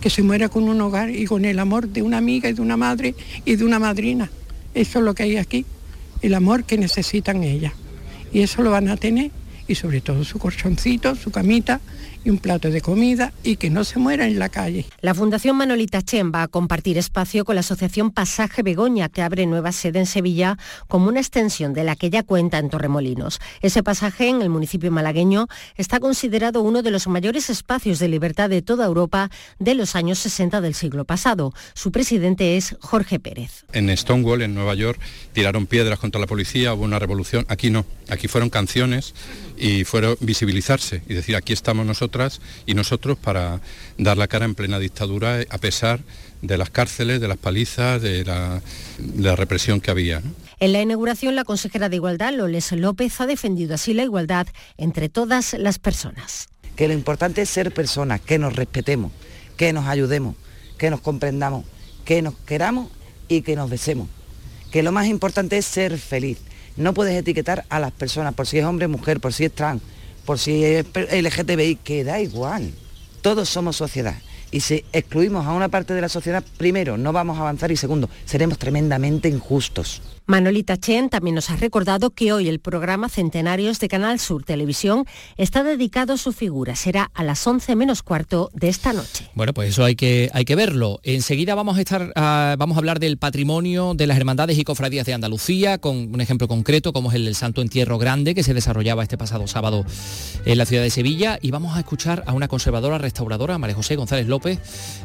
que 0.00 0.08
se 0.08 0.22
muera 0.22 0.48
con 0.48 0.68
un 0.68 0.80
hogar 0.80 1.10
y 1.10 1.24
con 1.26 1.44
el 1.44 1.58
amor 1.58 1.88
de 1.88 2.02
una 2.02 2.18
amiga 2.18 2.48
y 2.48 2.52
de 2.52 2.62
una 2.62 2.76
madre 2.76 3.16
y 3.44 3.56
de 3.56 3.64
una 3.64 3.80
madrina. 3.80 4.30
Eso 4.74 5.00
es 5.00 5.04
lo 5.04 5.14
que 5.14 5.24
hay 5.24 5.36
aquí, 5.36 5.66
el 6.22 6.34
amor 6.34 6.62
que 6.62 6.78
necesitan 6.78 7.42
ellas. 7.42 7.72
Y 8.32 8.40
eso 8.42 8.62
lo 8.62 8.70
van 8.70 8.88
a 8.88 8.96
tener 8.96 9.32
y 9.66 9.74
sobre 9.74 10.00
todo 10.00 10.24
su 10.24 10.38
colchoncito, 10.38 11.16
su 11.16 11.32
camita 11.32 11.80
y 12.24 12.30
un 12.30 12.38
plato 12.38 12.70
de 12.70 12.80
comida 12.80 13.32
y 13.42 13.56
que 13.56 13.70
no 13.70 13.84
se 13.84 13.98
muera 13.98 14.26
en 14.26 14.38
la 14.38 14.48
calle. 14.48 14.86
La 15.00 15.14
Fundación 15.14 15.56
Manolita 15.56 16.02
Chen 16.02 16.32
va 16.34 16.42
a 16.42 16.48
compartir 16.48 16.98
espacio 16.98 17.44
con 17.44 17.54
la 17.54 17.60
Asociación 17.60 18.10
Pasaje 18.10 18.62
Begoña, 18.62 19.08
que 19.08 19.22
abre 19.22 19.46
nueva 19.46 19.72
sede 19.72 19.98
en 19.98 20.06
Sevilla 20.06 20.58
como 20.86 21.08
una 21.08 21.20
extensión 21.20 21.72
de 21.72 21.84
la 21.84 21.96
que 21.96 22.10
ya 22.10 22.22
cuenta 22.22 22.58
en 22.58 22.70
Torremolinos. 22.70 23.40
Ese 23.62 23.82
pasaje 23.82 24.28
en 24.28 24.42
el 24.42 24.50
municipio 24.50 24.90
malagueño 24.90 25.48
está 25.76 26.00
considerado 26.00 26.62
uno 26.62 26.82
de 26.82 26.90
los 26.90 27.06
mayores 27.06 27.50
espacios 27.50 27.98
de 27.98 28.08
libertad 28.08 28.50
de 28.50 28.62
toda 28.62 28.86
Europa 28.86 29.30
de 29.58 29.74
los 29.74 29.96
años 29.96 30.18
60 30.18 30.60
del 30.60 30.74
siglo 30.74 31.04
pasado. 31.04 31.52
Su 31.74 31.92
presidente 31.92 32.56
es 32.56 32.76
Jorge 32.80 33.18
Pérez. 33.18 33.64
En 33.72 33.94
Stonewall, 33.96 34.42
en 34.42 34.54
Nueva 34.54 34.74
York, 34.74 35.00
tiraron 35.32 35.66
piedras 35.66 35.98
contra 35.98 36.20
la 36.20 36.26
policía, 36.26 36.74
hubo 36.74 36.84
una 36.84 36.98
revolución. 36.98 37.44
Aquí 37.48 37.70
no, 37.70 37.84
aquí 38.08 38.28
fueron 38.28 38.50
canciones 38.50 39.14
y 39.56 39.84
fueron 39.84 40.16
visibilizarse 40.20 41.02
y 41.08 41.14
decir 41.14 41.36
aquí 41.36 41.52
estamos 41.52 41.86
nosotras 41.86 42.40
y 42.66 42.74
nosotros 42.74 43.18
para 43.18 43.60
dar 43.96 44.16
la 44.16 44.28
cara 44.28 44.44
en 44.44 44.54
plena 44.54 44.78
dictadura 44.78 45.40
a 45.48 45.58
pesar 45.58 46.00
de 46.42 46.56
las 46.56 46.70
cárceles, 46.70 47.20
de 47.20 47.28
las 47.28 47.36
palizas, 47.36 48.00
de 48.00 48.24
la, 48.24 49.36
represión 49.36 49.80
que 49.80 49.90
había. 49.90 50.22
En 50.60 50.72
la 50.72 50.80
inauguración, 50.80 51.34
la 51.34 51.44
consejera 51.44 51.88
de 51.88 51.96
Igualdad, 51.96 52.32
Loles 52.32 52.72
López, 52.72 53.20
ha 53.20 53.26
defendido 53.26 53.74
así 53.74 53.94
la 53.94 54.04
igualdad 54.04 54.46
entre 54.76 55.08
todas 55.08 55.54
las 55.54 55.78
personas. 55.78 56.48
Que 56.76 56.88
lo 56.88 56.94
importante 56.94 57.42
es 57.42 57.50
ser 57.50 57.72
personas, 57.72 58.20
que 58.20 58.38
nos 58.38 58.54
respetemos, 58.54 59.12
que 59.56 59.72
nos 59.72 59.86
ayudemos, 59.86 60.36
que 60.78 60.90
nos 60.90 61.00
comprendamos, 61.00 61.64
que 62.04 62.22
nos 62.22 62.34
queramos 62.46 62.90
y 63.26 63.42
que 63.42 63.56
nos 63.56 63.68
besemos. 63.68 64.08
Que 64.70 64.82
lo 64.82 64.92
más 64.92 65.06
importante 65.06 65.58
es 65.58 65.66
ser 65.66 65.98
feliz 65.98 66.38
no 66.78 66.94
puedes 66.94 67.14
etiquetar 67.14 67.64
a 67.68 67.80
las 67.80 67.92
personas 67.92 68.34
por 68.34 68.46
si 68.46 68.58
es 68.58 68.64
hombre, 68.64 68.88
mujer, 68.88 69.20
por 69.20 69.32
si 69.32 69.44
es 69.44 69.52
trans, 69.52 69.82
por 70.24 70.38
si 70.38 70.64
es 70.64 70.86
LGTBI, 70.94 71.76
que 71.76 72.04
da 72.04 72.20
igual. 72.20 72.72
Todos 73.20 73.48
somos 73.48 73.76
sociedad. 73.76 74.14
Y 74.50 74.60
si 74.60 74.84
excluimos 74.92 75.46
a 75.46 75.52
una 75.52 75.68
parte 75.68 75.92
de 75.92 76.00
la 76.00 76.08
sociedad, 76.08 76.42
primero, 76.56 76.96
no 76.96 77.12
vamos 77.12 77.36
a 77.36 77.42
avanzar 77.42 77.70
y 77.70 77.76
segundo, 77.76 78.08
seremos 78.24 78.58
tremendamente 78.58 79.28
injustos. 79.28 80.00
Manolita 80.28 80.76
Chen 80.76 81.08
también 81.08 81.34
nos 81.34 81.48
ha 81.48 81.56
recordado 81.56 82.10
que 82.10 82.34
hoy 82.34 82.50
el 82.50 82.60
programa 82.60 83.08
Centenarios 83.08 83.80
de 83.80 83.88
Canal 83.88 84.18
Sur 84.18 84.44
Televisión 84.44 85.06
está 85.38 85.64
dedicado 85.64 86.12
a 86.12 86.16
su 86.18 86.34
figura. 86.34 86.76
Será 86.76 87.10
a 87.14 87.24
las 87.24 87.46
11 87.46 87.74
menos 87.76 88.02
cuarto 88.02 88.50
de 88.52 88.68
esta 88.68 88.92
noche. 88.92 89.30
Bueno, 89.34 89.54
pues 89.54 89.70
eso 89.70 89.86
hay 89.86 89.96
que, 89.96 90.28
hay 90.34 90.44
que 90.44 90.54
verlo. 90.54 91.00
Enseguida 91.02 91.54
vamos 91.54 91.78
a, 91.78 91.80
estar, 91.80 92.12
ah, 92.14 92.56
vamos 92.58 92.76
a 92.76 92.80
hablar 92.80 93.00
del 93.00 93.16
patrimonio 93.16 93.94
de 93.94 94.06
las 94.06 94.18
hermandades 94.18 94.58
y 94.58 94.64
cofradías 94.64 95.06
de 95.06 95.14
Andalucía, 95.14 95.78
con 95.78 95.96
un 95.96 96.20
ejemplo 96.20 96.46
concreto 96.46 96.92
como 96.92 97.08
es 97.08 97.14
el 97.14 97.24
del 97.24 97.34
Santo 97.34 97.62
Entierro 97.62 97.96
Grande, 97.96 98.34
que 98.34 98.42
se 98.42 98.52
desarrollaba 98.52 99.02
este 99.02 99.16
pasado 99.16 99.46
sábado 99.46 99.86
en 100.44 100.58
la 100.58 100.66
ciudad 100.66 100.82
de 100.82 100.90
Sevilla. 100.90 101.38
Y 101.40 101.52
vamos 101.52 101.74
a 101.74 101.78
escuchar 101.78 102.22
a 102.26 102.34
una 102.34 102.48
conservadora 102.48 102.98
restauradora, 102.98 103.56
María 103.56 103.76
José 103.76 103.96
González 103.96 104.26
López, 104.26 104.58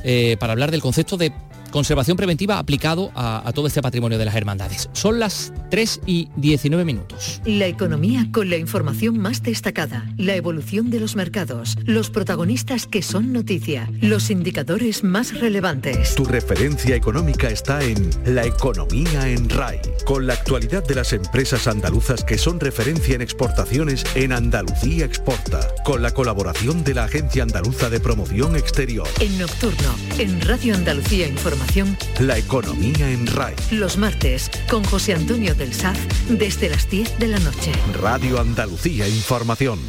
eh, 0.03 0.36
para 0.38 0.51
hablar 0.51 0.69
del 0.69 0.81
concepto 0.81 1.15
de 1.15 1.31
conservación 1.73 2.15
preventiva 2.15 2.59
aplicado 2.59 3.12
a, 3.15 3.51
todo 3.55 3.65
este 3.65 3.81
patrimonio 3.81 4.19
de 4.19 4.25
las 4.25 4.36
hermandades. 4.36 4.89
Son 4.93 5.19
las 5.19 5.51
3 5.71 6.01
y 6.05 6.29
19 6.36 6.86
minutos. 6.86 7.41
La 7.45 7.65
economía 7.65 8.27
con 8.31 8.51
la 8.51 8.57
información 8.57 9.17
más 9.17 9.41
destacada, 9.41 10.07
la 10.17 10.36
evolución 10.36 10.91
de 10.91 10.99
los 10.99 11.15
mercados, 11.15 11.75
los 11.83 12.12
protagonistas 12.12 12.86
que 12.86 13.01
son 13.01 13.33
noticia, 13.33 13.89
los 14.01 14.29
indicadores 14.29 15.03
más 15.03 15.39
relevantes. 15.39 16.13
Tu 16.13 16.25
referencia 16.25 16.95
económica 16.95 17.49
está 17.49 17.83
en 17.83 18.07
La 18.23 18.45
economía 18.45 19.27
en 19.29 19.49
RAI, 19.49 19.81
con 20.05 20.27
la 20.27 20.33
actualidad 20.33 20.88
de 20.88 20.93
las 20.93 21.12
empresas 21.12 21.67
andaluzas 21.67 22.23
que 22.23 22.38
son 22.38 22.59
referencia 22.59 23.15
en 23.15 23.23
exportaciones 23.23 24.05
en 24.13 24.31
Andalucía 24.31 25.05
Exporta, 25.05 25.67
con 25.83 26.03
la 26.03 26.12
colaboración 26.12 26.83
de 26.83 26.93
la 26.93 27.05
Agencia 27.05 27.41
Andaluza 27.41 27.89
de 27.89 27.99
Promoción 27.99 28.55
Exterior. 28.55 29.07
En 29.19 29.39
Nocturno, 29.39 29.95
en 30.19 30.39
Radio 30.41 30.75
Andalucía 30.75 31.27
Información 31.27 31.62
información. 31.63 31.97
La 32.19 32.38
economía 32.38 33.10
en 33.10 33.28
RAI. 33.28 33.56
Los 33.71 33.97
martes 33.97 34.49
con 34.69 34.84
José 34.84 35.13
Antonio 35.13 35.56
del 35.56 35.73
Saz 35.73 35.97
desde 36.30 36.69
las 36.69 36.89
10 36.89 37.19
de 37.19 37.28
la 37.28 37.39
noche. 37.39 37.71
Radio 38.02 38.39
Andalucía 38.39 39.08
Información. 39.08 39.80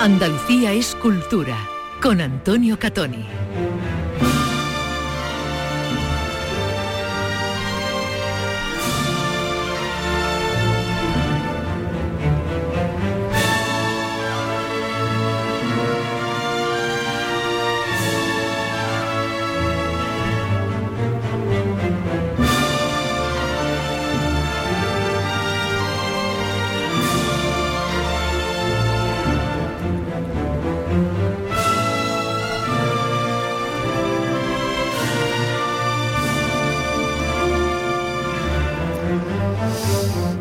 Andalucía 0.00 0.72
es 0.72 0.94
cultura 0.94 1.56
con 2.00 2.20
Antonio 2.20 2.78
Catoni. 2.78 3.26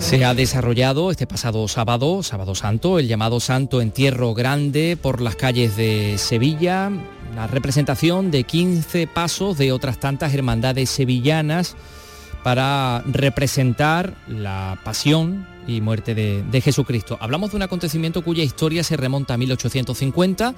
Se 0.08 0.24
ha 0.24 0.34
desarrollado 0.34 1.12
este 1.12 1.28
pasado 1.28 1.68
sábado, 1.68 2.24
sábado 2.24 2.56
santo, 2.56 2.98
el 2.98 3.10
llamado 3.10 3.42
Santo 3.42 3.82
Entierro 3.82 4.34
Grande 4.34 4.96
por 4.96 5.20
las 5.20 5.36
calles 5.36 5.76
de 5.76 6.18
Sevilla, 6.18 6.90
la 7.36 7.46
representación 7.48 8.32
de 8.32 8.46
15 8.46 9.08
pasos 9.08 9.58
de 9.58 9.74
otras 9.74 10.00
tantas 10.00 10.34
hermandades 10.34 10.90
sevillanas 10.90 11.76
para 12.42 13.04
representar 13.06 14.16
la 14.30 14.80
pasión 14.86 15.46
y 15.68 15.82
muerte 15.82 16.16
de, 16.16 16.62
Jesucristo. 16.62 17.18
Hablamos 17.20 17.52
de 17.52 17.58
un 17.58 17.64
acontecimiento 17.64 18.24
cuya 18.24 18.46
historia 18.46 18.86
se 18.86 18.96
remonta 18.96 19.34
a 19.34 19.38
1850, 19.38 20.56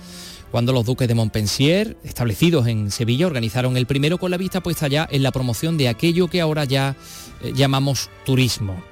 cuando 0.51 0.73
los 0.73 0.85
duques 0.85 1.07
de 1.07 1.15
Montpensier, 1.15 1.97
establecidos 2.03 2.67
en 2.67 2.91
Sevilla, 2.91 3.25
organizaron 3.25 3.77
el 3.77 3.87
primero 3.87 4.19
con 4.19 4.29
la 4.29 4.37
vista 4.37 4.61
puesta 4.61 4.87
ya 4.87 5.07
en 5.09 5.23
la 5.23 5.31
promoción 5.31 5.75
de 5.75 5.89
aquello 5.89 6.27
que 6.27 6.39
ahora 6.39 6.65
ya 6.65 6.95
eh, 7.41 7.53
llamamos 7.55 8.11
turismo. 8.23 8.83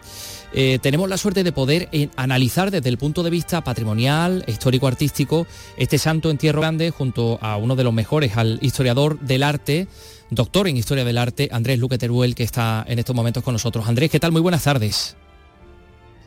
Eh, 0.60 0.80
tenemos 0.82 1.08
la 1.08 1.18
suerte 1.18 1.44
de 1.44 1.52
poder 1.52 1.88
eh, 1.92 2.10
analizar 2.16 2.72
desde 2.72 2.90
el 2.90 2.98
punto 2.98 3.22
de 3.22 3.30
vista 3.30 3.64
patrimonial, 3.64 4.44
histórico-artístico, 4.48 5.46
este 5.78 6.00
santo 6.00 6.32
entierro 6.32 6.62
grande 6.62 6.90
junto 6.90 7.38
a 7.44 7.58
uno 7.58 7.76
de 7.76 7.84
los 7.84 7.94
mejores, 7.94 8.36
al 8.38 8.58
historiador 8.64 9.20
del 9.20 9.44
arte, 9.44 9.88
doctor 10.32 10.68
en 10.68 10.76
historia 10.76 11.06
del 11.06 11.20
arte, 11.20 11.48
Andrés 11.52 11.78
Luque 11.78 12.00
Teruel, 12.00 12.34
que 12.34 12.42
está 12.42 12.84
en 12.88 12.98
estos 12.98 13.16
momentos 13.16 13.44
con 13.44 13.54
nosotros. 13.54 13.88
Andrés, 13.88 14.10
¿qué 14.10 14.20
tal? 14.20 14.32
Muy 14.32 14.42
buenas 14.42 14.64
tardes. 14.64 15.16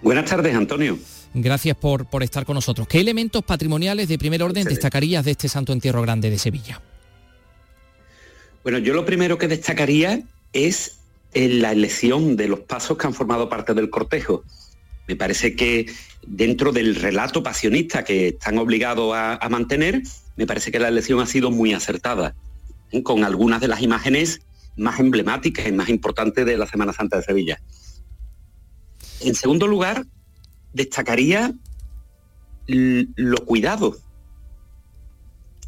Buenas 0.00 0.30
tardes, 0.30 0.54
Antonio. 0.54 0.96
Gracias 1.34 1.76
por, 1.76 2.06
por 2.06 2.22
estar 2.22 2.44
con 2.44 2.54
nosotros. 2.54 2.86
¿Qué 2.86 3.00
elementos 3.00 3.42
patrimoniales 3.42 4.06
de 4.06 4.16
primer 4.16 4.44
orden 4.44 4.62
destacarías 4.62 5.24
de 5.24 5.32
este 5.32 5.48
Santo 5.48 5.72
Entierro 5.72 6.02
Grande 6.02 6.30
de 6.30 6.38
Sevilla? 6.38 6.80
Bueno, 8.62 8.78
yo 8.78 8.94
lo 8.94 9.04
primero 9.04 9.38
que 9.38 9.48
destacaría 9.48 10.22
es 10.52 10.99
en 11.34 11.62
la 11.62 11.72
elección 11.72 12.36
de 12.36 12.48
los 12.48 12.60
pasos 12.60 12.98
que 12.98 13.06
han 13.06 13.14
formado 13.14 13.48
parte 13.48 13.74
del 13.74 13.90
cortejo. 13.90 14.44
Me 15.06 15.16
parece 15.16 15.56
que 15.56 15.86
dentro 16.26 16.72
del 16.72 16.94
relato 16.94 17.42
pasionista 17.42 18.04
que 18.04 18.28
están 18.28 18.58
obligados 18.58 19.12
a, 19.14 19.48
mantener, 19.50 20.02
me 20.36 20.46
parece 20.46 20.70
que 20.70 20.78
la 20.78 20.88
elección 20.88 21.20
ha 21.20 21.26
sido 21.26 21.50
muy 21.50 21.72
acertada, 21.72 22.34
con 23.02 23.24
algunas 23.24 23.60
de 23.60 23.68
las 23.68 23.82
imágenes 23.82 24.42
más 24.76 24.98
emblemáticas 25.00 25.66
y 25.66 25.72
más 25.72 25.88
importantes 25.88 26.46
de 26.46 26.56
la 26.56 26.66
Semana 26.66 26.92
Santa 26.92 27.18
de 27.18 27.22
Sevilla. 27.22 27.60
En 29.20 29.34
segundo 29.34 29.66
lugar, 29.66 30.06
destacaría 30.72 31.52
lo 32.66 33.44
cuidado 33.44 33.96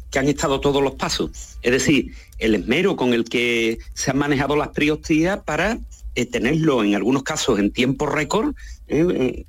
que 0.09 0.19
han 0.19 0.27
estado 0.27 0.61
todos 0.61 0.81
los 0.81 0.93
pasos. 0.93 1.57
Es 1.61 1.71
decir, 1.71 2.13
el 2.39 2.55
esmero 2.55 2.95
con 2.95 3.13
el 3.13 3.25
que 3.25 3.79
se 3.93 4.11
han 4.11 4.17
manejado 4.17 4.55
las 4.55 4.69
priostías 4.69 5.39
para 5.43 5.79
eh, 6.15 6.25
tenerlo 6.25 6.83
en 6.83 6.95
algunos 6.95 7.23
casos 7.23 7.59
en 7.59 7.71
tiempo 7.71 8.05
récord 8.05 8.55
eh, 8.87 9.05
eh, 9.09 9.45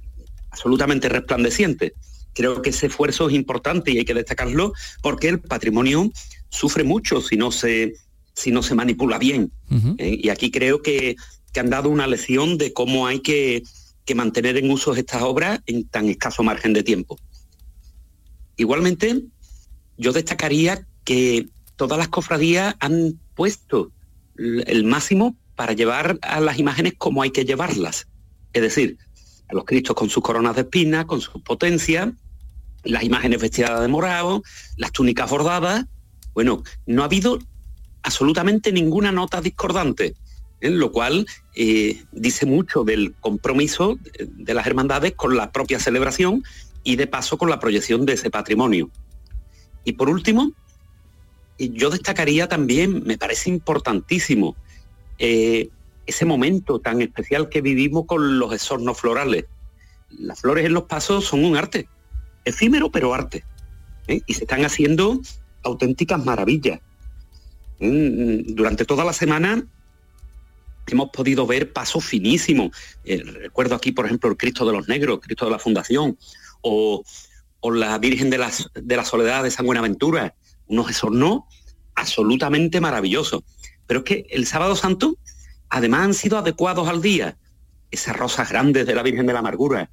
absolutamente 0.51 1.09
resplandeciente. 1.09 1.95
Creo 2.33 2.63
que 2.63 2.71
ese 2.71 2.87
esfuerzo 2.87 3.29
es 3.29 3.35
importante 3.35 3.91
y 3.91 3.99
hay 3.99 4.05
que 4.05 4.15
destacarlo 4.15 4.73
porque 5.03 5.29
el 5.29 5.41
patrimonio 5.41 6.11
sufre 6.49 6.85
mucho 6.85 7.21
si 7.21 7.37
no 7.37 7.53
se, 7.53 7.95
si 8.33 8.51
no 8.51 8.63
se 8.63 8.75
manipula 8.75 9.19
bien. 9.19 9.53
Uh 9.71 9.75
-huh. 9.75 9.97
y 9.99 10.29
aquí 10.29 10.51
creo 10.51 10.83
que, 10.83 11.17
que, 11.53 11.61
han 11.61 11.71
dado 11.71 11.89
una 11.89 12.07
lección 12.07 12.59
de 12.59 12.73
cómo 12.73 13.07
hay 13.07 13.21
que, 13.21 13.63
que 14.05 14.15
mantener 14.15 14.57
en 14.57 14.71
uso 14.71 14.95
estas 14.95 15.23
obras 15.23 15.61
en 15.67 15.87
tan 15.89 16.09
escaso 16.09 16.43
margen 16.43 16.73
de 16.73 16.83
tiempo. 16.83 17.19
Igualmente, 18.57 19.23
yo 19.97 20.13
destacaría 20.13 20.87
que 21.05 21.49
todas 21.77 21.99
las 21.99 22.09
cofradías 22.09 22.75
han 22.81 23.19
puesto 23.35 23.91
el 24.37 24.85
máximo 24.85 25.37
para 25.55 25.73
llevar 25.73 26.19
a 26.23 26.41
las 26.41 26.59
imágenes 26.59 26.95
como 26.99 27.23
hay 27.23 27.31
que 27.31 27.45
llevarlas. 27.45 28.09
Es 28.53 28.63
decir, 28.63 28.99
a 29.49 29.55
los 29.55 29.65
cristos 29.65 29.97
con 29.97 30.09
sus 30.11 30.23
coronas 30.23 30.57
de 30.57 30.63
espinas, 30.63 31.05
con 31.05 31.21
sus 31.21 31.41
potencias, 31.43 32.11
las 32.85 33.03
imágenes 33.03 33.41
vestidas 33.41 33.81
de 33.81 33.89
morado, 33.89 34.43
las 34.77 34.93
túnicas 34.93 35.31
bordadas. 35.31 35.87
Bueno, 36.35 36.63
no 36.87 37.03
ha 37.03 37.07
habido 37.07 37.39
absolutamente 38.03 38.73
ninguna 38.73 39.13
nota 39.13 39.41
discordante, 39.41 40.15
¿eh? 40.61 40.71
lo 40.71 40.93
cual 40.93 41.27
eh, 41.55 42.03
dice 42.13 42.47
mucho 42.47 42.85
del 42.85 43.15
compromiso 43.21 43.99
de 44.19 44.55
las 44.55 44.67
hermandades 44.67 45.13
con 45.15 45.37
la 45.37 45.53
propia 45.53 45.79
celebración 45.79 46.45
y 46.83 46.97
de 46.97 47.07
paso 47.07 47.39
con 47.39 47.49
la 47.49 47.61
proyección 47.61 48.05
de 48.05 48.15
ese 48.15 48.31
patrimonio. 48.31 48.91
Y 49.85 49.93
por 49.95 50.09
último, 50.09 50.53
yo 51.59 51.91
destacaría 51.91 52.49
también, 52.49 53.03
me 53.05 53.19
parece 53.19 53.51
importantísimo, 53.51 54.57
eh, 55.19 55.69
ese 56.07 56.25
momento 56.25 56.81
tan 56.81 57.01
especial 57.01 57.49
que 57.49 57.61
vivimos 57.61 58.07
con 58.07 58.39
los 58.39 58.53
exornos 58.53 58.99
florales. 58.99 59.47
Las 60.11 60.41
flores 60.41 60.67
en 60.67 60.75
los 60.75 60.85
pasos 60.85 61.25
son 61.25 61.45
un 61.45 61.57
arte, 61.57 61.89
efímero 62.45 62.91
pero 62.91 63.15
arte. 63.15 63.45
¿eh? 64.09 64.21
Y 64.27 64.35
se 64.35 64.45
están 64.45 64.65
haciendo 64.65 65.21
auténticas 65.63 66.25
maravillas. 66.25 66.81
Mm, 67.81 68.55
durante 68.55 68.85
toda 68.85 69.05
la 69.05 69.13
semana 69.13 69.65
hemos 70.87 71.11
podido 71.11 71.47
ver 71.47 71.73
pasos 71.73 72.05
finísimos. 72.05 72.77
Eh, 73.05 73.23
recuerdo 73.23 73.75
aquí, 73.75 73.93
por 73.93 74.07
ejemplo, 74.07 74.31
el 74.31 74.37
Cristo 74.37 74.67
de 74.67 74.73
los 74.73 74.89
Negros, 74.89 75.21
Cristo 75.23 75.47
de 75.47 75.53
la 75.53 75.59
Fundación, 75.59 76.19
o, 76.61 77.03
la 77.73 77.97
Virgen 77.97 78.29
de 78.29 78.37
la 78.97 79.05
Soledad 79.07 79.43
de 79.43 79.51
San 79.51 79.65
Buenaventura, 79.65 80.35
unos 80.67 80.91
exornos 80.91 81.43
absolutamente 81.95 82.81
maravillosos. 82.81 83.43
Pero 83.87 84.01
es 84.01 84.05
que 84.05 84.27
el 84.31 84.47
sábado 84.47 84.77
santo, 84.77 85.17
además 85.69 86.01
han 86.01 86.15
sido 86.15 86.39
adecuados 86.39 86.89
al 86.89 87.03
día, 87.03 87.37
esas 87.91 88.17
rosas 88.17 88.49
grandes 88.51 88.87
de 88.87 88.95
la 88.95 89.03
Virgen 89.03 89.27
de 89.27 89.33
la 89.33 89.39
Amargura. 89.41 89.91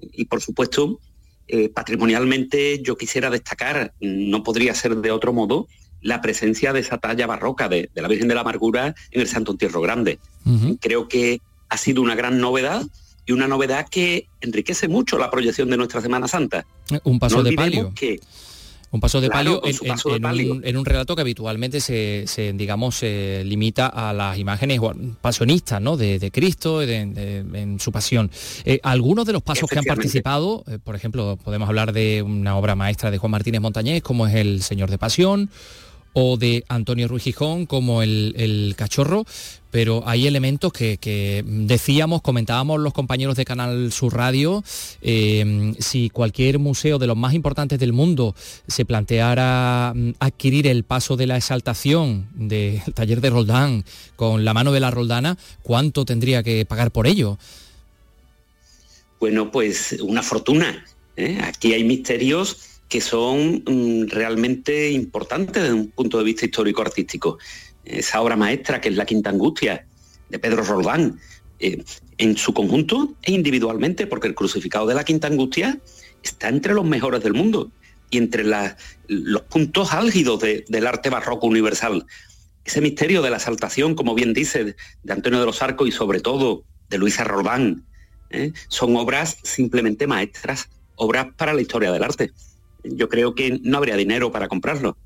Y 0.00 0.26
por 0.26 0.40
supuesto, 0.40 1.00
eh, 1.48 1.68
patrimonialmente 1.68 2.80
yo 2.82 2.96
quisiera 2.96 3.30
destacar, 3.30 3.94
no 4.00 4.42
podría 4.42 4.74
ser 4.74 4.96
de 4.96 5.10
otro 5.10 5.32
modo, 5.32 5.66
la 6.00 6.20
presencia 6.20 6.72
de 6.72 6.80
esa 6.80 6.98
talla 6.98 7.26
barroca 7.26 7.68
de, 7.68 7.90
de 7.94 8.02
la 8.02 8.08
Virgen 8.08 8.28
de 8.28 8.34
la 8.34 8.42
Amargura 8.42 8.94
en 9.10 9.20
el 9.20 9.26
Santo 9.26 9.52
Entierro 9.52 9.80
Grande. 9.80 10.18
Uh 10.44 10.50
-huh. 10.50 10.78
Creo 10.80 11.08
que 11.08 11.40
ha 11.70 11.76
sido 11.76 12.02
una 12.02 12.14
gran 12.14 12.38
novedad 12.38 12.82
y 13.26 13.32
una 13.32 13.48
novedad 13.48 13.88
que 13.88 14.28
enriquece 14.40 14.86
mucho 14.88 15.18
la 15.18 15.30
proyección 15.30 15.70
de 15.70 15.76
nuestra 15.76 16.00
Semana 16.00 16.28
Santa. 16.28 16.66
Un 17.04 17.18
paso 17.18 17.38
no 17.38 17.42
de 17.42 17.52
palio. 17.52 17.92
Que, 17.94 18.20
un 18.94 19.00
paso 19.00 19.20
de 19.20 19.28
Claro, 19.28 19.60
palio, 19.60 19.66
en, 19.66 19.74
su 19.74 19.84
paso 19.84 20.08
en- 20.08 20.12
de 20.12 20.16
en 20.16 20.22
palio. 20.22 20.52
un, 20.54 20.64
en 20.64 20.76
un 20.76 20.84
relato 20.84 21.14
que 21.16 21.22
habitualmente 21.22 21.80
se, 21.80 22.24
se, 22.26 22.52
digamos, 22.52 22.94
se 22.96 23.42
limita 23.44 23.86
a 23.88 24.12
las 24.12 24.38
imágenes 24.38 24.80
pasionistas 25.20 25.80
¿no? 25.82 25.96
de, 25.96 26.18
de 26.18 26.30
Cristo 26.30 26.78
de- 26.80 27.06
de- 27.06 27.38
en 27.60 27.80
su 27.80 27.90
pasión. 27.92 28.30
Eh, 28.64 28.78
algunos 28.82 29.26
de 29.26 29.32
los 29.32 29.42
pasos 29.42 29.68
que 29.68 29.78
han 29.78 29.84
participado, 29.84 30.64
eh, 30.68 30.78
por 30.82 30.94
ejemplo, 30.96 31.36
podemos 31.42 31.68
hablar 31.68 31.92
de 31.92 32.22
una 32.22 32.56
obra 32.56 32.74
maestra 32.74 33.10
de 33.10 33.18
Juan 33.18 33.30
Martínez 33.32 33.60
Montañés, 33.60 34.02
como 34.02 34.26
es 34.26 34.34
El 34.34 34.62
Señor 34.62 34.90
de 34.90 34.98
Pasión, 34.98 35.50
o 36.14 36.36
de 36.38 36.64
Antonio 36.68 37.08
Ruiz 37.08 37.24
Gijón, 37.24 37.66
como 37.66 38.02
el, 38.02 38.74
Cachorro, 38.76 39.26
pero 39.70 40.02
hay 40.06 40.26
elementos 40.26 40.72
que, 40.72 40.96
que 40.96 41.44
decíamos, 41.46 42.22
comentábamos 42.22 42.80
los 42.80 42.92
compañeros 42.92 43.36
de 43.36 43.44
Canal 43.44 43.92
Sur 43.92 44.14
Radio, 44.14 44.64
eh, 45.02 45.74
si 45.78 46.10
cualquier 46.10 46.58
museo 46.58 46.98
de 46.98 47.08
los 47.08 47.16
más 47.16 47.34
importantes 47.34 47.78
del 47.78 47.92
mundo 47.92 48.34
se 48.68 48.84
planteara 48.84 49.92
mm, 49.94 50.12
adquirir 50.20 50.68
el 50.68 50.84
paso 50.84 51.16
de 51.16 51.26
la 51.26 51.36
exaltación 51.36 52.28
del 52.34 52.80
taller 52.94 53.20
de 53.20 53.30
Roldán 53.30 53.84
con 54.16 54.44
la 54.44 54.54
mano 54.54 54.72
de 54.72 54.80
la 54.80 54.92
Roldana, 54.92 55.36
¿cuánto 55.62 56.04
tendría 56.04 56.42
que 56.42 56.64
pagar 56.64 56.92
por 56.92 57.06
ello? 57.06 57.38
Bueno, 59.18 59.50
pues 59.50 59.96
una 60.00 60.22
fortuna. 60.22 60.84
¿eh? 61.16 61.38
Aquí 61.42 61.72
hay 61.72 61.82
misterios 61.82 62.73
que 62.94 63.00
son 63.00 63.64
mm, 63.66 64.06
realmente 64.06 64.92
importantes 64.92 65.60
desde 65.60 65.74
un 65.74 65.90
punto 65.90 66.16
de 66.16 66.22
vista 66.22 66.44
histórico-artístico. 66.44 67.38
Esa 67.84 68.20
obra 68.20 68.36
maestra 68.36 68.80
que 68.80 68.88
es 68.88 68.94
La 68.94 69.04
Quinta 69.04 69.30
Angustia, 69.30 69.84
de 70.28 70.38
Pedro 70.38 70.62
Roldán, 70.62 71.18
eh, 71.58 71.82
en 72.18 72.36
su 72.36 72.54
conjunto 72.54 73.16
e 73.22 73.32
individualmente, 73.32 74.06
porque 74.06 74.28
el 74.28 74.36
crucificado 74.36 74.86
de 74.86 74.94
la 74.94 75.02
Quinta 75.02 75.26
Angustia 75.26 75.80
está 76.22 76.48
entre 76.48 76.72
los 76.72 76.84
mejores 76.84 77.20
del 77.24 77.34
mundo 77.34 77.72
y 78.10 78.18
entre 78.18 78.44
los 79.08 79.42
puntos 79.42 79.92
álgidos 79.92 80.40
del 80.40 80.86
arte 80.86 81.10
barroco 81.10 81.48
universal. 81.48 82.06
Ese 82.64 82.80
misterio 82.80 83.22
de 83.22 83.30
la 83.30 83.38
exaltación, 83.38 83.96
como 83.96 84.14
bien 84.14 84.32
dice, 84.32 84.76
de 85.02 85.12
Antonio 85.12 85.40
de 85.40 85.46
los 85.46 85.62
Arcos 85.62 85.88
y 85.88 85.90
sobre 85.90 86.20
todo 86.20 86.62
de 86.90 86.98
Luisa 86.98 87.24
Roldán, 87.24 87.86
¿eh? 88.30 88.52
son 88.68 88.94
obras 88.94 89.38
simplemente 89.42 90.06
maestras, 90.06 90.68
obras 90.94 91.26
para 91.36 91.54
la 91.54 91.60
historia 91.60 91.90
del 91.90 92.04
arte. 92.04 92.30
Yo 92.84 93.08
creo 93.08 93.34
que 93.34 93.58
no 93.62 93.78
habría 93.78 93.96
dinero 93.96 94.30
para 94.30 94.48
comprarlo. 94.48 94.96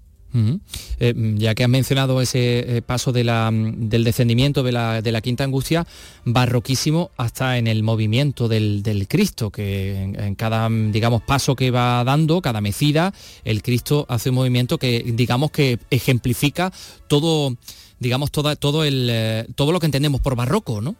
Eh, 1.00 1.14
ya 1.36 1.54
que 1.54 1.64
has 1.64 1.70
mencionado 1.70 2.20
ese 2.20 2.76
eh, 2.76 2.82
paso 2.82 3.12
de 3.12 3.24
la, 3.24 3.50
del 3.52 4.04
descendimiento 4.04 4.62
de 4.62 4.72
la, 4.72 5.00
de 5.00 5.10
la, 5.10 5.20
quinta 5.20 5.44
angustia, 5.44 5.86
barroquísimo 6.24 7.10
hasta 7.16 7.56
en 7.56 7.66
el 7.66 7.82
movimiento 7.82 8.46
del, 8.46 9.06
Cristo, 9.08 9.50
que 9.50 10.02
en, 10.02 10.34
cada, 10.34 10.68
digamos, 10.68 11.22
paso 11.22 11.56
que 11.56 11.70
va 11.70 12.04
dando, 12.04 12.42
cada 12.42 12.60
mecida, 12.60 13.14
el 13.44 13.62
Cristo 13.62 14.04
hace 14.08 14.28
un 14.28 14.36
movimiento 14.36 14.76
que, 14.76 15.02
digamos, 15.06 15.50
que 15.50 15.78
ejemplifica 15.90 16.72
todo, 17.06 17.56
digamos, 17.98 18.30
toda, 18.30 18.54
todo, 18.54 18.84
el, 18.84 19.08
eh, 19.10 19.46
todo 19.54 19.72
lo 19.72 19.80
que 19.80 19.86
entendemos 19.86 20.20
por 20.20 20.36
barroco, 20.36 20.80
¿no? 20.82 20.94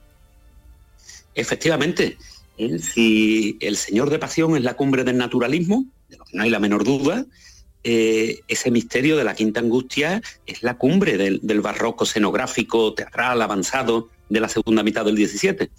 Efectivamente, 1.35 2.17
si 2.81 3.59
el 3.61 3.77
Señor 3.77 4.11
de 4.11 4.19
Pasión 4.19 4.57
es 4.57 4.63
la 4.63 4.75
cumbre 4.75 5.05
del 5.05 5.19
naturalismo, 5.19 5.87
de 6.09 6.17
lo 6.17 6.25
que 6.25 6.37
no 6.37 6.43
hay 6.43 6.51
la 6.51 6.59
menor 6.59 6.85
duda, 6.85 7.27
eh, 7.85 8.41
ese 8.49 8.71
misterio 8.71 9.17
de 9.17 9.25
la 9.25 9.35
Quinta 9.35 9.61
Angustia 9.61 10.21
es 10.47 10.63
la 10.63 10.77
cumbre 10.77 11.17
del, 11.17 11.61
barroco 11.61 12.05
escenográfico, 12.05 12.93
teatral, 12.95 13.41
avanzado 13.41 14.09
de 14.29 14.41
la 14.41 14.49
segunda 14.49 14.83
mitad 14.83 15.05
del 15.05 15.17
17. 15.17 15.71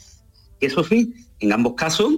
Eso 0.61 0.83
sí, 0.83 1.13
en 1.39 1.51
ambos 1.51 1.73
casos 1.75 2.13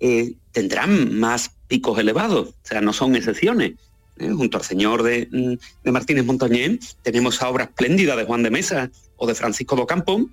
eh, 0.00 0.34
tendrán 0.52 1.18
más 1.18 1.52
picos 1.68 1.98
elevados, 1.98 2.48
o 2.48 2.54
sea, 2.62 2.80
no 2.80 2.92
son 2.92 3.14
excepciones. 3.14 3.74
¿eh? 4.18 4.30
Junto 4.30 4.58
al 4.58 4.64
señor 4.64 5.02
de, 5.02 5.28
mm, 5.30 5.84
de 5.84 5.92
Martínez 5.92 6.24
Montañé 6.24 6.78
tenemos 7.02 7.40
a 7.40 7.48
obra 7.48 7.64
espléndida 7.64 8.16
de 8.16 8.24
Juan 8.24 8.42
de 8.42 8.50
Mesa 8.50 8.90
o 9.16 9.26
de 9.26 9.34
Francisco 9.34 9.76
Docampo, 9.76 10.28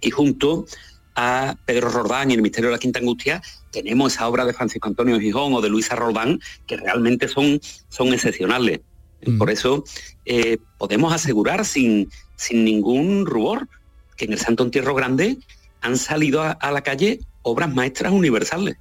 y 0.00 0.10
junto 0.10 0.66
a 1.14 1.56
Pedro 1.64 1.90
Rordán 1.90 2.30
y 2.30 2.34
el 2.34 2.42
misterio 2.42 2.70
de 2.70 2.76
la 2.76 2.80
Quinta 2.80 2.98
Angustia, 2.98 3.42
tenemos 3.70 4.14
esa 4.14 4.28
obra 4.28 4.44
de 4.44 4.52
Francisco 4.52 4.88
Antonio 4.88 5.18
Gijón 5.20 5.54
o 5.54 5.60
de 5.60 5.68
Luisa 5.68 5.96
Rordán 5.96 6.40
que 6.66 6.76
realmente 6.76 7.28
son, 7.28 7.60
son 7.88 8.12
excepcionales. 8.12 8.80
Mm. 9.24 9.38
Por 9.38 9.50
eso 9.50 9.84
eh, 10.24 10.58
podemos 10.78 11.12
asegurar 11.12 11.64
sin, 11.64 12.08
sin 12.36 12.64
ningún 12.64 13.26
rubor 13.26 13.68
que 14.16 14.24
en 14.24 14.32
el 14.32 14.38
Santo 14.38 14.62
Entierro 14.62 14.94
Grande 14.94 15.38
han 15.80 15.96
salido 15.96 16.42
a 16.42 16.70
la 16.70 16.82
calle 16.82 17.20
obras 17.42 17.72
maestras 17.72 18.12
universales. 18.12 18.76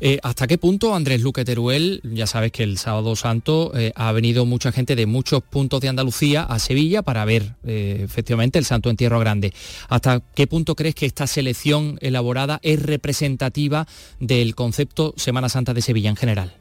Eh, 0.00 0.18
¿Hasta 0.22 0.46
qué 0.46 0.58
punto 0.58 0.94
Andrés 0.94 1.20
Luque 1.20 1.44
Teruel, 1.44 2.00
ya 2.04 2.26
sabes 2.26 2.52
que 2.52 2.62
el 2.62 2.78
sábado 2.78 3.16
santo 3.16 3.72
eh, 3.74 3.92
ha 3.96 4.12
venido 4.12 4.46
mucha 4.46 4.72
gente 4.72 4.94
de 4.94 5.06
muchos 5.06 5.42
puntos 5.42 5.80
de 5.80 5.88
Andalucía 5.88 6.42
a 6.42 6.58
Sevilla 6.58 7.02
para 7.02 7.24
ver 7.24 7.54
eh, 7.64 8.00
efectivamente 8.04 8.58
el 8.58 8.64
Santo 8.64 8.90
Entierro 8.90 9.18
Grande? 9.18 9.52
¿Hasta 9.88 10.20
qué 10.34 10.46
punto 10.46 10.74
crees 10.76 10.94
que 10.94 11.06
esta 11.06 11.26
selección 11.26 11.98
elaborada 12.00 12.60
es 12.62 12.80
representativa 12.82 13.86
del 14.20 14.54
concepto 14.54 15.14
Semana 15.16 15.48
Santa 15.48 15.74
de 15.74 15.82
Sevilla 15.82 16.10
en 16.10 16.16
general? 16.16 16.54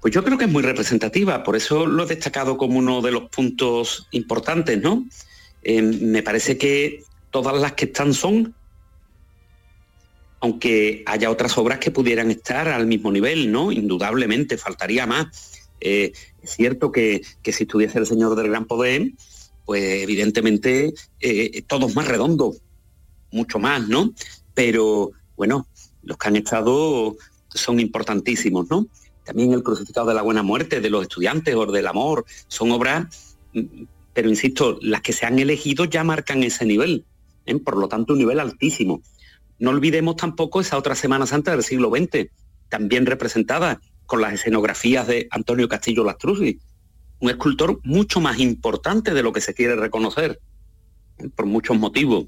Pues 0.00 0.14
yo 0.14 0.24
creo 0.24 0.38
que 0.38 0.44
es 0.44 0.50
muy 0.50 0.62
representativa, 0.62 1.42
por 1.44 1.56
eso 1.56 1.86
lo 1.86 2.04
he 2.04 2.06
destacado 2.06 2.56
como 2.56 2.78
uno 2.78 3.02
de 3.02 3.12
los 3.12 3.28
puntos 3.28 4.08
importantes, 4.12 4.80
¿no? 4.80 5.06
me 5.62 6.22
parece 6.22 6.56
que 6.56 7.02
todas 7.30 7.60
las 7.60 7.74
que 7.74 7.84
están 7.84 8.14
son 8.14 8.54
aunque 10.40 11.02
haya 11.06 11.30
otras 11.30 11.56
obras 11.58 11.78
que 11.78 11.90
pudieran 11.90 12.30
estar 12.30 12.68
al 12.68 12.86
mismo 12.86 13.12
nivel, 13.12 13.52
¿no? 13.52 13.72
Indudablemente, 13.72 14.56
faltaría 14.56 15.06
más. 15.06 15.26
Eh, 15.80 16.12
es 16.42 16.50
cierto 16.50 16.90
que, 16.92 17.22
si 17.44 17.62
estuviese 17.62 17.98
el 17.98 18.06
Señor 18.06 18.34
del 18.36 18.48
Gran 18.48 18.64
Poder, 18.64 19.12
pues 19.64 20.02
evidentemente 20.02 20.94
eh, 21.20 21.62
todo 21.66 21.88
más 21.90 22.08
redondo, 22.08 22.54
mucho 23.30 23.58
más, 23.58 23.86
¿no? 23.88 24.12
Pero 24.54 25.12
bueno, 25.36 25.66
los 26.02 26.16
que 26.16 26.28
han 26.28 26.36
estado 26.36 27.16
son 27.54 27.80
importantísimos, 27.80 28.68
¿no? 28.70 28.86
También 29.24 29.52
el 29.52 29.62
crucificado 29.62 30.08
de 30.08 30.14
la 30.14 30.22
buena 30.22 30.42
muerte 30.42 30.80
de 30.80 30.90
los 30.90 31.02
estudiantes 31.02 31.54
o 31.54 31.66
del 31.66 31.86
amor, 31.86 32.24
son 32.48 32.72
obras, 32.72 33.36
mm, 33.52 33.84
pero 34.12 34.28
insisto, 34.28 34.78
las 34.82 35.02
que 35.02 35.12
se 35.12 35.26
han 35.26 35.38
elegido 35.38 35.84
ya 35.84 36.02
marcan 36.04 36.42
ese 36.42 36.64
nivel, 36.64 37.04
¿eh? 37.46 37.58
por 37.58 37.76
lo 37.76 37.88
tanto 37.88 38.14
un 38.14 38.18
nivel 38.18 38.40
altísimo. 38.40 39.02
No 39.60 39.70
olvidemos 39.70 40.16
tampoco 40.16 40.60
esa 40.60 40.78
otra 40.78 40.94
Semana 40.94 41.26
Santa 41.26 41.52
del 41.52 41.62
siglo 41.62 41.90
XX, 41.90 42.30
también 42.70 43.04
representada 43.04 43.80
con 44.06 44.22
las 44.22 44.32
escenografías 44.32 45.06
de 45.06 45.28
Antonio 45.30 45.68
Castillo 45.68 46.02
Lastruzzi, 46.02 46.58
un 47.20 47.30
escultor 47.30 47.78
mucho 47.84 48.20
más 48.20 48.38
importante 48.40 49.12
de 49.12 49.22
lo 49.22 49.32
que 49.32 49.42
se 49.42 49.52
quiere 49.52 49.76
reconocer, 49.76 50.40
¿eh? 51.18 51.28
por 51.36 51.44
muchos 51.44 51.78
motivos, 51.78 52.26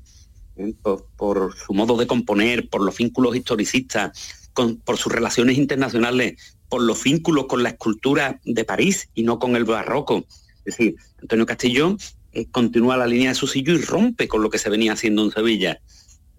¿eh? 0.56 0.74
por, 1.16 1.56
su 1.56 1.72
modo 1.72 1.96
de 1.96 2.06
componer, 2.06 2.68
por 2.68 2.82
los 2.82 2.98
vínculos 2.98 3.34
historicistas, 3.34 4.50
por 4.84 4.98
sus 4.98 5.10
relaciones 5.10 5.56
internacionales, 5.56 6.58
por 6.68 6.82
los 6.82 7.02
vínculos 7.02 7.46
con 7.46 7.62
la 7.62 7.70
escultura 7.70 8.40
de 8.44 8.64
París 8.64 9.08
y 9.14 9.22
no 9.22 9.38
con 9.38 9.56
el 9.56 9.64
barroco. 9.64 10.26
Es 10.64 10.76
decir, 10.76 10.96
Antonio 11.22 11.46
Castillo 11.46 11.96
eh, 12.32 12.46
continúa 12.50 12.98
la 12.98 13.06
línea 13.06 13.30
de 13.30 13.34
su 13.34 13.46
sillo 13.46 13.72
y 13.72 13.80
rompe 13.80 14.28
con 14.28 14.42
lo 14.42 14.50
que 14.50 14.58
se 14.58 14.68
venía 14.68 14.92
haciendo 14.92 15.24
en 15.24 15.30
Sevilla. 15.30 15.80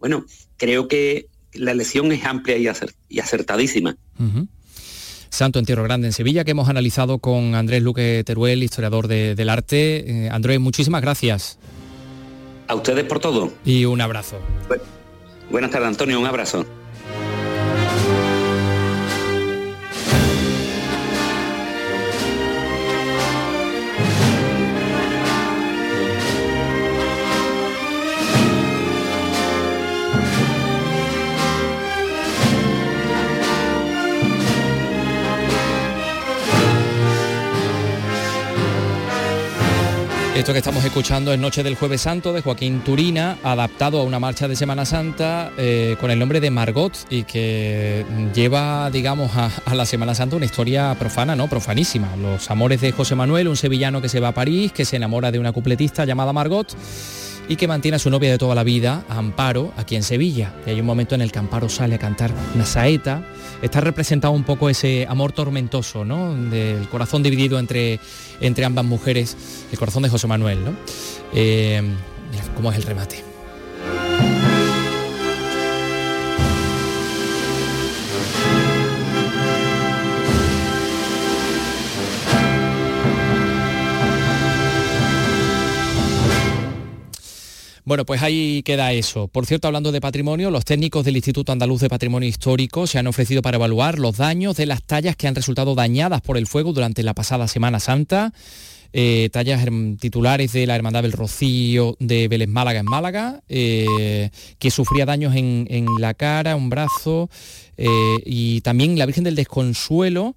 Bueno, 0.04 0.26
creo 0.58 0.90
que 0.90 1.28
la 1.54 1.72
elección 1.72 2.12
es 2.12 2.26
amplia 2.26 2.58
y, 2.58 3.20
acertadísima. 3.20 3.96
Santo 5.30 5.60
Entierro 5.60 5.84
Grande 5.84 6.08
en 6.08 6.12
Sevilla, 6.12 6.44
que 6.44 6.52
hemos 6.52 6.68
analizado 6.68 7.20
con 7.20 7.56
Andrés 7.56 7.82
Luque 7.82 8.22
Teruel, 8.26 8.64
historiador 8.64 9.08
del 9.08 9.48
arte. 9.48 10.26
Eh, 10.26 10.30
Andrés, 10.30 10.60
muchísimas 10.60 11.02
gracias. 11.02 11.58
A 12.68 12.76
ustedes 12.76 13.06
por 13.06 13.22
todo. 13.22 13.54
Y 13.64 13.86
un 13.86 14.02
abrazo. 14.02 14.42
buenas 15.50 15.72
tardes, 15.72 15.88
Antonio, 15.88 16.20
un 16.20 16.26
abrazo. 16.26 16.66
Esto 40.44 40.52
que 40.52 40.60
estamos 40.60 40.84
escuchando 40.84 41.32
es 41.32 41.40
Noche 41.40 41.64
del 41.64 41.76
Jueves 41.76 42.02
Santo 42.02 42.34
de 42.34 42.42
Joaquín 42.42 42.82
Turina, 42.82 43.38
adaptado 43.46 44.02
a 44.02 44.04
una 44.04 44.20
marcha 44.20 44.50
de 44.50 44.58
Semana 44.58 44.84
Santa 44.84 45.54
eh, 45.58 45.96
con 46.02 46.12
el 46.12 46.20
nombre 46.20 46.42
de 46.42 46.52
Margot 46.52 46.92
y 47.10 47.24
que 47.24 48.06
lleva, 48.36 48.90
digamos, 48.92 49.32
a, 49.38 49.74
la 49.74 49.86
Semana 49.86 50.14
Santa 50.14 50.36
una 50.36 50.44
historia 50.44 50.94
profana, 51.00 51.38
¿no? 51.38 51.48
Profanísima. 51.48 52.14
Los 52.18 52.52
amores 52.52 52.82
de 52.82 52.92
José 52.92 53.16
Manuel, 53.16 53.48
un 53.48 53.56
sevillano 53.56 54.02
que 54.02 54.10
se 54.10 54.20
va 54.20 54.28
a 54.28 54.34
París, 54.34 54.74
que 54.74 54.84
se 54.84 54.98
enamora 54.98 55.32
de 55.32 55.40
una 55.40 55.54
cupletista 55.54 56.04
llamada 56.04 56.34
Margot 56.34 56.76
y 57.54 57.56
que 57.56 57.68
mantiene 57.68 57.98
a 57.98 58.00
su 58.00 58.10
novia 58.10 58.32
de 58.32 58.40
toda 58.40 58.56
la 58.56 58.64
vida, 58.64 59.06
Amparo, 59.08 59.74
aquí 59.78 59.96
en 59.96 60.02
Sevilla. 60.02 60.56
Y 60.66 60.72
hay 60.72 60.80
un 60.80 60.88
momento 60.88 61.14
en 61.14 61.22
el 61.22 61.32
que 61.32 61.38
Amparo 61.38 61.70
sale 61.70 61.94
a 61.94 62.00
cantar 62.00 62.34
una 62.56 62.66
saeta. 62.66 63.24
Está 63.62 63.80
representado 63.80 64.34
un 64.34 64.44
poco 64.44 64.72
ese 64.72 65.06
amor 65.08 65.34
tormentoso, 65.34 66.04
¿no? 66.04 66.34
Del 66.34 66.90
corazón 66.90 67.22
dividido 67.22 67.60
entre, 67.60 68.00
entre 68.42 68.66
ambas 68.66 68.86
mujeres, 68.86 69.38
el 69.72 69.78
corazón 69.78 70.02
de 70.02 70.10
José 70.10 70.26
Manuel, 70.26 70.66
¿no? 70.66 70.72
Eh, 71.32 71.84
cómo 72.56 72.72
es 72.72 72.78
el 72.78 72.84
remate. 72.84 73.33
Bueno, 87.86 88.06
pues 88.06 88.22
ahí 88.22 88.64
queda 88.64 88.94
eso. 88.94 89.28
Por 89.28 89.46
cierto, 89.46 89.68
hablando 89.68 89.92
de 89.92 90.00
patrimonio, 90.00 90.50
los 90.52 90.64
técnicos 90.64 91.04
del 91.04 91.18
Instituto 91.18 91.52
Andaluz 91.52 91.82
de 91.82 91.90
Patrimonio 91.90 92.30
Histórico 92.30 92.88
se 92.88 92.98
han 92.98 93.08
ofrecido 93.08 93.42
para 93.42 93.58
evaluar 93.58 94.00
los 94.00 94.16
daños 94.16 94.56
de 94.56 94.66
las 94.66 94.84
tallas 94.84 95.18
que 95.18 95.28
han 95.28 95.36
resultado 95.36 95.76
dañadas 95.76 96.22
por 96.22 96.38
el 96.38 96.48
fuego 96.48 96.72
durante 96.72 97.04
la 97.04 97.14
pasada 97.14 97.50
Semana 97.50 97.82
Santa. 97.82 98.32
eh, 98.94 99.30
tallas 99.34 99.66
titulares 100.00 100.54
de 100.54 100.66
la 100.66 100.76
Hermandad 100.76 101.02
del 101.02 101.12
Rocío 101.12 101.98
de 102.00 102.30
Vélez 102.30 102.48
Málaga 102.48 102.80
en 102.80 102.86
Málaga, 102.86 103.42
que 103.48 104.72
sufría 104.72 105.06
daños 105.06 105.36
en, 105.36 105.68
en, 105.70 105.88
la 106.00 106.14
cara, 106.14 106.56
un 106.56 106.70
brazo, 106.70 107.30
y 108.24 108.62
también 108.62 108.98
la 108.98 109.08
Virgen 109.08 109.24
del 109.24 109.36
Desconsuelo, 109.36 110.36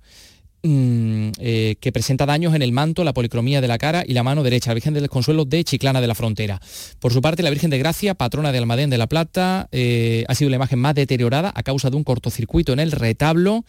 Mm, 0.66 1.31
eh, 1.38 1.76
que 1.81 1.92
presenta 1.92 2.26
daños 2.26 2.55
en 2.55 2.62
el 2.62 2.72
manto, 2.72 3.05
la 3.05 3.12
policromía 3.12 3.61
de 3.61 3.68
la 3.68 3.79
cara 3.79 4.02
y 4.07 4.14
la 4.14 4.24
mano 4.24 4.42
derecha, 4.42 4.70
la 4.70 4.74
Virgen 4.74 4.94
del 4.94 5.05
Desconsuelo 5.05 5.44
de 5.44 5.62
Chiclana 5.62 6.00
de 6.00 6.09
la 6.09 6.16
Frontera. 6.16 6.61
Por 6.98 7.12
su 7.12 7.22
parte, 7.22 7.44
la 7.44 7.50
Virgen 7.50 7.70
de 7.70 7.79
Gracia, 7.79 8.14
patrona 8.14 8.50
de 8.50 8.59
Almadén 8.59 8.90
de 8.90 8.98
la 8.98 9.07
Plata, 9.07 9.68
eh, 9.70 10.24
ha 10.26 10.35
sido 10.35 10.50
la 10.50 10.57
imagen 10.57 10.81
más 10.81 10.94
deteriorada 10.96 11.52
a 11.55 11.62
causa 11.62 11.88
de 11.90 11.96
un 11.96 12.02
cortocircuito 12.02 12.72
en 12.72 12.81
el 12.81 12.90
retablo, 12.90 13.64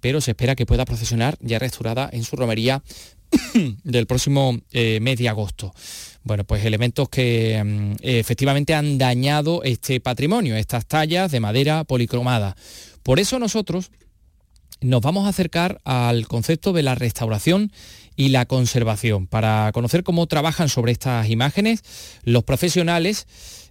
pero 0.00 0.20
se 0.20 0.32
espera 0.32 0.56
que 0.56 0.66
pueda 0.66 0.84
procesionar 0.84 1.36
ya 1.40 1.60
restaurada 1.60 2.10
en 2.12 2.24
su 2.24 2.34
romería 2.34 2.82
del 3.84 4.06
próximo 4.06 4.58
eh, 4.72 4.98
mes 5.00 5.18
de 5.18 5.28
agosto. 5.28 5.72
Bueno, 6.24 6.42
pues 6.44 6.64
elementos 6.64 7.08
que 7.08 7.62
mm, 7.64 7.92
efectivamente 8.02 8.74
han 8.74 8.98
dañado 8.98 9.62
este 9.62 10.00
patrimonio, 10.00 10.56
estas 10.56 10.86
tallas 10.86 11.30
de 11.30 11.38
madera 11.38 11.84
policromada. 11.84 12.56
Por 13.04 13.20
eso 13.20 13.38
nosotros 13.38 13.90
nos 14.80 15.00
vamos 15.00 15.26
a 15.26 15.30
acercar 15.30 15.80
al 15.84 16.26
concepto 16.26 16.72
de 16.72 16.82
la 16.82 16.94
restauración 16.94 17.72
y 18.16 18.28
la 18.28 18.46
conservación 18.46 19.26
para 19.26 19.70
conocer 19.72 20.02
cómo 20.02 20.26
trabajan 20.26 20.68
sobre 20.68 20.92
estas 20.92 21.28
imágenes 21.28 21.82
los 22.24 22.44
profesionales 22.44 23.26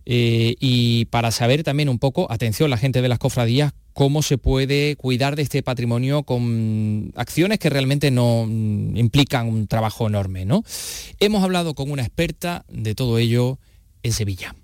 eh, 0.05 0.55
y 0.59 1.05
para 1.05 1.31
saber 1.31 1.63
también 1.63 1.89
un 1.89 1.99
poco, 1.99 2.31
atención 2.31 2.69
la 2.69 2.77
gente 2.77 3.01
de 3.01 3.09
las 3.09 3.19
cofradías, 3.19 3.73
cómo 3.93 4.23
se 4.23 4.37
puede 4.37 4.95
cuidar 4.95 5.35
de 5.35 5.43
este 5.43 5.61
patrimonio 5.61 6.23
con 6.23 7.11
acciones 7.15 7.59
que 7.59 7.69
realmente 7.69 8.09
no 8.09 8.45
mm, 8.47 8.97
implican 8.97 9.47
un 9.47 9.67
trabajo 9.67 10.07
enorme. 10.07 10.45
¿no? 10.45 10.63
Hemos 11.19 11.43
hablado 11.43 11.75
con 11.75 11.91
una 11.91 12.01
experta 12.01 12.65
de 12.69 12.95
todo 12.95 13.17
ello 13.19 13.59
en 14.01 14.13
Sevilla. 14.13 14.55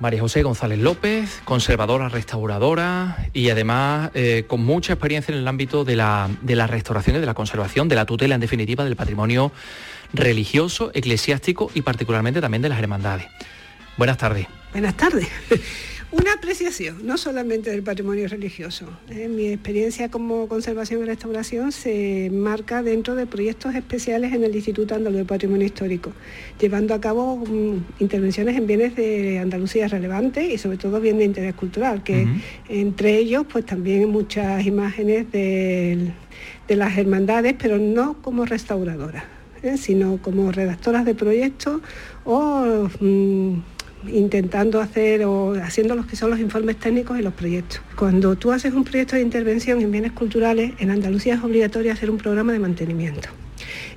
María 0.00 0.20
José 0.20 0.42
González 0.42 0.78
López, 0.78 1.40
conservadora, 1.44 2.08
restauradora 2.08 3.26
y 3.32 3.50
además 3.50 4.10
eh, 4.14 4.44
con 4.46 4.64
mucha 4.64 4.92
experiencia 4.92 5.32
en 5.32 5.40
el 5.40 5.48
ámbito 5.48 5.84
de 5.84 5.96
la, 5.96 6.30
de 6.40 6.54
la 6.54 6.66
restauración 6.68 7.16
y 7.16 7.20
de 7.20 7.26
la 7.26 7.34
conservación, 7.34 7.88
de 7.88 7.96
la 7.96 8.06
tutela 8.06 8.34
en 8.34 8.40
definitiva 8.40 8.84
del 8.84 8.94
patrimonio 8.94 9.50
religioso, 10.12 10.90
eclesiástico 10.94 11.70
y 11.74 11.82
particularmente 11.82 12.40
también 12.40 12.62
de 12.62 12.68
las 12.68 12.78
hermandades. 12.78 13.26
Buenas 13.96 14.18
tardes. 14.18 14.46
Buenas 14.72 14.96
tardes. 14.96 15.28
Una 16.10 16.32
apreciación, 16.32 17.04
no 17.04 17.18
solamente 17.18 17.70
del 17.70 17.82
patrimonio 17.82 18.26
religioso. 18.28 18.86
¿eh? 19.10 19.28
mi 19.28 19.48
experiencia 19.48 20.10
como 20.10 20.48
conservación 20.48 21.02
y 21.02 21.04
restauración 21.04 21.70
se 21.70 22.30
marca 22.32 22.82
dentro 22.82 23.14
de 23.14 23.26
proyectos 23.26 23.74
especiales 23.74 24.32
en 24.32 24.42
el 24.42 24.56
Instituto 24.56 24.94
Andaluz 24.94 25.18
de 25.18 25.24
Patrimonio 25.26 25.66
Histórico, 25.66 26.12
llevando 26.58 26.94
a 26.94 27.00
cabo 27.00 27.36
mm, 27.36 27.84
intervenciones 27.98 28.56
en 28.56 28.66
bienes 28.66 28.96
de 28.96 29.38
Andalucía 29.38 29.86
relevantes 29.86 30.50
y 30.50 30.56
sobre 30.56 30.78
todo 30.78 30.98
bienes 30.98 31.18
de 31.18 31.24
interés 31.26 31.54
cultural, 31.54 32.02
que 32.02 32.26
entre 32.70 33.18
ellos 33.18 33.44
pues 33.46 33.66
también 33.66 34.08
muchas 34.08 34.64
imágenes 34.64 35.30
de, 35.30 36.10
las 36.68 36.96
hermandades, 36.96 37.54
pero 37.58 37.76
no 37.76 38.22
como 38.22 38.46
restauradoras, 38.46 39.24
¿eh? 39.62 39.76
sino 39.76 40.22
como 40.22 40.52
redactoras 40.52 41.04
de 41.04 41.14
proyectos 41.14 41.82
o... 42.24 42.88
Mm, 42.98 43.58
intentando 44.06 44.80
hacer 44.80 45.24
o 45.24 45.54
haciendo 45.54 45.94
los 45.94 46.06
que 46.06 46.16
son 46.16 46.30
los 46.30 46.38
informes 46.38 46.76
técnicos 46.76 47.18
y 47.18 47.22
los 47.22 47.34
proyectos. 47.34 47.80
Cuando 47.96 48.36
tú 48.36 48.52
haces 48.52 48.74
un 48.74 48.84
proyecto 48.84 49.16
de 49.16 49.22
intervención 49.22 49.80
en 49.80 49.90
bienes 49.90 50.12
culturales, 50.12 50.72
en 50.78 50.90
Andalucía 50.90 51.34
es 51.34 51.42
obligatorio 51.42 51.92
hacer 51.92 52.10
un 52.10 52.18
programa 52.18 52.52
de 52.52 52.58
mantenimiento. 52.58 53.28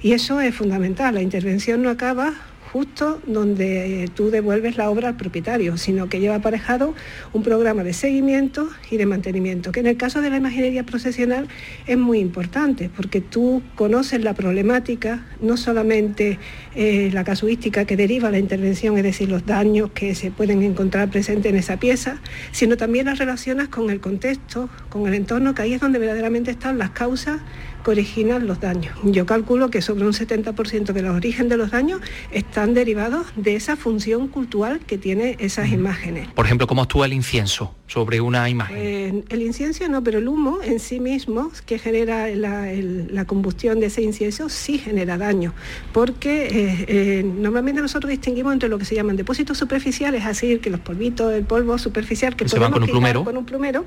Y 0.01 0.13
eso 0.13 0.41
es 0.41 0.55
fundamental, 0.55 1.13
la 1.13 1.21
intervención 1.21 1.81
no 1.81 1.89
acaba 1.89 2.33
justo 2.71 3.21
donde 3.25 4.09
tú 4.15 4.29
devuelves 4.29 4.77
la 4.77 4.89
obra 4.89 5.09
al 5.09 5.17
propietario, 5.17 5.77
sino 5.77 6.07
que 6.09 6.19
lleva 6.19 6.35
aparejado 6.35 6.93
un 7.33 7.43
programa 7.43 7.83
de 7.83 7.93
seguimiento 7.93 8.69
y 8.89 8.97
de 8.97 9.05
mantenimiento, 9.05 9.71
que 9.71 9.81
en 9.81 9.87
el 9.87 9.97
caso 9.97 10.21
de 10.21 10.29
la 10.29 10.37
imaginería 10.37 10.83
procesional 10.83 11.47
es 11.87 11.97
muy 11.97 12.19
importante, 12.19 12.89
porque 12.95 13.21
tú 13.21 13.61
conoces 13.75 14.23
la 14.23 14.33
problemática, 14.33 15.25
no 15.41 15.57
solamente 15.57 16.39
eh, 16.75 17.09
la 17.13 17.23
casuística 17.23 17.85
que 17.85 17.97
deriva 17.97 18.31
la 18.31 18.39
intervención, 18.39 18.97
es 18.97 19.03
decir, 19.03 19.29
los 19.29 19.45
daños 19.45 19.91
que 19.91 20.15
se 20.15 20.31
pueden 20.31 20.63
encontrar 20.63 21.09
presentes 21.09 21.51
en 21.51 21.57
esa 21.57 21.77
pieza, 21.77 22.21
sino 22.51 22.77
también 22.77 23.05
las 23.05 23.19
relacionas 23.19 23.67
con 23.67 23.89
el 23.89 23.99
contexto, 23.99 24.69
con 24.89 25.07
el 25.07 25.13
entorno, 25.13 25.53
que 25.53 25.63
ahí 25.63 25.73
es 25.73 25.81
donde 25.81 25.99
verdaderamente 25.99 26.51
están 26.51 26.77
las 26.77 26.91
causas 26.91 27.41
que 27.83 27.91
originan 27.91 28.47
los 28.47 28.59
daños. 28.59 28.95
Yo 29.03 29.25
calculo 29.25 29.69
que 29.69 29.81
sobre 29.81 30.05
un 30.05 30.13
70% 30.13 30.93
de 30.93 31.01
los 31.01 31.15
orígenes 31.15 31.49
de 31.49 31.57
los 31.57 31.71
daños 31.71 32.01
están 32.31 32.73
derivados 32.73 33.27
de 33.35 33.55
esa 33.55 33.75
función 33.75 34.27
cultural 34.27 34.79
que 34.79 34.97
tiene 34.97 35.37
esas 35.39 35.69
imágenes. 35.69 36.27
Por 36.29 36.45
ejemplo, 36.45 36.67
¿cómo 36.67 36.81
actúa 36.81 37.05
el 37.05 37.13
incienso 37.13 37.75
sobre 37.87 38.21
una 38.21 38.49
imagen? 38.49 38.77
Eh, 38.77 39.23
el 39.29 39.41
incienso 39.41 39.87
no, 39.89 40.03
pero 40.03 40.19
el 40.19 40.27
humo 40.27 40.59
en 40.63 40.79
sí 40.79 40.99
mismo 40.99 41.51
que 41.65 41.79
genera 41.79 42.27
la, 42.29 43.25
combustión 43.25 43.79
de 43.79 43.87
ese 43.87 44.01
incienso 44.01 44.49
sí 44.49 44.77
genera 44.77 45.17
daño, 45.17 45.53
porque 45.93 46.47
eh, 46.47 46.85
eh, 46.87 47.23
normalmente 47.23 47.81
nosotros 47.81 48.09
distinguimos 48.09 48.53
entre 48.53 48.67
lo 48.67 48.77
que 48.77 48.85
se 48.85 48.95
llaman 48.95 49.15
depósitos 49.15 49.57
superficiales, 49.57 50.25
así 50.25 50.57
que 50.59 50.69
los 50.69 50.79
polvitos, 50.79 51.33
el 51.33 51.43
polvo 51.43 51.77
superficial 51.77 52.35
que, 52.35 52.49
se 52.49 52.59
van 52.59 52.71
con 52.71 52.83
un 52.83 52.89
plumero, 52.89 53.23
con 53.23 53.37
un 53.37 53.45
plumero 53.45 53.85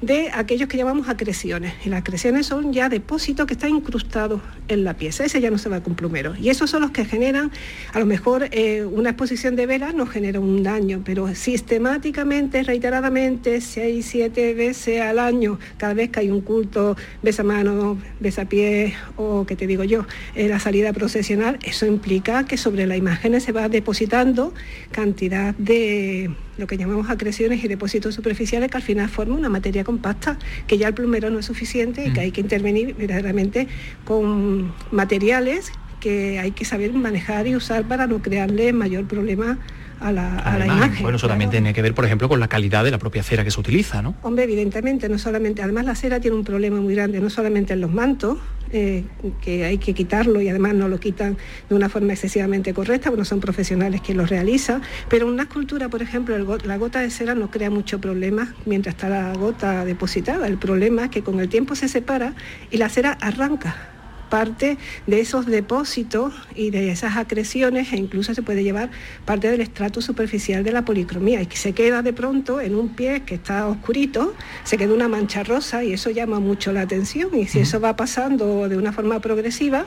de 0.00 0.30
aquellos 0.32 0.68
que 0.68 0.76
llamamos 0.76 1.08
acreciones. 1.08 1.74
Y 1.84 1.88
las 1.88 2.00
acreciones 2.00 2.46
son 2.46 2.72
ya 2.72 2.88
depósitos 2.88 3.25
que 3.34 3.54
está 3.54 3.68
incrustado 3.68 4.40
en 4.68 4.84
la 4.84 4.94
pieza, 4.94 5.24
ese 5.24 5.40
ya 5.40 5.50
no 5.50 5.58
se 5.58 5.68
va 5.68 5.80
con 5.80 5.96
plumero. 5.96 6.34
Y 6.36 6.48
esos 6.48 6.70
son 6.70 6.82
los 6.82 6.92
que 6.92 7.04
generan, 7.04 7.50
a 7.92 7.98
lo 7.98 8.06
mejor 8.06 8.48
eh, 8.52 8.84
una 8.84 9.10
exposición 9.10 9.56
de 9.56 9.66
velas 9.66 9.94
no 9.94 10.06
genera 10.06 10.38
un 10.38 10.62
daño, 10.62 11.02
pero 11.04 11.34
sistemáticamente, 11.34 12.62
reiteradamente, 12.62 13.60
seis, 13.60 14.06
siete 14.06 14.54
veces 14.54 15.00
al 15.00 15.18
año, 15.18 15.58
cada 15.76 15.94
vez 15.94 16.10
que 16.10 16.20
hay 16.20 16.30
un 16.30 16.40
culto, 16.40 16.96
besa 17.22 17.42
mano, 17.42 17.98
besa 18.20 18.44
pie 18.44 18.94
o 19.16 19.44
que 19.44 19.56
te 19.56 19.66
digo 19.66 19.82
yo, 19.82 20.06
eh, 20.36 20.48
la 20.48 20.60
salida 20.60 20.92
procesional, 20.92 21.58
eso 21.64 21.86
implica 21.86 22.46
que 22.46 22.56
sobre 22.56 22.86
la 22.86 22.96
imagen 22.96 23.40
se 23.40 23.52
va 23.52 23.68
depositando 23.68 24.54
cantidad 24.92 25.54
de 25.56 26.30
lo 26.58 26.66
que 26.66 26.76
llamamos 26.76 27.10
acreciones 27.10 27.62
y 27.62 27.68
depósitos 27.68 28.14
superficiales 28.14 28.70
que 28.70 28.76
al 28.76 28.82
final 28.82 29.08
forman 29.08 29.38
una 29.38 29.48
materia 29.48 29.84
compacta, 29.84 30.38
que 30.66 30.78
ya 30.78 30.88
el 30.88 30.94
plumero 30.94 31.30
no 31.30 31.38
es 31.38 31.46
suficiente 31.46 32.06
y 32.06 32.12
que 32.12 32.20
mm. 32.20 32.24
hay 32.24 32.32
que 32.32 32.40
intervenir 32.40 32.94
verdaderamente 32.94 33.68
con 34.04 34.72
materiales 34.90 35.72
que 36.00 36.38
hay 36.38 36.52
que 36.52 36.64
saber 36.64 36.92
manejar 36.92 37.46
y 37.46 37.56
usar 37.56 37.88
para 37.88 38.06
no 38.06 38.20
crearle 38.20 38.72
mayor 38.72 39.06
problema 39.06 39.58
a 40.00 40.12
la, 40.12 40.66
imagen. 40.66 41.02
Bueno, 41.02 41.16
eso 41.16 41.28
también 41.28 41.50
tiene 41.50 41.72
que 41.72 41.82
ver, 41.82 41.94
por 41.94 42.04
ejemplo, 42.04 42.28
con 42.28 42.40
la 42.40 42.48
calidad 42.48 42.84
de 42.84 42.90
la 42.90 42.98
propia 42.98 43.22
cera 43.22 43.44
que 43.44 43.50
se 43.50 43.60
utiliza, 43.60 44.02
¿no? 44.02 44.14
Hombre, 44.22 44.44
evidentemente, 44.44 45.08
no 45.08 45.18
solamente, 45.18 45.62
además 45.62 45.84
la 45.84 45.94
cera 45.94 46.20
tiene 46.20 46.36
un 46.36 46.44
problema 46.44 46.80
muy 46.80 46.94
grande, 46.94 47.20
no 47.20 47.30
solamente 47.30 47.72
en 47.72 47.80
los 47.80 47.90
mantos, 47.90 48.38
eh, 48.72 49.04
que 49.40 49.64
hay 49.64 49.78
que 49.78 49.94
quitarlo 49.94 50.40
y 50.40 50.48
además 50.48 50.74
no 50.74 50.88
lo 50.88 50.98
quitan 50.98 51.36
de 51.68 51.74
una 51.74 51.88
forma 51.88 52.12
excesivamente 52.12 52.74
correcta, 52.74 53.10
porque 53.10 53.20
no 53.20 53.24
son 53.24 53.40
profesionales 53.40 54.00
quienes 54.00 54.24
lo 54.24 54.26
realizan, 54.26 54.82
pero 55.08 55.26
en 55.26 55.34
una 55.34 55.44
escultura, 55.44 55.88
por 55.88 56.02
ejemplo, 56.02 56.36
la 56.38 56.76
gota 56.76 57.00
de 57.00 57.10
cera 57.10 57.34
no 57.34 57.50
crea 57.50 57.70
mucho 57.70 58.00
problema 58.00 58.54
mientras 58.64 58.96
está 58.96 59.08
la 59.08 59.32
gota 59.34 59.84
depositada. 59.84 60.46
El 60.46 60.58
problema 60.58 61.04
es 61.04 61.10
que 61.10 61.22
con 61.22 61.40
el 61.40 61.48
tiempo 61.48 61.74
se 61.74 61.88
separa 61.88 62.34
y 62.70 62.78
la 62.78 62.88
cera 62.88 63.16
arranca 63.20 63.95
parte 64.28 64.78
de 65.06 65.20
esos 65.20 65.46
depósitos 65.46 66.34
y 66.54 66.70
de 66.70 66.90
esas 66.90 67.16
acreciones 67.16 67.92
e 67.92 67.96
incluso 67.96 68.34
se 68.34 68.42
puede 68.42 68.62
llevar 68.62 68.90
parte 69.24 69.50
del 69.50 69.60
estrato 69.60 70.00
superficial 70.00 70.64
de 70.64 70.72
la 70.72 70.84
policromía. 70.84 71.42
Y 71.42 71.46
que 71.46 71.56
se 71.56 71.72
queda 71.72 72.02
de 72.02 72.12
pronto 72.12 72.60
en 72.60 72.74
un 72.74 72.90
pie 72.90 73.22
que 73.22 73.34
está 73.34 73.66
oscurito, 73.66 74.34
se 74.64 74.76
queda 74.76 74.94
una 74.94 75.08
mancha 75.08 75.42
rosa 75.42 75.84
y 75.84 75.92
eso 75.92 76.10
llama 76.10 76.40
mucho 76.40 76.72
la 76.72 76.82
atención. 76.82 77.34
Y 77.34 77.46
si 77.46 77.60
eso 77.60 77.80
va 77.80 77.96
pasando 77.96 78.68
de 78.68 78.76
una 78.76 78.92
forma 78.92 79.20
progresiva, 79.20 79.86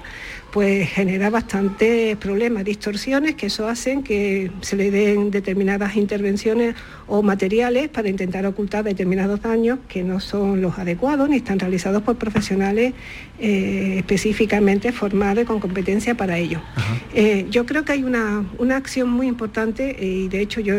pues 0.52 0.90
genera 0.90 1.30
bastantes 1.30 2.18
problemas, 2.18 2.64
distorsiones 2.64 3.36
que 3.36 3.48
eso 3.48 3.68
hacen 3.68 4.04
que 4.04 4.52
se 4.62 4.76
le 4.76 4.92
den 4.92 5.32
determinadas 5.32 5.96
intervenciones 5.96 6.76
o 7.08 7.22
materiales 7.22 7.90
para 7.90 8.10
intentar 8.10 8.46
ocultar 8.46 8.84
determinados 8.84 9.42
daños 9.42 9.80
que 9.88 10.04
no 10.04 10.20
son 10.20 10.62
los 10.62 10.78
adecuados 10.78 11.30
ni 11.30 11.38
están 11.38 11.60
realizados 11.60 12.02
por 12.04 12.18
profesionales 12.18 12.94
eh, 13.42 13.96
específicamente 13.98 14.92
formados 14.92 15.44
y 15.44 15.46
con 15.46 15.60
competencia 15.60 16.16
para 16.16 16.38
ello. 16.38 16.60
Eh, 17.14 17.46
yo 17.50 17.66
creo 17.66 17.86
que 17.86 17.94
hay 17.94 18.04
una, 18.04 18.46
acción 18.76 19.10
muy 19.10 19.28
importante 19.28 19.96
eh, 20.00 20.26
y 20.26 20.28
de 20.28 20.42
hecho 20.42 20.62
yo 20.62 20.76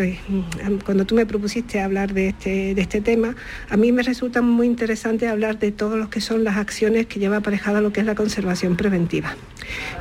cuando 0.85 1.05
tú 1.05 1.15
me 1.15 1.27
propusiste 1.27 1.81
hablar 1.81 2.13
de 2.13 2.29
este, 2.29 2.75
de 2.75 2.83
este 2.83 3.01
tema, 3.01 3.35
a 3.69 3.77
mí 3.77 3.93
me 3.93 4.03
resulta 4.03 4.43
muy 4.43 4.67
interesante 4.67 5.27
hablar 5.27 5.59
de 5.59 5.73
todos 5.73 5.99
los 5.99 6.09
que 6.09 6.21
son 6.21 6.45
las 6.45 6.57
acciones 6.57 7.07
que 7.07 7.19
lleva 7.19 7.39
aparejada 7.39 7.81
lo 7.81 7.93
que 7.93 8.01
es 8.01 8.07
la 8.07 8.15
conservación 8.15 8.77
preventiva. 8.77 9.35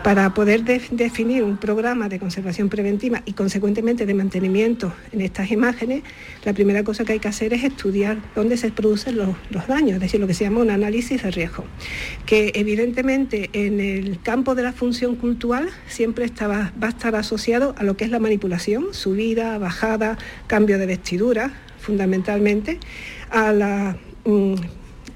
Para 0.03 0.33
poder 0.33 0.63
definir 0.63 1.43
un 1.43 1.57
programa 1.57 2.09
de 2.09 2.19
conservación 2.19 2.69
preventiva 2.69 3.21
y 3.25 3.33
consecuentemente 3.33 4.05
de 4.05 4.13
mantenimiento 4.13 4.93
en 5.11 5.21
estas 5.21 5.51
imágenes, 5.51 6.03
la 6.43 6.53
primera 6.53 6.83
cosa 6.83 7.03
que 7.03 7.13
hay 7.13 7.19
que 7.19 7.27
hacer 7.27 7.53
es 7.53 7.63
estudiar 7.63 8.17
dónde 8.35 8.57
se 8.57 8.71
producen 8.71 9.17
los, 9.17 9.67
daños, 9.67 9.95
es 9.95 9.99
decir, 9.99 10.19
lo 10.19 10.27
que 10.27 10.33
se 10.33 10.45
llama 10.45 10.61
un 10.61 10.69
análisis 10.69 11.23
de 11.23 11.31
riesgo, 11.31 11.65
que 12.25 12.51
evidentemente 12.55 13.49
en 13.53 13.79
el 13.79 14.21
campo 14.21 14.55
de 14.55 14.63
la 14.63 14.73
función 14.73 15.15
cultural 15.15 15.69
siempre 15.87 16.31
va 16.41 16.71
a 16.81 16.89
estar 16.89 17.15
asociado 17.15 17.75
a 17.77 17.83
lo 17.83 17.97
que 17.97 18.05
es 18.05 18.11
la 18.11 18.19
manipulación, 18.19 18.93
subida, 18.93 19.57
bajada, 19.57 20.17
cambio 20.47 20.77
de 20.77 20.85
vestidura, 20.85 21.51
fundamentalmente, 21.79 22.79
a 23.29 23.51
la 23.53 23.97
mm, 24.25 24.55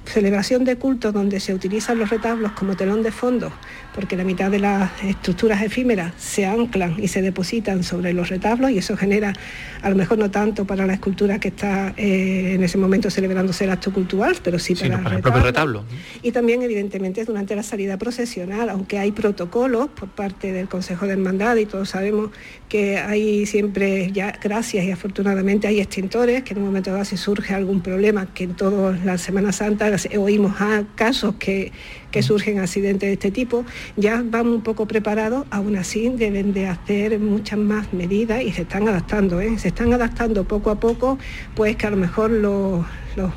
celebración 0.05 0.65
de 0.65 0.77
cultos 0.77 1.13
donde 1.13 1.39
se 1.39 1.53
utilizan 1.53 1.97
los 1.97 2.09
retablos 2.09 2.51
como 2.53 2.75
telón 2.75 3.03
de 3.03 3.11
fondo 3.11 3.51
porque 3.93 4.15
la 4.15 4.23
mitad 4.23 4.51
de 4.51 4.59
las 4.59 4.91
estructuras 5.03 5.61
efímeras 5.61 6.13
se 6.17 6.45
anclan 6.45 6.95
y 6.97 7.07
se 7.07 7.21
depositan 7.21 7.83
sobre 7.83 8.13
los 8.13 8.29
retablos 8.29 8.71
y 8.71 8.77
eso 8.77 8.97
genera, 8.97 9.33
a 9.81 9.89
lo 9.89 9.95
mejor 9.95 10.17
no 10.17 10.31
tanto 10.31 10.65
para 10.65 10.85
la 10.85 10.93
escultura 10.93 11.39
que 11.39 11.49
está 11.49 11.93
eh, 11.97 12.53
en 12.55 12.63
ese 12.63 12.77
momento 12.77 13.09
celebrándose 13.09 13.63
el 13.65 13.71
acto 13.71 13.93
cultural, 13.93 14.35
pero 14.43 14.59
sí 14.59 14.75
para, 14.75 15.15
el, 15.15 15.21
propio 15.21 15.43
retablo. 15.43 15.83
Y 16.21 16.31
también, 16.31 16.61
evidentemente, 16.61 17.23
durante 17.25 17.55
la 17.55 17.63
salida 17.63 17.97
procesional, 17.97 18.69
aunque 18.69 18.99
hay 18.99 19.11
protocolos 19.11 19.89
por 19.89 20.09
parte 20.09 20.51
del 20.51 20.67
Consejo 20.67 21.05
de 21.05 21.13
Hermandad 21.13 21.55
y 21.57 21.65
todos 21.65 21.89
sabemos 21.89 22.31
que 22.69 22.97
hay 22.97 23.45
siempre, 23.45 24.11
ya 24.11 24.37
gracias 24.41 24.85
y 24.85 24.91
afortunadamente 24.91 25.67
hay 25.67 25.79
extintores, 25.79 26.43
que 26.43 26.53
en 26.53 26.59
un 26.59 26.65
momento 26.65 26.91
dado 26.91 27.05
si 27.05 27.17
surge 27.17 27.53
algún 27.53 27.81
problema, 27.81 28.27
que 28.33 28.45
en 28.45 28.55
toda 28.55 28.97
la 29.03 29.17
Semana 29.17 29.51
Santa 29.51 29.91
oímos 30.17 30.59
a 30.59 30.83
casos 30.95 31.35
que 31.35 31.71
que 32.13 32.21
surgen 32.21 32.59
accidentes 32.59 33.09
de 33.09 33.13
este 33.13 33.31
tipo, 33.31 33.65
ya 33.97 34.23
van 34.23 34.47
un 34.47 34.61
poco 34.61 34.85
preparados, 34.85 35.45
aún 35.49 35.75
así 35.75 36.09
deben 36.09 36.53
de 36.53 36.67
hacer 36.67 37.19
muchas 37.19 37.57
más 37.57 37.91
medidas 37.91 38.43
y 38.43 38.53
se 38.53 38.61
están 38.61 38.87
adaptando, 38.87 39.41
¿eh? 39.41 39.57
se 39.57 39.69
están 39.69 39.91
adaptando 39.91 40.43
poco 40.43 40.69
a 40.69 40.79
poco, 40.79 41.17
pues 41.55 41.75
que 41.75 41.87
a 41.87 41.89
lo 41.89 41.97
mejor 41.97 42.29
los 42.29 42.85
los, 43.15 43.31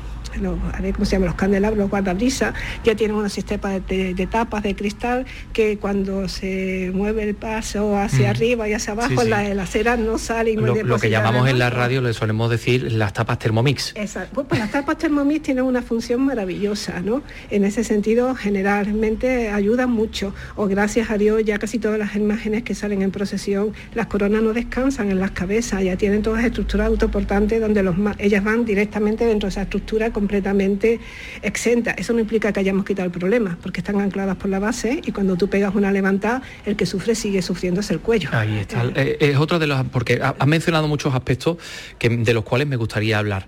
a 0.45 0.81
ver 0.81 0.93
cómo 0.93 1.05
se 1.05 1.13
llama, 1.13 1.27
los 1.27 1.35
candelabros, 1.35 1.77
los 1.77 1.89
guardabrisas, 1.89 2.53
ya 2.83 2.95
tienen 2.95 3.17
un 3.17 3.29
sistema 3.29 3.79
de, 3.79 4.27
tapas 4.29 4.63
de 4.63 4.75
cristal 4.75 5.25
que 5.53 5.77
cuando 5.77 6.27
se 6.27 6.91
mueve 6.93 7.23
el 7.23 7.35
paso 7.35 7.97
hacia 7.97 8.29
arriba 8.29 8.67
y 8.67 8.73
hacia 8.73 8.93
abajo, 8.93 9.23
La, 9.23 9.39
acera 9.61 9.97
no 9.97 10.17
sale 10.17 10.51
y 10.51 10.55
Lo, 10.55 10.75
lo 10.83 10.99
que 10.99 11.09
llamamos 11.09 11.47
en 11.49 11.59
la 11.59 11.69
radio 11.69 12.01
le 12.01 12.13
solemos 12.13 12.49
decir 12.49 12.91
las 12.91 13.13
tapas 13.13 13.39
Thermomix. 13.39 13.93
Exacto. 13.95 14.33
Pues, 14.33 14.47
pues, 14.47 14.59
las 14.59 14.71
tapas 14.71 14.97
Thermomix 14.97 15.43
tienen 15.43 15.63
una 15.63 15.81
función 15.81 16.25
maravillosa, 16.25 17.01
¿no? 17.01 17.21
En 17.49 17.65
ese 17.65 17.83
sentido, 17.83 18.35
generalmente 18.35 19.49
ayudan 19.49 19.91
mucho. 19.91 20.33
O 20.55 20.67
gracias 20.67 21.09
a 21.09 21.17
Dios, 21.17 21.43
ya 21.43 21.57
casi 21.59 21.79
todas 21.79 21.99
las 21.99 22.15
imágenes 22.15 22.63
que 22.63 22.75
salen 22.75 23.01
en 23.01 23.11
procesión, 23.11 23.73
las 23.93 24.07
coronas 24.07 24.41
no 24.41 24.53
descansan 24.53 25.11
en 25.11 25.19
las 25.19 25.31
cabezas, 25.31 25.83
ya 25.83 25.95
tienen 25.97 26.21
todas 26.21 26.43
estructuras 26.43 26.87
autoportantes 26.87 27.59
donde 27.61 27.83
los, 27.83 27.95
ellas 28.17 28.43
van 28.43 28.65
directamente 28.65 29.25
dentro 29.25 29.47
de 29.47 29.51
esa 29.51 29.63
estructura 29.63 30.11
completamente 30.27 30.99
exenta. 31.41 31.91
Eso 31.91 32.11
no 32.11 32.19
implica 32.19 32.51
que 32.51 32.59
hayamos 32.59 32.83
quitado 32.83 33.05
el 33.05 33.11
problema, 33.11 33.57
porque 33.61 33.79
están 33.79 34.01
ancladas 34.01 34.35
por 34.35 34.49
la 34.49 34.59
base 34.59 34.99
y 35.05 35.13
cuando 35.13 35.37
tú 35.37 35.47
pegas 35.49 35.73
una 35.73 35.89
levantada, 35.89 36.41
el 36.65 36.75
que 36.75 36.85
sufre 36.85 37.15
sigue 37.15 37.41
sufriendo 37.41 37.79
es 37.79 37.89
el 37.91 38.01
cuello. 38.01 38.29
Ahí 38.33 38.57
está. 38.57 38.83
Eh, 38.95 39.17
es 39.21 39.37
otro 39.37 39.57
de 39.57 39.67
los, 39.67 39.85
porque 39.87 40.19
has 40.21 40.47
mencionado 40.47 40.89
muchos 40.89 41.15
aspectos 41.15 41.57
de 42.01 42.33
los 42.33 42.43
cuales 42.43 42.67
me 42.67 42.75
gustaría 42.75 43.17
hablar. 43.17 43.47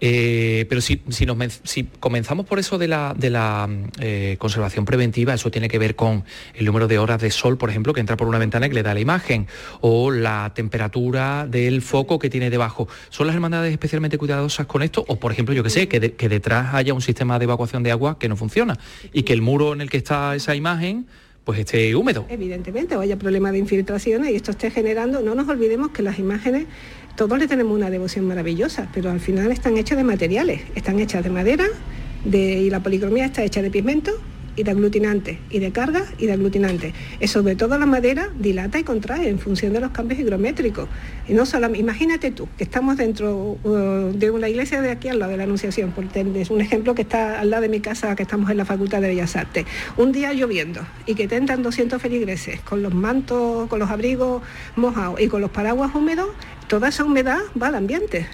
Eh, 0.00 0.66
pero 0.68 0.80
si, 0.80 1.02
si, 1.10 1.84
comenzamos 2.00 2.46
por 2.46 2.58
eso 2.58 2.78
de 2.78 2.88
la, 2.88 3.14
de 3.16 3.30
la 3.30 3.68
eh, 4.00 4.36
conservación 4.38 4.84
preventiva, 4.84 5.34
eso 5.34 5.50
tiene 5.50 5.68
que 5.68 5.78
ver 5.78 5.94
con 5.94 6.24
el 6.54 6.64
número 6.64 6.88
de 6.88 6.98
horas 6.98 7.20
de 7.20 7.30
sol, 7.30 7.58
por 7.58 7.70
ejemplo, 7.70 7.92
que 7.92 8.00
entra 8.00 8.16
por 8.16 8.26
una 8.26 8.38
ventana 8.38 8.66
y 8.66 8.70
que 8.70 8.76
le 8.76 8.82
da 8.82 8.94
la 8.94 9.00
imagen, 9.00 9.46
o 9.80 10.10
la 10.10 10.52
temperatura 10.54 11.46
del 11.46 11.82
foco 11.82 12.18
que 12.18 12.30
tiene 12.30 12.50
debajo. 12.50 12.88
¿Son 13.10 13.26
las 13.26 13.34
hermandades 13.34 13.72
especialmente 13.72 14.18
cuidadosas 14.18 14.66
con 14.66 14.82
esto? 14.82 15.04
O, 15.08 15.16
por 15.16 15.32
ejemplo, 15.32 15.54
yo 15.54 15.62
que 15.62 15.70
sé, 15.70 15.88
que, 15.88 16.12
que 16.12 16.28
detrás 16.28 16.74
haya 16.74 16.94
un 16.94 17.02
sistema 17.02 17.38
de 17.38 17.44
evacuación 17.44 17.82
de 17.82 17.90
agua 17.90 18.18
que 18.18 18.28
no 18.28 18.36
funciona 18.36 18.78
y 19.12 19.22
que 19.22 19.32
el 19.32 19.42
muro 19.42 19.72
en 19.72 19.80
el 19.80 19.90
que 19.90 19.98
está 19.98 20.34
esa 20.34 20.54
imagen 20.54 21.06
pues 21.44 21.58
esté 21.58 21.94
húmedo. 21.96 22.26
Evidentemente, 22.28 22.96
o 22.96 23.00
haya 23.00 23.16
problemas 23.16 23.52
de 23.52 23.58
infiltraciones 23.58 24.30
y 24.30 24.36
esto 24.36 24.50
esté 24.50 24.70
generando, 24.70 25.20
no 25.20 25.34
nos 25.34 25.48
olvidemos 25.48 25.90
que 25.90 26.02
las 26.02 26.18
imágenes 26.18 26.66
todos 27.20 27.38
le 27.38 27.46
tenemos 27.46 27.76
una 27.76 27.90
devoción 27.90 28.26
maravillosa, 28.26 28.88
pero 28.94 29.10
al 29.10 29.20
final 29.20 29.52
están 29.52 29.76
hechas 29.76 29.98
de 29.98 30.04
materiales, 30.04 30.62
están 30.74 30.98
hechas 31.00 31.22
de 31.22 31.28
madera 31.28 31.66
de, 32.24 32.62
y 32.62 32.70
la 32.70 32.80
policromía 32.82 33.26
está 33.26 33.44
hecha 33.44 33.60
de 33.60 33.70
pigmento 33.70 34.12
y 34.56 34.62
de 34.62 34.70
aglutinante, 34.70 35.38
y 35.50 35.58
de 35.58 35.72
carga 35.72 36.04
y 36.18 36.26
de 36.26 36.32
aglutinante. 36.32 36.92
Y 37.20 37.26
sobre 37.28 37.56
todo 37.56 37.78
la 37.78 37.86
madera 37.86 38.30
dilata 38.38 38.78
y 38.78 38.84
contrae 38.84 39.28
en 39.28 39.38
función 39.38 39.72
de 39.72 39.80
los 39.80 39.90
cambios 39.90 40.20
higrométricos. 40.20 40.88
Y 41.28 41.34
no 41.34 41.46
solo, 41.46 41.74
imagínate 41.74 42.30
tú, 42.30 42.48
que 42.58 42.64
estamos 42.64 42.96
dentro 42.96 43.58
uh, 43.62 44.12
de 44.12 44.30
una 44.30 44.48
iglesia 44.48 44.82
de 44.82 44.90
aquí 44.90 45.08
al 45.08 45.18
lado 45.18 45.32
de 45.32 45.38
la 45.38 45.44
Anunciación, 45.44 45.92
por 45.92 46.04
es 46.14 46.50
un 46.50 46.60
ejemplo 46.60 46.94
que 46.94 47.02
está 47.02 47.40
al 47.40 47.50
lado 47.50 47.62
de 47.62 47.68
mi 47.68 47.80
casa, 47.80 48.16
que 48.16 48.22
estamos 48.22 48.50
en 48.50 48.56
la 48.56 48.64
Facultad 48.64 49.00
de 49.00 49.08
Bellas 49.08 49.36
Artes. 49.36 49.64
Un 49.96 50.12
día 50.12 50.32
lloviendo 50.32 50.80
y 51.06 51.14
que 51.14 51.28
tentan 51.28 51.62
200 51.62 52.00
feligreses 52.00 52.60
con 52.60 52.82
los 52.82 52.94
mantos, 52.94 53.68
con 53.68 53.78
los 53.78 53.90
abrigos 53.90 54.42
mojados 54.76 55.20
y 55.20 55.28
con 55.28 55.40
los 55.40 55.50
paraguas 55.50 55.94
húmedos, 55.94 56.28
toda 56.68 56.88
esa 56.88 57.04
humedad 57.04 57.38
va 57.60 57.68
al 57.68 57.76
ambiente. 57.76 58.26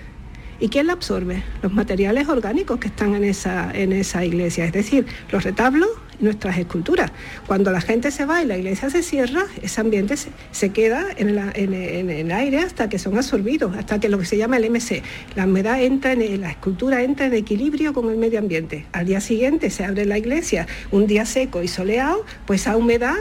¿Y 0.58 0.68
quién 0.68 0.86
la 0.86 0.94
absorbe? 0.94 1.42
Los 1.62 1.72
materiales 1.72 2.28
orgánicos 2.28 2.78
que 2.78 2.88
están 2.88 3.14
en 3.14 3.24
esa, 3.24 3.70
en 3.72 3.92
esa 3.92 4.24
iglesia, 4.24 4.64
es 4.64 4.72
decir, 4.72 5.06
los 5.30 5.44
retablos 5.44 5.88
nuestras 6.20 6.58
esculturas. 6.58 7.10
Cuando 7.46 7.70
la 7.70 7.80
gente 7.80 8.10
se 8.10 8.24
va 8.24 8.42
y 8.42 8.46
la 8.46 8.56
iglesia 8.56 8.90
se 8.90 9.02
cierra, 9.02 9.44
ese 9.62 9.80
ambiente 9.80 10.14
se, 10.16 10.70
queda 10.70 11.06
en, 11.16 11.38
el 11.38 12.32
aire 12.32 12.58
hasta 12.58 12.88
que 12.88 12.98
son 12.98 13.16
absorbidos, 13.16 13.76
hasta 13.76 14.00
que 14.00 14.08
lo 14.08 14.18
que 14.18 14.24
se 14.24 14.36
llama 14.36 14.56
el 14.56 14.70
MC, 14.70 15.02
la 15.34 15.44
humedad 15.44 15.82
entra 15.82 16.12
en 16.12 16.40
la 16.40 16.50
escultura 16.50 17.02
entra 17.02 17.26
en 17.26 17.34
equilibrio 17.34 17.92
con 17.92 18.10
el 18.10 18.16
medio 18.16 18.38
ambiente. 18.38 18.86
Al 18.92 19.06
día 19.06 19.20
siguiente 19.20 19.70
se 19.70 19.84
abre 19.84 20.04
la 20.04 20.18
iglesia, 20.18 20.66
un 20.90 21.06
día 21.06 21.26
seco 21.26 21.62
y 21.62 21.68
soleado, 21.68 22.24
pues 22.46 22.62
esa 22.62 22.76
humedad 22.76 23.16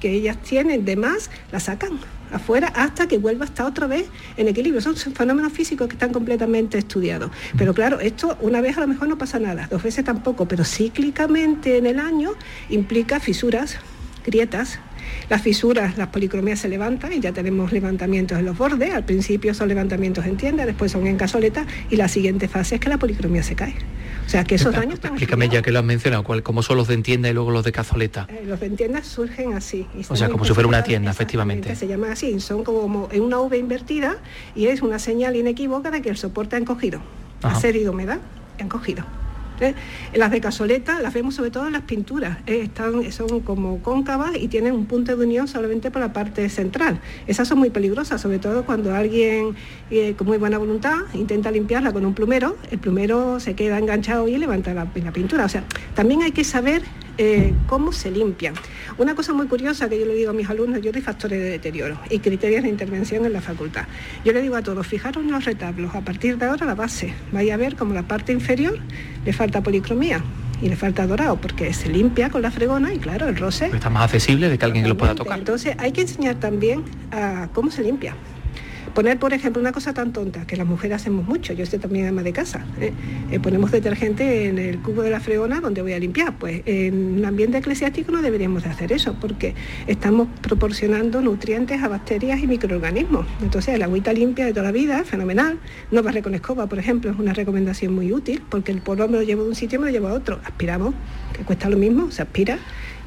que 0.00 0.10
ellas 0.10 0.36
tienen 0.42 0.84
de 0.84 0.96
más 0.96 1.30
la 1.50 1.60
sacan 1.60 1.98
afuera 2.34 2.68
hasta 2.74 3.06
que 3.06 3.18
vuelva 3.18 3.44
a 3.44 3.48
estar 3.48 3.66
otra 3.66 3.86
vez 3.86 4.06
en 4.36 4.48
equilibrio. 4.48 4.80
Son 4.80 4.96
fenómenos 4.96 5.52
físicos 5.52 5.88
que 5.88 5.94
están 5.94 6.12
completamente 6.12 6.78
estudiados. 6.78 7.30
Pero 7.56 7.74
claro, 7.74 8.00
esto 8.00 8.36
una 8.40 8.60
vez 8.60 8.76
a 8.76 8.80
lo 8.80 8.86
mejor 8.86 9.08
no 9.08 9.18
pasa 9.18 9.38
nada, 9.38 9.68
dos 9.70 9.82
veces 9.82 10.04
tampoco, 10.04 10.46
pero 10.46 10.64
cíclicamente 10.64 11.78
en 11.78 11.86
el 11.86 11.98
año 11.98 12.32
implica 12.68 13.20
fisuras, 13.20 13.78
grietas, 14.24 14.78
las 15.28 15.42
fisuras, 15.42 15.96
las 15.96 16.08
policromías 16.08 16.60
se 16.60 16.68
levantan 16.68 17.12
y 17.12 17.20
ya 17.20 17.32
tenemos 17.32 17.72
levantamientos 17.72 18.38
en 18.38 18.44
los 18.44 18.56
bordes. 18.56 18.94
Al 18.94 19.04
principio 19.04 19.54
son 19.54 19.68
levantamientos 19.68 20.26
en 20.26 20.36
tienda, 20.36 20.66
después 20.66 20.92
son 20.92 21.06
en 21.06 21.16
casoleta 21.16 21.66
y 21.90 21.96
la 21.96 22.08
siguiente 22.08 22.48
fase 22.48 22.76
es 22.76 22.80
que 22.80 22.88
la 22.88 22.98
policromía 22.98 23.42
se 23.42 23.54
cae. 23.54 23.74
O 24.26 24.28
sea 24.28 24.44
que 24.44 24.54
esos 24.54 24.74
daños 24.74 24.94
están 24.94 25.12
Explícame 25.12 25.48
ya 25.48 25.60
que 25.62 25.70
lo 25.70 25.80
has 25.80 25.84
mencionado, 25.84 26.24
¿cómo 26.42 26.62
son 26.62 26.78
los 26.78 26.88
de 26.88 26.96
tienda 26.98 27.28
y 27.28 27.34
luego 27.34 27.50
los 27.50 27.64
de 27.64 27.72
cazoleta? 27.72 28.26
Eh, 28.30 28.44
los 28.46 28.58
de 28.58 28.70
tienda 28.70 29.02
surgen 29.02 29.52
así. 29.52 29.86
O 30.08 30.16
sea, 30.16 30.28
como 30.28 30.44
si 30.44 30.54
fuera 30.54 30.68
una 30.68 30.82
tienda, 30.82 31.10
efectivamente. 31.10 31.74
Se 31.76 31.86
llama 31.86 32.12
así, 32.12 32.40
son 32.40 32.64
como 32.64 33.08
en 33.12 33.22
una 33.22 33.38
V 33.40 33.58
invertida 33.58 34.16
y 34.54 34.66
es 34.66 34.82
una 34.82 34.98
señal 34.98 35.36
inequívoca 35.36 35.90
de 35.90 36.02
que 36.02 36.08
el 36.08 36.16
soporte 36.16 36.56
ha 36.56 36.58
encogido. 36.58 37.00
Ha 37.42 37.60
cedido 37.60 37.92
humedad, 37.92 38.18
ha 38.58 38.62
encogido. 38.62 39.04
¿Eh? 39.60 39.74
Las 40.14 40.30
de 40.30 40.40
casoleta 40.40 41.00
las 41.00 41.14
vemos 41.14 41.34
sobre 41.34 41.50
todo 41.50 41.66
en 41.66 41.72
las 41.72 41.82
pinturas, 41.82 42.38
¿eh? 42.46 42.60
Están, 42.62 43.10
son 43.12 43.40
como 43.40 43.82
cóncavas 43.82 44.32
y 44.36 44.48
tienen 44.48 44.74
un 44.74 44.86
punto 44.86 45.16
de 45.16 45.24
unión 45.24 45.48
solamente 45.48 45.90
por 45.90 46.00
la 46.00 46.12
parte 46.12 46.48
central. 46.48 47.00
Esas 47.26 47.48
son 47.48 47.58
muy 47.58 47.70
peligrosas, 47.70 48.20
sobre 48.20 48.38
todo 48.38 48.64
cuando 48.64 48.94
alguien 48.94 49.54
eh, 49.90 50.14
con 50.16 50.26
muy 50.26 50.38
buena 50.38 50.58
voluntad 50.58 50.98
intenta 51.14 51.50
limpiarla 51.50 51.92
con 51.92 52.04
un 52.04 52.14
plumero, 52.14 52.56
el 52.70 52.78
plumero 52.78 53.40
se 53.40 53.54
queda 53.54 53.78
enganchado 53.78 54.28
y 54.28 54.36
levanta 54.36 54.74
la, 54.74 54.86
la 54.94 55.12
pintura. 55.12 55.44
O 55.44 55.48
sea, 55.48 55.64
también 55.94 56.22
hay 56.22 56.32
que 56.32 56.44
saber 56.44 56.82
cómo 57.66 57.92
se 57.92 58.10
limpian. 58.10 58.54
Una 58.98 59.14
cosa 59.14 59.32
muy 59.32 59.46
curiosa 59.46 59.88
que 59.88 59.98
yo 59.98 60.06
le 60.06 60.14
digo 60.14 60.30
a 60.30 60.32
mis 60.32 60.48
alumnos, 60.48 60.80
yo 60.82 60.92
doy 60.92 61.02
factores 61.02 61.40
de 61.40 61.50
deterioro 61.50 61.98
y 62.10 62.18
criterios 62.18 62.62
de 62.62 62.68
intervención 62.68 63.24
en 63.24 63.32
la 63.32 63.40
facultad. 63.40 63.86
Yo 64.24 64.32
le 64.32 64.42
digo 64.42 64.56
a 64.56 64.62
todos, 64.62 64.86
fijaros 64.86 65.24
en 65.24 65.30
los 65.30 65.44
retablos, 65.44 65.94
a 65.94 66.00
partir 66.00 66.38
de 66.38 66.46
ahora 66.46 66.66
la 66.66 66.74
base, 66.74 67.14
vaya 67.32 67.54
a 67.54 67.56
ver 67.56 67.76
como 67.76 67.94
la 67.94 68.02
parte 68.02 68.32
inferior 68.32 68.78
le 69.24 69.32
falta 69.32 69.62
policromía 69.62 70.22
y 70.60 70.68
le 70.68 70.76
falta 70.76 71.06
dorado 71.06 71.36
porque 71.36 71.72
se 71.72 71.88
limpia 71.88 72.30
con 72.30 72.42
la 72.42 72.50
fregona 72.50 72.92
y 72.94 72.98
claro, 72.98 73.28
el 73.28 73.36
roce... 73.36 73.66
Está 73.66 73.90
más 73.90 74.04
accesible 74.04 74.48
de 74.48 74.58
que 74.58 74.64
alguien 74.64 74.88
lo 74.88 74.96
pueda 74.96 75.14
tocar. 75.14 75.38
Entonces 75.38 75.74
hay 75.78 75.92
que 75.92 76.02
enseñar 76.02 76.36
también 76.36 76.84
a 77.10 77.48
cómo 77.52 77.70
se 77.70 77.82
limpia. 77.82 78.14
Poner, 78.94 79.18
por 79.18 79.32
ejemplo, 79.32 79.60
una 79.60 79.72
cosa 79.72 79.92
tan 79.92 80.12
tonta, 80.12 80.46
que 80.46 80.56
las 80.56 80.68
mujeres 80.68 80.96
hacemos 80.96 81.26
mucho, 81.26 81.52
yo 81.52 81.64
estoy 81.64 81.80
también 81.80 82.06
ama 82.06 82.22
de 82.22 82.32
casa, 82.32 82.64
¿eh? 82.80 82.92
Eh, 83.32 83.40
ponemos 83.40 83.72
detergente 83.72 84.46
en 84.46 84.56
el 84.58 84.78
cubo 84.78 85.02
de 85.02 85.10
la 85.10 85.18
fregona 85.18 85.60
donde 85.60 85.82
voy 85.82 85.94
a 85.94 85.98
limpiar. 85.98 86.38
Pues 86.38 86.62
en 86.64 87.18
un 87.18 87.24
ambiente 87.24 87.58
eclesiástico 87.58 88.12
no 88.12 88.22
deberíamos 88.22 88.62
de 88.62 88.68
hacer 88.68 88.92
eso, 88.92 89.16
porque 89.20 89.56
estamos 89.88 90.28
proporcionando 90.42 91.20
nutrientes 91.22 91.82
a 91.82 91.88
bacterias 91.88 92.40
y 92.40 92.46
microorganismos. 92.46 93.26
Entonces, 93.42 93.74
el 93.74 93.82
agüita 93.82 94.12
limpia 94.12 94.46
de 94.46 94.52
toda 94.52 94.66
la 94.66 94.72
vida, 94.72 95.02
fenomenal. 95.02 95.58
No 95.90 96.04
barre 96.04 96.22
con 96.22 96.36
escoba, 96.36 96.68
por 96.68 96.78
ejemplo, 96.78 97.10
es 97.10 97.18
una 97.18 97.32
recomendación 97.32 97.92
muy 97.92 98.12
útil, 98.12 98.42
porque 98.48 98.70
el 98.70 98.80
polvo 98.80 99.08
me 99.08 99.16
lo 99.16 99.22
llevo 99.24 99.42
de 99.42 99.48
un 99.48 99.54
sitio 99.56 99.78
y 99.78 99.80
me 99.80 99.86
lo 99.86 99.92
llevo 99.92 100.06
a 100.06 100.12
otro. 100.12 100.38
Aspiramos, 100.44 100.94
que 101.36 101.42
cuesta 101.42 101.68
lo 101.68 101.78
mismo, 101.78 102.12
se 102.12 102.22
aspira 102.22 102.60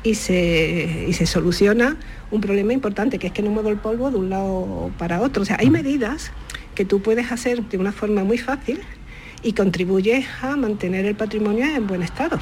y 0.03 0.15
se, 0.15 1.05
y 1.07 1.13
se 1.13 1.25
soluciona 1.25 1.97
un 2.31 2.41
problema 2.41 2.73
importante, 2.73 3.19
que 3.19 3.27
es 3.27 3.33
que 3.33 3.41
no 3.41 3.51
muevo 3.51 3.69
el 3.69 3.77
polvo 3.77 4.11
de 4.11 4.17
un 4.17 4.29
lado 4.29 4.91
para 4.97 5.21
otro. 5.21 5.43
O 5.43 5.45
sea, 5.45 5.57
hay 5.59 5.69
medidas 5.69 6.31
que 6.75 6.85
tú 6.85 7.01
puedes 7.01 7.31
hacer 7.31 7.63
de 7.63 7.77
una 7.77 7.91
forma 7.91 8.23
muy 8.23 8.37
fácil 8.37 8.81
y 9.43 9.53
contribuye 9.53 10.25
a 10.41 10.55
mantener 10.55 11.05
el 11.05 11.15
patrimonio 11.15 11.65
en 11.65 11.87
buen 11.87 12.03
estado. 12.03 12.39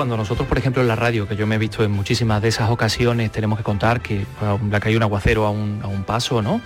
Cuando 0.00 0.16
nosotros, 0.16 0.48
por 0.48 0.56
ejemplo, 0.56 0.80
en 0.80 0.88
la 0.88 0.96
radio, 0.96 1.28
que 1.28 1.36
yo 1.36 1.46
me 1.46 1.56
he 1.56 1.58
visto 1.58 1.84
en 1.84 1.90
muchísimas 1.90 2.40
de 2.40 2.48
esas 2.48 2.70
ocasiones, 2.70 3.30
tenemos 3.30 3.58
que 3.58 3.64
contar 3.64 4.00
que 4.00 4.24
la 4.70 4.80
cae 4.80 4.96
un 4.96 5.02
aguacero 5.02 5.44
a 5.44 5.50
un, 5.50 5.80
a 5.82 5.88
un 5.88 6.04
paso, 6.04 6.40
¿no? 6.40 6.62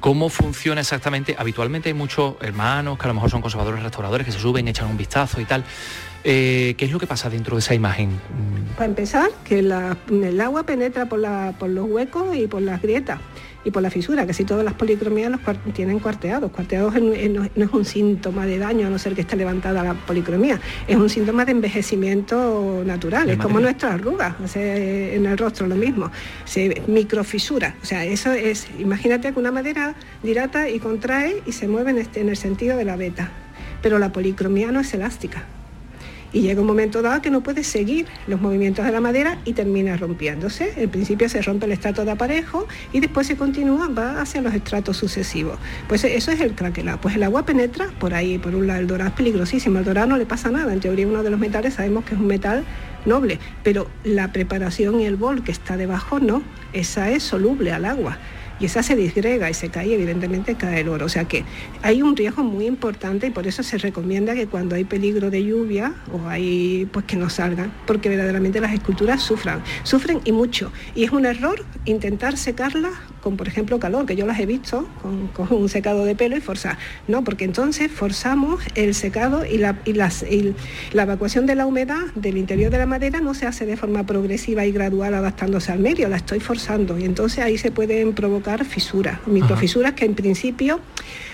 ¿Cómo 0.00 0.30
funciona 0.30 0.80
exactamente? 0.80 1.36
Habitualmente 1.38 1.90
hay 1.90 1.94
muchos 1.94 2.36
hermanos 2.40 2.96
que 2.96 3.04
a 3.04 3.08
lo 3.08 3.12
mejor 3.12 3.28
son 3.28 3.42
conservadores 3.42 3.82
restauradores 3.82 4.24
que 4.24 4.32
se 4.32 4.38
suben, 4.38 4.68
echan 4.68 4.88
un 4.88 4.96
vistazo 4.96 5.38
y 5.38 5.44
tal. 5.44 5.64
Eh, 6.24 6.74
¿Qué 6.78 6.86
es 6.86 6.90
lo 6.90 6.98
que 6.98 7.06
pasa 7.06 7.28
dentro 7.28 7.56
de 7.56 7.60
esa 7.60 7.74
imagen? 7.74 8.18
Para 8.74 8.86
empezar, 8.86 9.28
que 9.44 9.58
el 9.58 10.40
agua 10.40 10.62
penetra 10.62 11.04
por, 11.04 11.20
por 11.58 11.68
los 11.68 11.90
huecos 11.90 12.34
y 12.34 12.46
por 12.46 12.62
las 12.62 12.80
grietas 12.80 13.18
y 13.64 13.70
por 13.70 13.82
la 13.82 13.90
fisura, 13.90 14.26
que 14.26 14.34
si 14.34 14.44
todas 14.44 14.64
las 14.64 14.74
policromías 14.74 15.30
los 15.30 15.40
tienen 15.72 15.98
cuarteados. 15.98 16.50
Cuarteados 16.50 16.94
no, 16.94 17.12
es 17.12 17.72
un 17.72 17.84
síntoma 17.84 18.46
de 18.46 18.58
daño, 18.58 18.86
a 18.86 18.90
no 18.90 18.98
ser 18.98 19.14
que 19.14 19.22
esté 19.22 19.36
levantada 19.36 19.82
la 19.82 19.94
policromía, 19.94 20.60
es 20.86 20.96
un 20.96 21.08
síntoma 21.08 21.44
de 21.44 21.52
envejecimiento 21.52 22.82
natural, 22.84 23.30
es 23.30 23.38
como 23.38 23.60
nuestras 23.60 23.94
arrugas, 23.94 24.34
en 24.54 25.26
el 25.26 25.38
rostro 25.38 25.66
lo 25.66 25.76
mismo, 25.76 26.10
se, 26.44 26.82
microfisura, 26.86 27.76
o 27.82 27.86
sea, 27.86 28.04
eso 28.04 28.32
es, 28.32 28.66
imagínate 28.78 29.32
que 29.32 29.38
una 29.38 29.52
madera 29.52 29.94
dilata 30.22 30.68
y 30.68 30.78
contrae 30.78 31.42
y 31.46 31.52
se 31.52 31.68
mueve 31.68 31.90
en, 31.90 31.98
este, 31.98 32.20
en 32.20 32.28
el 32.28 32.36
sentido 32.36 32.76
de 32.76 32.84
la 32.84 32.96
beta, 32.96 33.30
pero 33.82 33.98
la 33.98 34.12
policromía 34.12 34.72
no 34.72 34.80
es 34.80 34.92
elástica 34.94 35.44
y 36.32 36.40
llega 36.40 36.60
un 36.60 36.66
momento 36.66 37.02
dado 37.02 37.20
que 37.22 37.30
no 37.30 37.42
puede 37.42 37.64
seguir 37.64 38.06
los 38.26 38.40
movimientos 38.40 38.84
de 38.84 38.92
la 38.92 39.00
madera 39.00 39.38
y 39.44 39.52
termina 39.52 39.96
rompiéndose. 39.96 40.72
En 40.76 40.90
principio 40.90 41.28
se 41.28 41.42
rompe 41.42 41.66
el 41.66 41.72
estrato 41.72 42.04
de 42.04 42.10
aparejo 42.10 42.66
y 42.92 43.00
después 43.00 43.26
se 43.26 43.36
continúa, 43.36 43.88
va 43.88 44.20
hacia 44.20 44.40
los 44.40 44.54
estratos 44.54 44.96
sucesivos. 44.96 45.58
Pues 45.88 46.04
eso 46.04 46.30
es 46.30 46.40
el 46.40 46.54
craquelado. 46.54 47.00
Pues 47.00 47.16
el 47.16 47.22
agua 47.22 47.44
penetra 47.44 47.90
por 47.98 48.14
ahí, 48.14 48.38
por 48.38 48.54
un 48.54 48.66
lado 48.66 48.80
el 48.80 48.86
dorado 48.86 49.10
es 49.10 49.16
peligrosísimo, 49.16 49.78
al 49.78 49.84
dorado 49.84 50.08
no 50.08 50.16
le 50.16 50.26
pasa 50.26 50.50
nada, 50.50 50.72
en 50.72 50.80
teoría 50.80 51.06
uno 51.06 51.22
de 51.22 51.30
los 51.30 51.38
metales 51.38 51.74
sabemos 51.74 52.04
que 52.04 52.14
es 52.14 52.20
un 52.20 52.26
metal 52.26 52.64
noble, 53.04 53.38
pero 53.62 53.88
la 54.04 54.32
preparación 54.32 55.00
y 55.00 55.06
el 55.06 55.16
bol 55.16 55.42
que 55.42 55.52
está 55.52 55.76
debajo 55.76 56.20
no, 56.20 56.42
esa 56.72 57.10
es 57.10 57.22
soluble 57.22 57.72
al 57.72 57.84
agua 57.84 58.18
y 58.60 58.66
esa 58.66 58.82
se 58.82 58.96
disgrega 58.96 59.50
y 59.50 59.54
se 59.54 59.68
cae 59.68 59.94
evidentemente 59.94 60.54
cae 60.54 60.80
el 60.80 60.88
oro. 60.88 61.06
O 61.06 61.08
sea 61.08 61.24
que 61.24 61.44
hay 61.82 62.02
un 62.02 62.16
riesgo 62.16 62.42
muy 62.42 62.66
importante 62.66 63.26
y 63.26 63.30
por 63.30 63.46
eso 63.46 63.62
se 63.62 63.78
recomienda 63.78 64.34
que 64.34 64.46
cuando 64.46 64.74
hay 64.74 64.84
peligro 64.84 65.30
de 65.30 65.44
lluvia 65.44 65.94
o 66.12 66.28
hay 66.28 66.88
pues 66.92 67.04
que 67.06 67.16
no 67.16 67.30
salgan, 67.30 67.72
porque 67.86 68.08
verdaderamente 68.08 68.60
las 68.60 68.72
esculturas 68.72 69.22
sufran, 69.22 69.62
sufren 69.82 70.20
y 70.24 70.32
mucho. 70.32 70.72
Y 70.94 71.04
es 71.04 71.10
un 71.10 71.26
error 71.26 71.64
intentar 71.84 72.36
secarlas 72.36 72.94
con 73.22 73.36
por 73.36 73.48
ejemplo 73.48 73.78
calor, 73.78 74.04
que 74.06 74.16
yo 74.16 74.26
las 74.26 74.38
he 74.40 74.46
visto 74.46 74.86
con, 75.00 75.30
un 75.50 75.68
secado 75.68 76.04
de 76.04 76.14
pelo 76.14 76.36
y 76.36 76.40
forzar. 76.40 76.76
No, 77.08 77.24
porque 77.24 77.44
entonces 77.44 77.90
forzamos 77.90 78.62
el 78.74 78.94
secado 78.94 79.46
y 79.46 79.58
la, 79.58 79.76
y 79.86 79.94
la 79.94 81.02
evacuación 81.02 81.46
de 81.46 81.54
la 81.54 81.66
humedad 81.66 82.02
del 82.14 82.36
interior 82.36 82.70
de 82.70 82.78
la 82.78 82.86
madera 82.86 83.20
no 83.20 83.34
se 83.34 83.46
hace 83.46 83.64
de 83.66 83.76
forma 83.76 84.04
progresiva 84.04 84.66
y 84.66 84.72
gradual 84.72 85.14
adaptándose 85.14 85.72
al 85.72 85.78
medio, 85.78 86.08
la 86.08 86.16
estoy 86.16 86.40
forzando 86.40 86.98
y 86.98 87.04
entonces 87.04 87.44
ahí 87.44 87.58
se 87.58 87.70
pueden 87.70 88.12
provocar 88.12 88.64
fisuras, 88.64 89.26
microfisuras 89.26 89.92
que 89.92 90.04
en 90.04 90.14
principio 90.14 90.80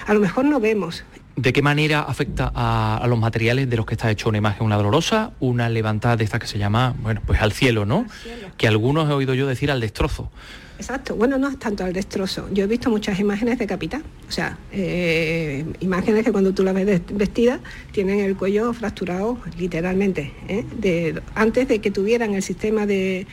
a 0.07 0.14
lo 0.14 0.20
mejor 0.20 0.45
no 0.45 0.61
vemos. 0.61 1.05
¿De 1.36 1.53
qué 1.53 1.62
manera 1.62 2.01
afecta 2.01 2.51
a, 2.53 3.07
los 3.07 3.16
materiales 3.16 3.70
de 3.70 3.76
los 3.76 3.86
que 3.86 3.95
está 3.95 4.11
hecho 4.11 4.28
una 4.28 4.39
imagen, 4.39 4.66
una 4.66 4.76
dolorosa, 4.76 5.30
una 5.39 5.68
levantada 5.68 6.16
de 6.16 6.24
esta 6.24 6.41
que 6.41 6.49
se 6.49 6.59
llama, 6.59 6.97
bueno, 7.01 7.22
pues 7.24 7.41
al 7.41 7.53
cielo, 7.53 7.86
¿no? 7.86 8.07
Que 8.57 8.66
algunos 8.66 9.09
he 9.09 9.12
oído 9.12 9.34
yo 9.34 9.47
decir 9.47 9.70
al 9.70 9.80
destrozo. 9.80 10.32
Exacto, 10.79 11.16
bueno, 11.16 11.39
no 11.39 11.49
es 11.49 11.59
tanto 11.59 11.85
al 11.85 11.93
destrozo. 11.93 12.49
Yo 12.53 12.64
he 12.64 12.66
visto 12.68 12.89
muchas 12.89 13.18
imágenes 13.18 13.59
de 13.59 13.66
capitán, 13.66 14.05
o 14.29 14.33
sea, 14.33 14.57
eh, 14.72 15.64
imágenes 15.81 16.24
que 16.24 16.31
cuando 16.31 16.55
tú 16.55 16.62
las 16.62 16.72
ves 16.72 17.03
vestidas 17.12 17.61
tienen 17.91 18.20
el 18.20 18.37
cuello 18.37 18.72
fracturado 18.72 19.39
literalmente, 19.59 20.33
¿eh? 20.47 20.64
de, 20.79 21.20
antes 21.35 21.66
de 21.66 21.81
que 21.81 21.91
tuvieran 21.91 22.35
el 22.35 22.43
sistema 22.43 22.87
de 22.87 23.26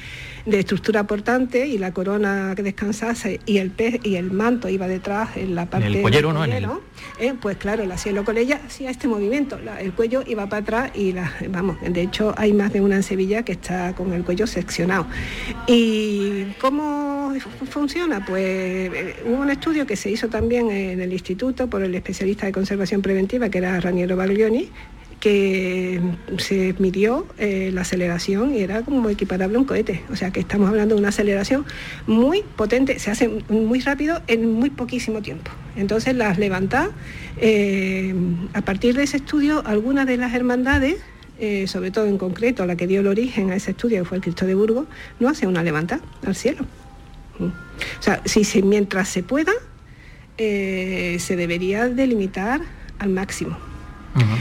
de 0.45 0.59
estructura 0.59 1.05
portante 1.05 1.67
y 1.67 1.77
la 1.77 1.91
corona 1.91 2.53
que 2.55 2.63
descansase 2.63 3.39
y 3.45 3.57
el 3.57 3.71
pez 3.71 3.99
y 4.03 4.15
el 4.15 4.31
manto 4.31 4.69
iba 4.69 4.87
detrás 4.87 5.35
en 5.37 5.55
la 5.55 5.65
parte 5.65 5.89
del 5.89 6.01
cuellero, 6.01 6.33
¿no? 6.33 6.45
Eh, 7.19 7.33
pues 7.39 7.57
claro, 7.57 7.83
el 7.83 7.97
cielo 7.97 8.25
con 8.25 8.37
ella 8.37 8.59
hacía 8.65 8.89
este 8.89 9.07
movimiento, 9.07 9.57
el 9.79 9.93
cuello 9.93 10.23
iba 10.27 10.47
para 10.47 10.61
atrás 10.61 10.91
y 10.93 11.13
la, 11.13 11.31
vamos, 11.49 11.77
de 11.81 12.01
hecho 12.01 12.33
hay 12.37 12.51
más 12.51 12.73
de 12.73 12.81
una 12.81 12.97
en 12.97 13.03
Sevilla 13.03 13.43
que 13.43 13.53
está 13.53 13.95
con 13.95 14.11
el 14.13 14.23
cuello 14.25 14.47
seccionado. 14.47 15.07
¿Y 15.65 16.45
cómo 16.59 17.33
funciona? 17.69 18.25
Pues 18.25 18.43
eh, 18.43 19.15
hubo 19.25 19.41
un 19.41 19.49
estudio 19.49 19.85
que 19.85 19.95
se 19.95 20.11
hizo 20.11 20.27
también 20.27 20.69
en 20.69 20.99
el 20.99 21.13
instituto 21.13 21.69
por 21.69 21.83
el 21.83 21.95
especialista 21.95 22.45
de 22.47 22.51
conservación 22.51 23.01
preventiva 23.01 23.49
que 23.49 23.59
era 23.59 23.79
Raniero 23.79 24.17
Baglioni 24.17 24.69
que 25.25 25.99
se 26.37 26.75
midió 26.77 27.25
eh, 27.39 27.71
la 27.73 27.81
aceleración 27.81 28.53
y 28.53 28.59
era 28.59 28.83
como 28.83 29.09
equiparable 29.09 29.57
a 29.57 29.59
un 29.59 29.65
cohete. 29.65 30.03
O 30.11 30.15
sea 30.15 30.29
que 30.29 30.39
estamos 30.39 30.69
hablando 30.69 30.93
de 30.93 30.99
una 30.99 31.09
aceleración 31.09 31.65
muy 32.05 32.43
potente, 32.55 32.99
se 32.99 33.09
hace 33.09 33.27
muy 33.49 33.79
rápido 33.79 34.21
en 34.27 34.53
muy 34.53 34.69
poquísimo 34.69 35.23
tiempo. 35.23 35.49
Entonces 35.75 36.15
las 36.15 36.37
levantadas, 36.37 36.91
eh, 37.37 38.13
a 38.53 38.61
partir 38.61 38.95
de 38.95 39.01
ese 39.01 39.17
estudio, 39.17 39.63
algunas 39.65 40.05
de 40.05 40.17
las 40.17 40.31
hermandades, 40.35 40.97
eh, 41.39 41.65
sobre 41.65 41.89
todo 41.89 42.05
en 42.05 42.19
concreto 42.19 42.63
la 42.67 42.75
que 42.75 42.85
dio 42.85 42.99
el 42.99 43.07
origen 43.07 43.49
a 43.49 43.55
ese 43.55 43.71
estudio, 43.71 44.03
que 44.03 44.05
fue 44.07 44.17
el 44.17 44.23
Cristo 44.23 44.45
de 44.45 44.53
Burgos, 44.53 44.85
no 45.19 45.27
hace 45.27 45.47
una 45.47 45.63
levantada 45.63 46.03
al 46.23 46.35
cielo. 46.35 46.67
O 47.39 48.03
sea, 48.03 48.21
si, 48.25 48.61
mientras 48.61 49.09
se 49.09 49.23
pueda, 49.23 49.53
se 50.37 51.35
debería 51.35 51.89
delimitar 51.89 52.61
al 52.99 53.09
máximo. 53.09 53.57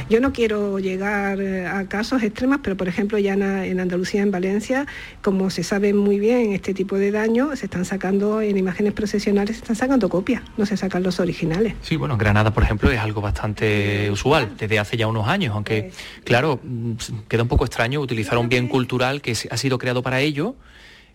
Yo 0.08 0.20
no 0.20 0.32
quiero 0.32 0.78
llegar 0.78 1.40
eh, 1.40 1.66
a 1.66 1.86
casos 1.86 2.22
extremos, 2.22 2.60
pero 2.62 2.76
por 2.76 2.88
ejemplo 2.88 3.18
ya 3.18 3.34
en 3.34 3.80
Andalucía, 3.80 4.22
en 4.22 4.30
Valencia, 4.30 4.86
como 5.22 5.50
se 5.50 5.62
sabe 5.64 5.92
muy 5.92 6.18
bien 6.18 6.52
este 6.52 6.74
tipo 6.74 6.96
de 6.96 7.10
daño, 7.10 7.56
se 7.56 7.66
están 7.66 7.84
sacando 7.84 8.40
en 8.40 8.56
imágenes 8.56 8.92
procesionales, 8.92 9.56
se 9.56 9.62
están 9.62 9.76
sacando 9.76 10.08
copias, 10.08 10.42
no 10.56 10.66
se 10.66 10.76
sacan 10.76 11.02
los 11.02 11.20
originales. 11.20 11.74
Sí, 11.82 11.96
bueno, 11.96 12.14
en 12.14 12.18
Granada, 12.18 12.52
por 12.52 12.62
ejemplo, 12.62 12.90
es 12.90 13.00
algo 13.00 13.20
bastante 13.20 14.10
usual, 14.10 14.52
desde 14.58 14.78
hace 14.78 14.96
ya 14.96 15.06
unos 15.06 15.26
años, 15.26 15.54
aunque, 15.54 15.90
claro, 16.24 16.60
mm, 16.62 16.92
queda 17.28 17.42
un 17.42 17.48
poco 17.48 17.64
extraño 17.64 18.00
utilizar 18.00 18.38
un 18.38 18.48
bien 18.48 18.68
cultural 18.68 19.20
que 19.20 19.32
ha 19.50 19.56
sido 19.56 19.78
creado 19.78 20.02
para 20.02 20.20
ello 20.20 20.54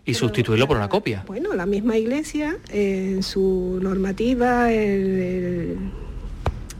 y 0.04 0.14
sustituirlo 0.14 0.66
por 0.66 0.76
una 0.76 0.88
copia. 0.88 1.24
Bueno, 1.26 1.54
la 1.54 1.66
misma 1.66 1.96
iglesia, 1.96 2.56
en 2.70 3.22
su 3.22 3.78
normativa, 3.82 4.72
el 4.72 5.78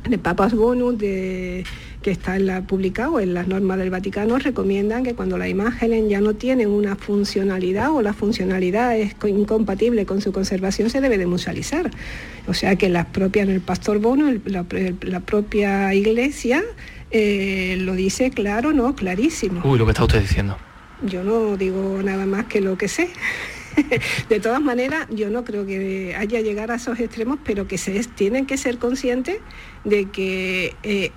de 0.09 0.19
Papas 0.19 0.55
Bonus 0.55 0.99
de, 0.99 1.65
que 2.03 2.11
está 2.11 2.37
en 2.37 2.47
la, 2.47 2.63
publicado 2.63 3.21
en 3.21 3.35
las 3.35 3.47
normas 3.47 3.79
del 3.79 3.91
Vaticano 3.91 4.39
recomiendan 4.39 5.05
que 5.05 5.15
cuando 5.15 5.37
las 5.37 5.49
imágenes 5.49 6.09
ya 6.09 6.21
no 6.21 6.35
tienen 6.35 6.69
una 6.69 6.97
funcionalidad 6.97 7.91
o 7.93 8.01
la 8.03 8.13
funcionalidad 8.13 8.97
es 8.97 9.15
incompatible 9.27 10.07
con 10.07 10.21
su 10.21 10.33
conservación 10.33 10.89
se 10.91 11.01
debe 11.01 11.19
de 11.19 11.27
musealizar. 11.27 11.91
O 12.47 12.55
sea 12.55 12.77
que 12.77 12.89
las 12.89 13.07
propias, 13.07 13.49
el 13.49 13.61
pastor 13.61 13.99
Bono, 13.99 14.31
la, 14.45 15.21
propia 15.21 15.93
iglesia 15.95 16.63
eh, 17.11 17.77
lo 17.81 17.95
dice 17.95 18.31
claro, 18.31 18.73
no, 18.73 18.95
clarísimo. 18.95 19.61
Uy, 19.65 19.79
lo 19.79 19.85
que 19.85 19.93
está 19.93 20.05
usted 20.05 20.21
diciendo. 20.21 20.57
Yo 21.03 21.23
no 21.25 21.57
digo 21.57 22.01
nada 22.03 22.27
más 22.27 22.47
que 22.47 22.61
lo 22.61 22.79
que 22.79 22.89
sé. 22.89 23.11
de 24.29 24.41
todas 24.41 24.61
maneras, 24.61 25.07
yo 25.11 25.31
no 25.31 25.45
creo 25.45 25.67
que 25.67 26.15
haya 26.17 26.41
llegar 26.41 26.71
a 26.71 26.77
esos 26.77 26.99
extremos, 26.99 27.39
pero 27.45 27.67
que 27.69 27.79
se 27.79 28.03
tienen 28.05 28.47
que 28.47 28.57
ser 28.57 28.79
conscientes 28.79 29.39
de 29.85 30.11
que 30.11 30.79
eh, 30.83 31.13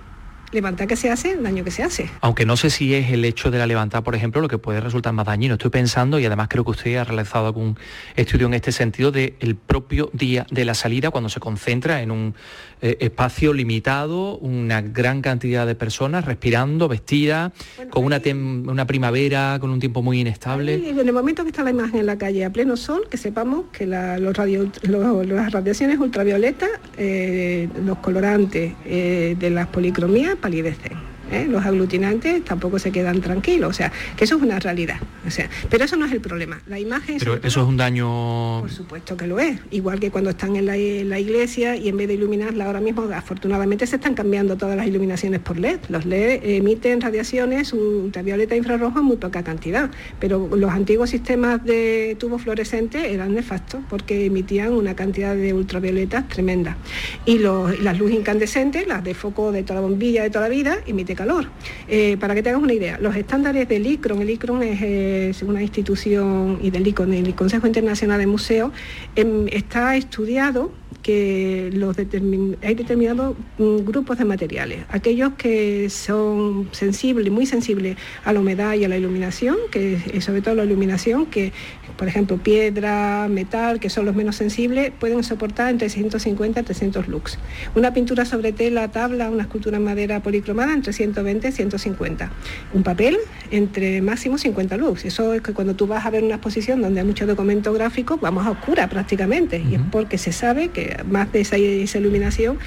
levantar 0.54 0.86
que 0.86 0.96
se 0.96 1.10
hace, 1.10 1.32
el 1.32 1.42
daño 1.42 1.64
que 1.64 1.70
se 1.70 1.82
hace. 1.82 2.10
Aunque 2.20 2.46
no 2.46 2.56
sé 2.56 2.70
si 2.70 2.94
es 2.94 3.10
el 3.10 3.24
hecho 3.24 3.50
de 3.50 3.58
la 3.58 3.66
levantada, 3.66 4.02
por 4.02 4.14
ejemplo, 4.14 4.40
lo 4.40 4.48
que 4.48 4.58
puede 4.58 4.80
resultar 4.80 5.12
más 5.12 5.26
dañino. 5.26 5.54
Estoy 5.54 5.70
pensando, 5.70 6.18
y 6.18 6.24
además 6.24 6.48
creo 6.48 6.64
que 6.64 6.70
usted 6.70 6.96
ha 6.96 7.04
realizado 7.04 7.46
algún 7.46 7.76
estudio 8.16 8.46
en 8.46 8.54
este 8.54 8.72
sentido, 8.72 9.12
del 9.12 9.56
propio 9.56 10.10
día 10.12 10.46
de 10.50 10.64
la 10.64 10.74
salida, 10.74 11.10
cuando 11.10 11.28
se 11.28 11.40
concentra 11.40 12.00
en 12.00 12.10
un 12.10 12.34
eh, 12.80 12.98
espacio 13.00 13.52
limitado, 13.52 14.36
una 14.38 14.80
gran 14.82 15.22
cantidad 15.22 15.66
de 15.66 15.74
personas 15.74 16.24
respirando, 16.24 16.88
vestidas, 16.88 17.52
con 17.90 18.04
una, 18.04 18.20
una 18.34 18.86
primavera, 18.86 19.58
con 19.60 19.70
un 19.70 19.80
tiempo 19.80 20.02
muy 20.02 20.20
inestable. 20.20 20.74
en 20.88 20.98
el 20.98 21.12
momento 21.12 21.42
que 21.42 21.50
está 21.50 21.62
la 21.62 21.70
imagen 21.70 22.00
en 22.00 22.06
la 22.06 22.18
calle 22.18 22.44
a 22.44 22.50
pleno 22.50 22.76
sol, 22.76 23.06
que 23.10 23.16
sepamos 23.16 23.66
que 23.72 23.86
los 23.86 24.36
radio, 24.36 24.70
las 24.82 25.52
radiaciones 25.52 25.98
ultravioletas, 25.98 26.70
eh, 26.96 27.68
los 27.84 27.98
colorantes 27.98 28.74
eh, 28.84 29.36
de 29.38 29.50
las 29.50 29.66
policromías 29.68 30.36
palidecen. 30.44 31.13
¿Eh? 31.30 31.46
Los 31.48 31.64
aglutinantes 31.64 32.44
tampoco 32.44 32.78
se 32.78 32.92
quedan 32.92 33.20
tranquilos, 33.20 33.70
o 33.70 33.72
sea, 33.72 33.92
que 34.16 34.24
eso 34.24 34.36
es 34.36 34.42
una 34.42 34.58
realidad. 34.58 34.96
O 35.26 35.30
sea, 35.30 35.48
pero 35.70 35.84
eso 35.84 35.96
no 35.96 36.06
es 36.06 36.12
el 36.12 36.20
problema. 36.20 36.60
La 36.66 36.78
imagen... 36.78 37.18
Pero 37.18 37.36
eso 37.36 37.62
es 37.62 37.66
un 37.66 37.76
daño... 37.76 38.60
Por 38.60 38.70
supuesto 38.70 39.16
que 39.16 39.26
lo 39.26 39.38
es. 39.38 39.58
Igual 39.70 40.00
que 40.00 40.10
cuando 40.10 40.30
están 40.30 40.56
en 40.56 40.66
la, 40.66 40.76
iglesia 40.76 41.76
y 41.76 41.88
en 41.88 41.96
vez 41.96 42.08
de 42.08 42.14
iluminarla 42.14 42.66
ahora 42.66 42.80
mismo, 42.80 43.02
afortunadamente 43.02 43.86
se 43.86 43.96
están 43.96 44.14
cambiando 44.14 44.56
todas 44.56 44.76
las 44.76 44.86
iluminaciones 44.86 45.40
por 45.40 45.58
LED. 45.58 45.80
Los 45.88 46.04
LED 46.04 46.40
emiten 46.42 47.00
radiaciones 47.00 47.72
ultravioleta 47.72 48.54
e 48.54 48.58
infrarrojo 48.58 48.98
en 48.98 49.04
muy 49.06 49.16
poca 49.16 49.42
cantidad, 49.42 49.90
pero 50.18 50.50
los 50.54 50.70
antiguos 50.70 51.10
sistemas 51.10 51.64
de 51.64 52.16
tubos 52.18 52.42
fluorescentes 52.42 53.04
eran 53.04 53.34
nefastos 53.34 53.80
porque 53.88 54.26
emitían 54.26 54.72
una 54.72 54.94
cantidad 54.94 55.34
de 55.34 55.52
ultravioletas 55.52 56.28
tremenda. 56.28 56.76
Y 57.24 57.38
las 57.38 57.98
luces 57.98 58.16
incandescentes, 58.16 58.86
las 58.86 59.02
de 59.04 59.14
foco 59.14 59.52
de 59.52 59.62
toda 59.62 59.80
la 59.80 59.86
bombilla 59.86 60.22
de 60.22 60.30
toda 60.30 60.48
la 60.48 60.54
vida, 60.54 60.78
calor. 61.14 61.46
Eh, 61.88 62.16
para 62.18 62.34
que 62.34 62.42
te 62.42 62.50
hagas 62.50 62.62
una 62.62 62.72
idea, 62.72 62.98
los 62.98 63.16
estándares 63.16 63.68
del 63.68 63.86
ICRON, 63.86 64.22
el 64.22 64.30
ICRON 64.30 64.62
es, 64.62 65.42
una 65.42 65.62
institución 65.62 66.58
y 66.62 66.70
del 66.70 66.86
ICON, 66.86 67.12
el 67.12 67.34
Consejo 67.34 67.66
Internacional 67.66 68.18
de 68.18 68.26
Museos, 68.26 68.72
em, 69.16 69.46
está 69.48 69.96
estudiado 69.96 70.72
que 71.04 71.70
los 71.74 71.96
hay 71.98 72.74
determinados 72.74 73.36
mm, 73.58 73.84
grupos 73.84 74.16
de 74.16 74.24
materiales, 74.24 74.84
aquellos 74.88 75.34
que 75.34 75.90
son 75.90 76.70
sensibles, 76.72 77.30
muy 77.30 77.44
sensibles 77.44 77.98
a 78.24 78.32
la 78.32 78.40
humedad 78.40 78.72
y 78.72 78.84
a 78.84 78.88
la 78.88 78.96
iluminación, 78.96 79.56
que 79.70 79.98
es 80.14 80.24
sobre 80.24 80.40
todo 80.40 80.54
la 80.54 80.64
iluminación, 80.64 81.26
que 81.26 81.52
por 81.98 82.08
ejemplo 82.08 82.38
piedra, 82.38 83.28
metal, 83.28 83.80
que 83.80 83.90
son 83.90 84.06
los 84.06 84.16
menos 84.16 84.36
sensibles, 84.36 84.92
pueden 84.98 85.22
soportar 85.22 85.70
entre 85.70 85.90
150 85.90 86.60
y 86.60 86.62
300 86.62 87.06
lux. 87.06 87.38
Una 87.74 87.92
pintura 87.92 88.24
sobre 88.24 88.52
tela, 88.52 88.90
tabla, 88.90 89.28
una 89.28 89.42
escultura 89.42 89.76
en 89.76 89.84
madera 89.84 90.22
policromada 90.22 90.72
entre 90.72 90.94
120 90.94 91.48
y 91.48 91.52
150. 91.52 92.32
Un 92.72 92.82
papel 92.82 93.18
entre 93.50 94.00
máximo 94.00 94.38
50 94.38 94.78
lux. 94.78 95.04
Eso 95.04 95.34
es 95.34 95.42
que 95.42 95.52
cuando 95.52 95.74
tú 95.74 95.86
vas 95.86 96.06
a 96.06 96.10
ver 96.10 96.24
una 96.24 96.36
exposición 96.36 96.80
donde 96.80 97.00
hay 97.00 97.06
mucho 97.06 97.26
documento 97.26 97.74
gráfico, 97.74 98.16
vamos 98.16 98.46
a 98.46 98.52
oscura 98.52 98.88
prácticamente, 98.88 99.62
y 99.70 99.74
es 99.74 99.80
porque 99.92 100.16
se 100.16 100.32
sabe 100.32 100.68
que 100.68 100.93
más 101.08 101.32
de 101.32 101.40
esa, 101.40 101.58
iluminación, 101.58 102.58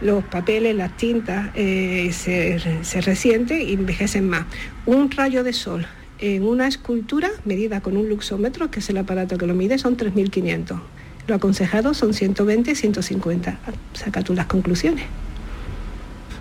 los 0.00 0.24
papeles, 0.24 0.74
las 0.74 0.96
tintas 0.96 1.50
eh, 1.54 2.10
se, 2.12 2.84
se 2.84 3.00
resienten 3.00 3.60
y 3.60 3.72
envejecen 3.72 4.28
más. 4.28 4.46
Un 4.84 5.10
rayo 5.10 5.42
de 5.42 5.52
sol 5.52 5.86
en 6.18 6.44
una 6.44 6.66
escultura 6.66 7.30
medida 7.44 7.80
con 7.80 7.96
un 7.96 8.08
luxómetro, 8.08 8.70
que 8.70 8.80
es 8.80 8.90
el 8.90 8.98
aparato 8.98 9.36
que 9.38 9.46
lo 9.46 9.54
mide, 9.54 9.78
son 9.78 9.96
3.500. 9.96 10.80
Lo 11.26 11.34
aconsejado 11.34 11.92
son 11.94 12.14
120, 12.14 12.74
150. 12.74 13.58
Saca 13.94 14.22
tú 14.22 14.34
las 14.34 14.46
conclusiones. 14.46 15.04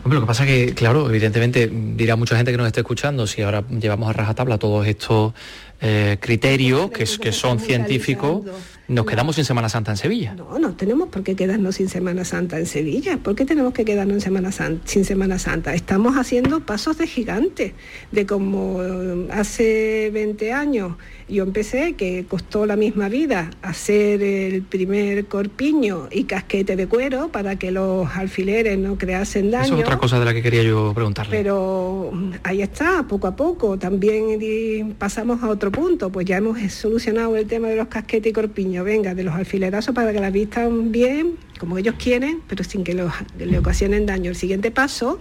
Hombre, 0.04 0.20
lo 0.20 0.22
que 0.22 0.28
pasa 0.28 0.46
es 0.46 0.68
que, 0.68 0.76
claro, 0.76 1.10
evidentemente 1.10 1.68
dirá 1.68 2.16
mucha 2.16 2.38
gente 2.38 2.52
que 2.52 2.58
nos 2.58 2.68
esté 2.68 2.82
escuchando, 2.82 3.26
si 3.26 3.42
ahora 3.42 3.64
llevamos 3.68 4.08
a 4.08 4.14
rajatabla 4.14 4.60
todos 4.60 4.86
estos 4.86 5.34
eh, 5.82 6.18
criterios 6.20 6.92
que, 6.92 7.06
que 7.20 7.32
son 7.32 7.60
científicos, 7.60 8.44
nos 8.88 9.06
quedamos 9.06 9.36
sin 9.36 9.46
Semana 9.46 9.70
Santa 9.70 9.92
en 9.92 9.98
Sevilla. 9.98 10.36
No, 10.36 10.60
no 10.60 10.76
tenemos 10.76 11.10
por 11.10 11.24
qué 11.24 11.36
quedarnos 11.36 11.76
sin 11.76 11.90
Semana 11.90 12.26
Santa 12.26 12.60
en 12.60 12.66
Sevilla. 12.66 13.18
¿Por 13.18 13.36
qué 13.36 13.46
tenemos 13.46 13.74
que 13.74 13.86
quedarnos 13.86 14.16
en 14.16 14.22
Semana 14.22 14.52
sin 14.86 15.06
Semana 15.06 15.40
Santa? 15.40 15.74
Estamos 15.74 16.18
haciendo 16.18 16.60
pasos 16.62 16.98
de 16.98 17.08
gigante, 17.08 17.74
de 18.12 18.26
como 18.26 18.80
hace 19.32 20.10
20 20.14 20.54
años 20.54 20.94
yo 21.28 21.44
empecé, 21.44 21.94
que 21.94 22.26
costó 22.30 22.68
la 22.68 22.76
misma 22.76 23.10
vida, 23.10 23.50
hacer 23.64 24.22
el 24.22 24.62
primer 24.62 25.26
corpiño 25.26 26.08
y 26.12 26.26
casquete 26.26 26.76
de 26.76 26.88
cuero 26.88 27.30
para 27.30 27.56
que 27.56 27.72
los 27.72 28.08
alfileres 28.16 28.78
no 28.78 28.98
creasen 28.98 29.50
daño. 29.50 29.66
Eso 29.66 29.76
es 29.76 29.82
otra 29.82 29.98
cosa 29.98 30.20
de 30.20 30.26
la 30.26 30.34
que 30.36 30.44
quería 30.44 30.62
yo 30.62 30.94
preguntarle. 30.94 31.36
Pero 31.36 32.12
ahí 32.44 32.62
está, 32.62 33.08
poco 33.08 33.26
a 33.26 33.36
poco. 33.36 33.80
También 33.80 34.94
pasamos 35.00 35.42
a 35.42 35.50
otro 35.50 35.72
punto, 35.72 36.12
pues 36.12 36.28
ya 36.28 36.38
hemos 36.38 36.60
solucionado 36.72 37.36
el 37.36 37.48
tema 37.48 37.70
de 37.70 37.78
los 37.78 37.88
casquetes 37.88 38.30
y 38.30 38.34
corpiños, 38.34 38.75
venga, 38.84 39.16
de 39.16 39.24
los 39.24 39.34
alfilerazos 39.34 39.96
para 39.96 40.12
que 40.12 40.20
las 40.20 40.34
vistan 40.34 40.92
bien, 40.92 41.38
como 41.60 41.78
ellos 41.78 41.96
quieren, 41.98 42.42
pero 42.48 42.64
sin 42.64 42.84
que 42.84 42.94
le 42.94 43.58
ocasionen 43.58 44.06
daño. 44.06 44.30
El 44.30 44.36
siguiente 44.36 44.72
paso 44.72 45.20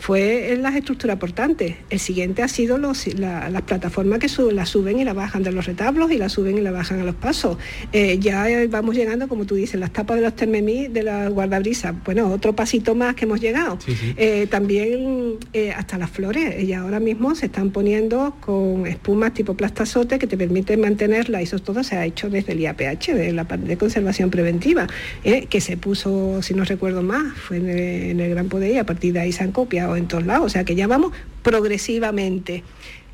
fue 0.00 0.52
en 0.52 0.62
las 0.62 0.74
estructuras 0.74 1.18
portantes. 1.18 1.76
El 1.90 2.00
siguiente 2.00 2.42
ha 2.42 2.48
sido 2.48 2.78
las 2.78 3.62
plataformas 3.62 4.18
que 4.18 4.28
la 4.52 4.64
suben 4.64 4.98
y 4.98 5.04
la 5.04 5.12
bajan 5.12 5.42
de 5.42 5.52
los 5.52 5.66
retablos 5.66 6.10
y 6.10 6.16
la 6.16 6.28
suben 6.28 6.56
y 6.56 6.62
la 6.62 6.70
bajan 6.70 7.00
a 7.00 7.04
los 7.04 7.14
pasos. 7.14 7.58
Eh, 7.92 8.18
ya 8.18 8.46
vamos 8.68 8.96
llegando, 8.96 9.28
como 9.28 9.44
tú 9.44 9.54
dices, 9.54 9.78
las 9.78 9.92
tapas 9.92 10.16
de 10.16 10.22
los 10.22 10.34
termemí 10.34 10.88
de 10.88 11.02
la 11.02 11.28
guardabrisas. 11.28 11.94
Bueno, 12.04 12.32
otro 12.32 12.56
pasito 12.56 12.94
más 12.94 13.14
que 13.14 13.26
hemos 13.26 13.40
llegado. 13.40 13.78
Eh, 14.16 14.46
también 14.50 15.36
eh, 15.52 15.72
hasta 15.72 15.98
las 15.98 16.10
flores. 16.10 16.62
Y 16.64 16.72
ahora 16.72 16.98
mismo 16.98 17.34
se 17.34 17.46
están 17.46 17.70
poniendo 17.70 18.36
con 18.40 18.86
espumas 18.86 19.34
tipo 19.34 19.54
plastazote 19.54 20.18
que 20.18 20.26
te 20.26 20.38
permiten 20.38 20.80
mantenerla. 20.80 21.40
Y 21.40 21.44
eso 21.44 21.58
todo 21.58 21.84
se 21.84 21.96
ha 21.96 22.06
hecho 22.06 22.30
desde 22.30 22.52
el 22.52 22.60
IAPH, 22.60 23.12
de 23.12 23.32
la 23.32 23.44
parte 23.44 23.66
de 23.66 23.76
conservación 23.76 24.30
preventiva, 24.30 24.86
que 25.22 25.60
se 25.60 25.76
puso, 25.76 26.40
si 26.42 26.54
no 26.54 26.64
recuerdo 26.64 27.02
más, 27.02 27.34
fue 27.36 27.58
en 27.58 28.20
el, 28.20 28.30
Gran 28.30 28.48
Poder 28.48 28.72
y 28.72 28.78
a 28.78 28.84
partir 28.84 29.12
de 29.12 29.20
ahí 29.20 29.32
se 29.32 29.42
han 29.42 29.50
copiado 29.50 29.89
en 29.96 30.08
todos 30.08 30.26
lados, 30.26 30.46
o 30.46 30.48
sea 30.48 30.64
que 30.64 30.74
ya 30.74 30.86
vamos 30.86 31.12
progresivamente. 31.42 32.64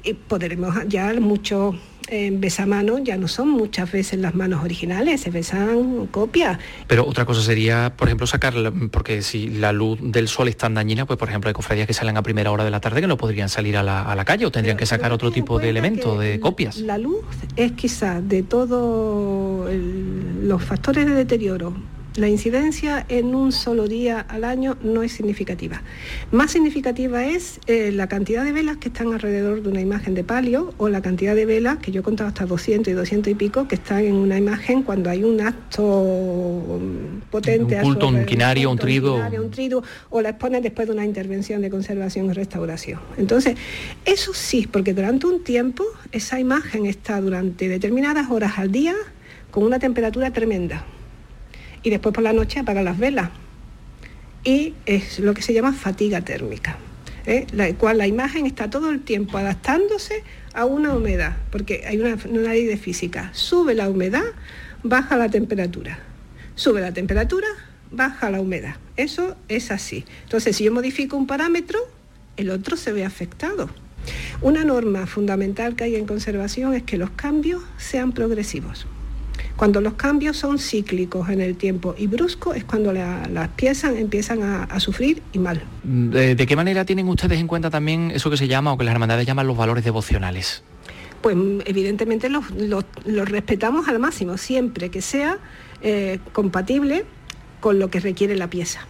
Y 0.04 0.14
podremos 0.14 0.74
ya 0.86 1.12
muchos 1.14 1.74
eh, 2.08 2.30
besamanos 2.32 3.00
ya 3.02 3.16
no 3.16 3.26
son 3.26 3.48
muchas 3.48 3.90
veces 3.90 4.20
las 4.20 4.32
manos 4.36 4.62
originales, 4.62 5.20
se 5.20 5.30
besan 5.30 6.06
copias. 6.06 6.58
Pero 6.86 7.04
otra 7.04 7.24
cosa 7.24 7.42
sería, 7.42 7.94
por 7.96 8.06
ejemplo, 8.06 8.28
sacar, 8.28 8.54
porque 8.92 9.22
si 9.22 9.48
la 9.48 9.72
luz 9.72 9.98
del 10.00 10.28
sol 10.28 10.46
es 10.46 10.56
tan 10.56 10.74
dañina, 10.74 11.04
pues 11.04 11.18
por 11.18 11.28
ejemplo 11.28 11.48
hay 11.48 11.54
cofradías 11.54 11.88
que 11.88 11.94
salen 11.94 12.16
a 12.16 12.22
primera 12.22 12.52
hora 12.52 12.64
de 12.64 12.70
la 12.70 12.80
tarde 12.80 13.00
que 13.00 13.08
no 13.08 13.16
podrían 13.16 13.48
salir 13.48 13.76
a 13.76 13.82
la, 13.82 14.24
calle 14.24 14.46
o 14.46 14.52
tendrían 14.52 14.76
que 14.76 14.86
sacar 14.86 15.12
otro 15.12 15.32
tipo 15.32 15.58
de 15.58 15.68
elementos, 15.68 16.18
de 16.20 16.38
copias. 16.38 16.78
La 16.78 16.98
luz 16.98 17.24
es 17.56 17.72
quizás 17.72 18.26
de 18.28 18.44
todos 18.44 19.68
los 19.72 20.62
factores 20.62 21.06
de 21.06 21.14
deterioro 21.14 21.74
la 22.16 22.28
incidencia 22.28 23.04
en 23.08 23.34
un 23.34 23.52
solo 23.52 23.88
día 23.88 24.20
al 24.20 24.44
año 24.44 24.76
no 24.82 25.02
es 25.02 25.12
significativa. 25.12 25.82
Más 26.32 26.52
significativa 26.52 27.24
es 27.24 27.60
eh, 27.66 27.90
la 27.92 28.08
cantidad 28.08 28.44
de 28.44 28.52
velas 28.52 28.78
que 28.78 28.88
están 28.88 29.12
alrededor 29.12 29.62
de 29.62 29.68
una 29.68 29.80
imagen 29.80 30.14
de 30.14 30.24
palio 30.24 30.72
o 30.78 30.88
la 30.88 31.02
cantidad 31.02 31.34
de 31.34 31.46
velas, 31.46 31.78
que 31.78 31.92
yo 31.92 32.00
he 32.00 32.02
contado 32.02 32.28
hasta 32.28 32.46
200 32.46 32.90
y 32.90 32.94
200 32.94 33.32
y 33.32 33.34
pico, 33.34 33.68
que 33.68 33.74
están 33.74 34.04
en 34.04 34.14
una 34.14 34.38
imagen 34.38 34.82
cuando 34.82 35.10
hay 35.10 35.24
un 35.24 35.40
acto 35.40 36.78
mm, 36.80 37.30
potente. 37.30 37.76
Un 37.76 37.82
culto, 37.82 38.08
un 38.08 38.24
quinario, 38.24 38.70
un 38.70 38.78
trido. 38.78 39.16
Un 39.16 39.84
o 40.10 40.20
la 40.20 40.30
exponen 40.30 40.62
después 40.62 40.88
de 40.88 40.94
una 40.94 41.04
intervención 41.04 41.60
de 41.60 41.70
conservación 41.70 42.26
y 42.26 42.32
restauración. 42.32 43.00
Entonces, 43.16 43.56
eso 44.04 44.32
sí, 44.34 44.66
porque 44.70 44.94
durante 44.94 45.26
un 45.26 45.42
tiempo 45.42 45.84
esa 46.12 46.40
imagen 46.40 46.86
está 46.86 47.20
durante 47.20 47.68
determinadas 47.68 48.30
horas 48.30 48.58
al 48.58 48.72
día 48.72 48.94
con 49.50 49.64
una 49.64 49.78
temperatura 49.78 50.32
tremenda 50.32 50.84
y 51.86 51.90
después 51.90 52.12
por 52.12 52.24
la 52.24 52.32
noche 52.32 52.58
apaga 52.58 52.82
las 52.82 52.98
velas. 52.98 53.30
Y 54.42 54.74
es 54.86 55.20
lo 55.20 55.34
que 55.34 55.42
se 55.42 55.54
llama 55.54 55.72
fatiga 55.72 56.20
térmica, 56.20 56.78
¿eh? 57.26 57.46
la 57.52 57.72
cual 57.74 57.98
la 57.98 58.08
imagen 58.08 58.44
está 58.44 58.68
todo 58.68 58.90
el 58.90 59.02
tiempo 59.02 59.38
adaptándose 59.38 60.24
a 60.52 60.64
una 60.64 60.96
humedad, 60.96 61.36
porque 61.52 61.84
hay 61.86 62.00
una, 62.00 62.18
una 62.28 62.50
ley 62.50 62.64
de 62.64 62.76
física. 62.76 63.30
Sube 63.34 63.74
la 63.74 63.88
humedad, 63.88 64.24
baja 64.82 65.16
la 65.16 65.28
temperatura. 65.28 66.00
Sube 66.56 66.80
la 66.80 66.92
temperatura, 66.92 67.46
baja 67.92 68.30
la 68.30 68.40
humedad. 68.40 68.74
Eso 68.96 69.36
es 69.46 69.70
así. 69.70 70.04
Entonces, 70.24 70.56
si 70.56 70.64
yo 70.64 70.72
modifico 70.72 71.16
un 71.16 71.28
parámetro, 71.28 71.78
el 72.36 72.50
otro 72.50 72.76
se 72.76 72.90
ve 72.92 73.04
afectado. 73.04 73.70
Una 74.42 74.64
norma 74.64 75.06
fundamental 75.06 75.76
que 75.76 75.84
hay 75.84 75.94
en 75.94 76.06
conservación 76.06 76.74
es 76.74 76.82
que 76.82 76.98
los 76.98 77.10
cambios 77.10 77.62
sean 77.76 78.10
progresivos. 78.10 78.88
Cuando 79.56 79.80
los 79.80 79.94
cambios 79.94 80.36
son 80.36 80.58
cíclicos 80.58 81.30
en 81.30 81.40
el 81.40 81.56
tiempo 81.56 81.94
y 81.96 82.06
bruscos 82.06 82.56
es 82.56 82.64
cuando 82.64 82.92
las 82.92 83.48
piezas 83.56 83.96
empiezan 83.96 84.42
a, 84.42 84.80
sufrir 84.80 85.22
y 85.32 85.38
mal. 85.38 85.62
¿De, 85.82 86.36
qué 86.36 86.56
manera 86.56 86.84
tienen 86.84 87.08
ustedes 87.08 87.40
en 87.40 87.46
cuenta 87.46 87.70
también 87.70 88.10
eso 88.10 88.28
que 88.28 88.36
se 88.36 88.48
llama 88.48 88.72
o 88.72 88.78
que 88.78 88.84
las 88.84 88.92
hermandades 88.92 89.26
llaman 89.26 89.46
los 89.46 89.56
valores 89.56 89.82
devocionales? 89.82 90.62
Pues 91.22 91.36
evidentemente 91.64 92.28
los, 92.28 92.44
respetamos 93.06 93.88
al 93.88 93.98
máximo, 93.98 94.36
siempre 94.36 94.90
que 94.90 95.00
sea 95.00 95.38
eh, 95.80 96.18
compatible 96.32 97.06
con 97.60 97.78
lo 97.78 97.88
que 97.88 98.00
requiere 98.00 98.36
la 98.36 98.50
pieza. 98.50 98.86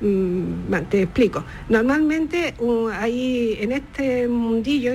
Mm, 0.00 0.74
te 0.90 1.02
explico. 1.02 1.42
Normalmente 1.70 2.54
hay 2.92 3.56
en 3.60 3.72
este 3.72 4.28
mundillo, 4.28 4.92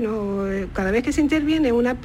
cada 0.74 0.92
vez 0.92 1.04
que 1.04 1.12
se 1.12 1.22
interviene 1.22 1.72
una, 1.72 1.96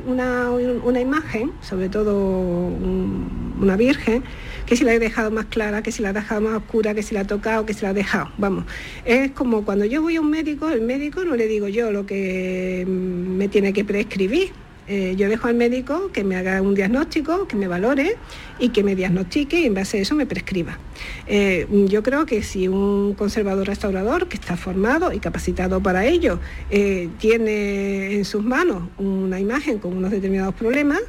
imagen, 1.00 1.52
sobre 1.60 1.90
todo 1.90 2.16
una 2.16 3.76
virgen, 3.76 4.24
que 4.64 4.76
si 4.76 4.84
la 4.84 4.94
he 4.94 4.98
dejado 4.98 5.30
más 5.30 5.46
clara, 5.46 5.82
que 5.82 5.92
si 5.92 6.02
la 6.02 6.10
he 6.10 6.12
dejado 6.14 6.40
más 6.40 6.54
oscura, 6.54 6.94
que 6.94 7.02
si 7.02 7.14
la 7.14 7.20
he 7.22 7.24
tocado, 7.26 7.66
que 7.66 7.74
si 7.74 7.82
la 7.82 7.90
he 7.90 7.94
dejado. 7.94 8.30
Vamos, 8.38 8.64
es 9.04 9.30
como 9.32 9.64
cuando 9.64 9.84
yo 9.84 10.00
voy 10.00 10.16
a 10.16 10.20
un 10.22 10.30
médico, 10.30 10.70
el 10.70 10.80
médico 10.80 11.22
no 11.24 11.36
le 11.36 11.46
digo 11.48 11.68
yo 11.68 11.92
lo 11.92 12.06
que 12.06 12.84
me 12.86 13.48
tiene 13.48 13.74
que 13.74 13.84
prescribir, 13.84 14.52
Eh, 14.88 15.14
yo 15.16 15.28
dejo 15.28 15.48
al 15.48 15.54
médico 15.54 16.10
que 16.12 16.22
me 16.22 16.36
haga 16.36 16.62
un 16.62 16.74
diagnóstico, 16.74 17.48
que 17.48 17.56
me 17.56 17.66
valore 17.66 18.16
y 18.58 18.68
que 18.68 18.84
me 18.84 18.94
diagnostique 18.94 19.60
y 19.60 19.66
en 19.66 19.74
base 19.74 19.98
a 19.98 20.02
eso 20.02 20.14
me 20.14 20.26
prescriba. 20.26 20.78
Eh, 21.26 21.66
yo 21.88 22.02
creo 22.02 22.24
que 22.24 22.42
si 22.42 22.68
un 22.68 23.14
conservador 23.14 23.66
restaurador 23.66 24.28
que 24.28 24.36
está 24.36 24.56
formado 24.56 25.12
y 25.12 25.18
capacitado 25.18 25.82
para 25.82 26.06
ello 26.06 26.38
eh, 26.70 27.08
tiene 27.18 28.14
en 28.14 28.24
sus 28.24 28.44
manos 28.44 28.84
una 28.98 29.40
imagen 29.40 29.78
con 29.78 29.96
unos 29.96 30.12
determinados 30.12 30.54
problemas, 30.54 31.00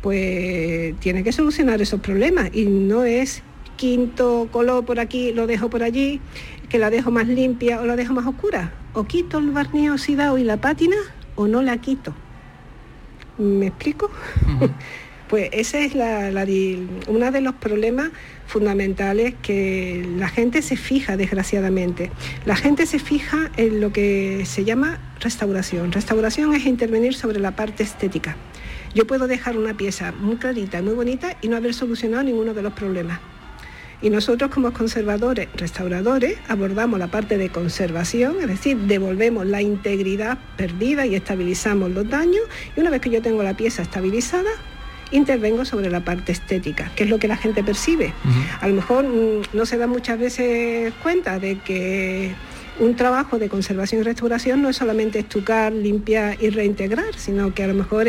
pues 0.00 0.98
tiene 0.98 1.22
que 1.22 1.30
solucionar 1.30 1.80
esos 1.80 2.00
problemas 2.00 2.50
y 2.52 2.64
no 2.64 3.04
es 3.04 3.42
quinto 3.76 4.48
color 4.50 4.84
por 4.84 4.98
aquí, 4.98 5.32
lo 5.32 5.46
dejo 5.46 5.70
por 5.70 5.82
allí, 5.82 6.20
que 6.68 6.78
la 6.78 6.90
dejo 6.90 7.10
más 7.10 7.28
limpia 7.28 7.80
o 7.80 7.86
la 7.86 7.96
dejo 7.96 8.12
más 8.12 8.26
oscura. 8.26 8.74
O 8.92 9.04
quito 9.04 9.38
el 9.38 9.50
barniz 9.50 9.90
oxidado 9.90 10.36
y 10.36 10.44
la 10.44 10.60
pátina 10.60 10.96
o 11.36 11.46
no 11.46 11.62
la 11.62 11.78
quito. 11.78 12.14
¿Me 13.40 13.68
explico? 13.68 14.10
pues 15.28 15.48
ese 15.52 15.84
es 15.84 15.94
la, 15.94 16.30
uno 17.08 17.30
de 17.30 17.40
los 17.40 17.54
problemas 17.54 18.10
fundamentales 18.46 19.34
que 19.42 20.06
la 20.16 20.28
gente 20.28 20.60
se 20.60 20.76
fija, 20.76 21.16
desgraciadamente. 21.16 22.10
La 22.44 22.54
gente 22.54 22.84
se 22.84 22.98
fija 22.98 23.50
en 23.56 23.80
lo 23.80 23.92
que 23.92 24.44
se 24.44 24.64
llama 24.64 24.98
restauración. 25.20 25.90
Restauración 25.90 26.54
es 26.54 26.66
intervenir 26.66 27.14
sobre 27.14 27.40
la 27.40 27.56
parte 27.56 27.82
estética. 27.82 28.36
Yo 28.94 29.06
puedo 29.06 29.26
dejar 29.26 29.56
una 29.56 29.74
pieza 29.74 30.12
muy 30.12 30.36
clarita, 30.36 30.82
muy 30.82 30.94
bonita 30.94 31.36
y 31.40 31.48
no 31.48 31.56
haber 31.56 31.72
solucionado 31.72 32.24
ninguno 32.24 32.52
de 32.52 32.62
los 32.62 32.74
problemas. 32.74 33.20
Y 34.02 34.10
nosotros 34.10 34.50
como 34.50 34.72
conservadores, 34.72 35.48
restauradores, 35.56 36.38
abordamos 36.48 36.98
la 36.98 37.08
parte 37.08 37.36
de 37.36 37.50
conservación, 37.50 38.36
es 38.40 38.48
decir, 38.48 38.76
devolvemos 38.76 39.46
la 39.46 39.60
integridad 39.60 40.38
perdida 40.56 41.06
y 41.06 41.14
estabilizamos 41.14 41.90
los 41.90 42.08
daños. 42.08 42.42
Y 42.76 42.80
una 42.80 42.90
vez 42.90 43.00
que 43.00 43.10
yo 43.10 43.20
tengo 43.20 43.42
la 43.42 43.54
pieza 43.54 43.82
estabilizada, 43.82 44.50
intervengo 45.12 45.64
sobre 45.64 45.90
la 45.90 46.00
parte 46.00 46.32
estética, 46.32 46.90
que 46.94 47.04
es 47.04 47.10
lo 47.10 47.18
que 47.18 47.28
la 47.28 47.36
gente 47.36 47.62
percibe. 47.62 48.12
A 48.60 48.68
lo 48.68 48.74
mejor 48.74 49.04
mm, 49.04 49.42
no 49.52 49.66
se 49.66 49.76
da 49.76 49.86
muchas 49.86 50.18
veces 50.18 50.92
cuenta 51.02 51.38
de 51.38 51.58
que 51.58 52.32
un 52.78 52.96
trabajo 52.96 53.38
de 53.38 53.48
conservación 53.48 54.00
y 54.00 54.04
restauración 54.04 54.62
no 54.62 54.70
es 54.70 54.76
solamente 54.76 55.18
estucar, 55.18 55.72
limpiar 55.72 56.36
y 56.40 56.48
reintegrar, 56.48 57.14
sino 57.16 57.52
que 57.52 57.64
a 57.64 57.66
lo 57.66 57.74
mejor 57.74 58.06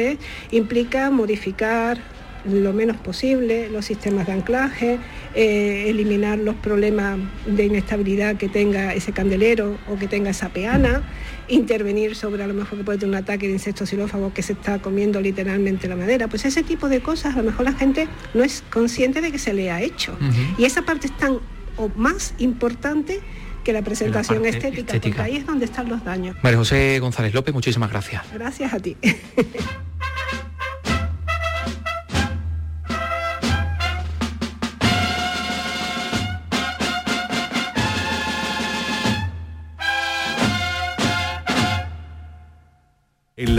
implica 0.51 1.11
modificar 1.11 1.99
lo 2.45 2.73
menos 2.73 2.97
posible 2.97 3.69
los 3.69 3.85
sistemas 3.85 4.27
de 4.27 4.33
anclaje, 4.33 4.99
eh, 5.35 5.85
eliminar 5.87 6.39
los 6.39 6.55
problemas 6.55 7.19
de 7.45 7.65
inestabilidad 7.65 8.35
que 8.35 8.49
tenga 8.49 8.93
ese 8.93 9.11
candelero 9.11 9.77
o 9.89 9.97
que 9.97 10.07
tenga 10.07 10.31
esa 10.31 10.49
peana, 10.49 11.03
intervenir 11.47 12.15
sobre 12.15 12.43
a 12.43 12.47
lo 12.47 12.53
mejor 12.53 12.77
que 12.77 12.83
puede 12.83 12.99
tener 12.99 13.15
un 13.15 13.23
ataque 13.23 13.47
de 13.47 13.53
insectos 13.53 13.89
xilófagos 13.89 14.33
que 14.33 14.41
se 14.41 14.53
está 14.53 14.79
comiendo 14.79 15.21
literalmente 15.21 15.87
la 15.87 15.95
madera. 15.95 16.27
Pues 16.27 16.45
ese 16.45 16.63
tipo 16.63 16.89
de 16.89 17.01
cosas 17.01 17.35
a 17.35 17.39
lo 17.39 17.43
mejor 17.43 17.65
la 17.65 17.73
gente 17.73 18.07
no 18.33 18.43
es 18.43 18.63
consciente 18.69 19.21
de 19.21 19.31
que 19.31 19.39
se 19.39 19.53
le 19.53 19.71
ha 19.71 19.81
hecho. 19.81 20.17
Y 20.57 20.65
esa 20.65 20.83
parte 20.83 21.07
es 21.07 21.17
tan 21.17 21.39
o 21.77 21.89
más 21.95 22.33
importante 22.37 23.19
que 23.63 23.73
la 23.73 23.81
presentación 23.81 24.45
estética, 24.45 24.79
estética, 24.79 25.17
porque 25.17 25.21
ahí 25.21 25.37
es 25.37 25.45
donde 25.45 25.65
están 25.65 25.87
los 25.87 26.03
daños. 26.03 26.35
María 26.41 26.57
José 26.57 26.99
González 26.99 27.33
López, 27.33 27.53
muchísimas 27.53 27.89
gracias. 27.89 28.23
Gracias 28.33 28.73
a 28.73 28.79
ti. 28.79 28.97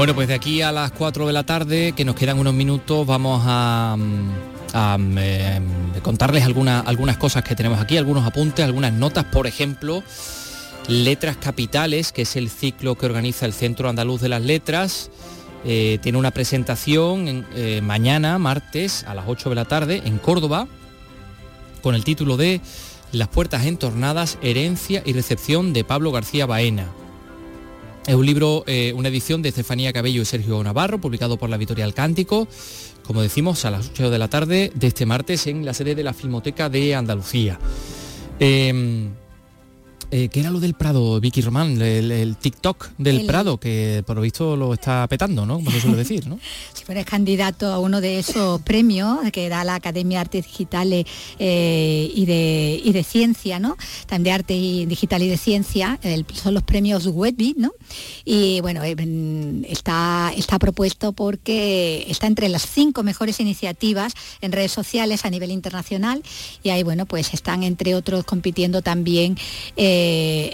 Bueno, 0.00 0.14
pues 0.14 0.28
de 0.28 0.34
aquí 0.34 0.62
a 0.62 0.72
las 0.72 0.92
4 0.92 1.26
de 1.26 1.32
la 1.34 1.44
tarde, 1.44 1.92
que 1.92 2.06
nos 2.06 2.14
quedan 2.14 2.38
unos 2.38 2.54
minutos, 2.54 3.06
vamos 3.06 3.42
a, 3.44 3.96
mm, 3.98 5.18
em, 5.18 6.00
contarles 6.00 6.42
algunas 6.42 7.18
cosas 7.18 7.44
que 7.44 7.54
tenemos 7.54 7.78
aquí, 7.78 7.98
algunos 7.98 8.26
apuntes, 8.26 8.64
algunas 8.64 8.94
notas, 8.94 9.26
por 9.26 9.46
ejemplo, 9.46 10.02
Letras 10.88 11.36
Capitales, 11.36 12.12
que 12.12 12.22
es 12.22 12.34
el 12.36 12.48
ciclo 12.48 12.94
que 12.94 13.04
organiza 13.04 13.44
el 13.44 13.52
Centro 13.52 13.90
Andaluz 13.90 14.22
de 14.22 14.30
las 14.30 14.40
Letras. 14.40 15.10
Eh, 15.66 15.98
tiene 16.00 16.16
una 16.16 16.30
presentación 16.30 17.46
eh, 17.54 17.82
mañana, 17.82 18.38
martes, 18.38 19.04
a 19.06 19.14
las 19.14 19.26
8 19.28 19.50
de 19.50 19.54
la 19.54 19.66
tarde, 19.66 20.00
en 20.06 20.16
Córdoba, 20.16 20.66
con 21.82 21.94
el 21.94 22.04
título 22.04 22.38
de 22.38 22.62
Las 23.12 23.28
puertas 23.28 23.66
entornadas, 23.66 24.38
herencia 24.40 25.02
y 25.04 25.12
recepción 25.12 25.74
de 25.74 25.84
Pablo 25.84 26.10
García 26.10 26.46
Baena. 26.46 26.86
Es 28.06 28.14
un 28.14 28.24
libro, 28.24 28.64
eh, 28.66 28.92
una 28.96 29.08
edición 29.08 29.42
de 29.42 29.50
Estefanía 29.50 29.92
Cabello 29.92 30.22
y 30.22 30.24
Sergio 30.24 30.62
Navarro, 30.64 31.00
publicado 31.00 31.36
por 31.36 31.50
la 31.50 31.56
Editorial 31.56 31.92
Cántico, 31.92 32.48
como 33.04 33.22
decimos, 33.22 33.64
a 33.64 33.70
las 33.70 33.90
8 33.90 34.10
de 34.10 34.18
la 34.18 34.28
tarde 34.28 34.72
de 34.74 34.86
este 34.86 35.04
martes 35.04 35.46
en 35.46 35.64
la 35.64 35.74
sede 35.74 35.94
de 35.94 36.02
la 36.02 36.14
Filmoteca 36.14 36.70
de 36.70 36.94
Andalucía. 36.94 37.58
Em, 38.38 39.10
eh, 40.10 40.28
¿Qué 40.28 40.40
era 40.40 40.50
lo 40.50 40.60
del 40.60 40.74
Prado, 40.74 41.20
Vicky 41.20 41.40
Román? 41.40 41.80
El, 41.80 42.36
TikTok 42.36 42.90
del 42.98 43.26
Prado, 43.26 43.58
que 43.58 44.02
por 44.06 44.16
lo 44.16 44.22
visto 44.22 44.56
lo 44.56 44.74
está 44.74 45.06
petando, 45.06 45.46
¿no? 45.46 45.56
Como 45.56 45.70
se 45.70 45.80
suele 45.80 45.96
decir, 45.96 46.26
¿no? 46.26 46.38
si 46.72 46.84
fueres 46.84 47.04
candidato 47.04 47.66
a 47.72 47.78
uno 47.78 48.00
de 48.00 48.18
esos 48.18 48.60
premios 48.62 49.18
que 49.32 49.48
da 49.48 49.64
la 49.64 49.76
Academia 49.76 50.18
de 50.18 50.20
Artes 50.20 50.46
Digitales 50.46 51.06
eh, 51.38 52.10
y, 52.14 52.26
de, 52.26 52.80
y 52.82 52.92
de 52.92 53.04
Ciencia, 53.04 53.58
¿no? 53.58 53.76
También 54.06 54.20
de 54.20 54.32
Arte 54.32 54.54
y 54.54 54.86
Digital 54.86 55.22
y 55.22 55.28
de 55.28 55.38
Ciencia, 55.38 55.98
son 56.34 56.54
los 56.54 56.62
premios 56.62 57.06
Webby, 57.06 57.54
¿no? 57.56 57.72
Y 58.24 58.60
bueno, 58.60 58.82
eh, 58.84 58.96
está, 59.68 60.32
está 60.36 60.58
propuesto 60.58 61.12
porque 61.12 62.04
está 62.08 62.26
entre 62.26 62.48
las 62.48 62.66
cinco 62.66 63.02
mejores 63.02 63.40
iniciativas 63.40 64.12
en 64.40 64.52
redes 64.52 64.72
sociales 64.72 65.24
a 65.24 65.30
nivel 65.30 65.50
internacional 65.50 66.22
y 66.62 66.70
ahí, 66.70 66.82
bueno, 66.82 67.06
pues 67.06 67.32
están 67.32 67.62
entre 67.62 67.94
otros 67.94 68.24
compitiendo 68.24 68.82
también 68.82 69.36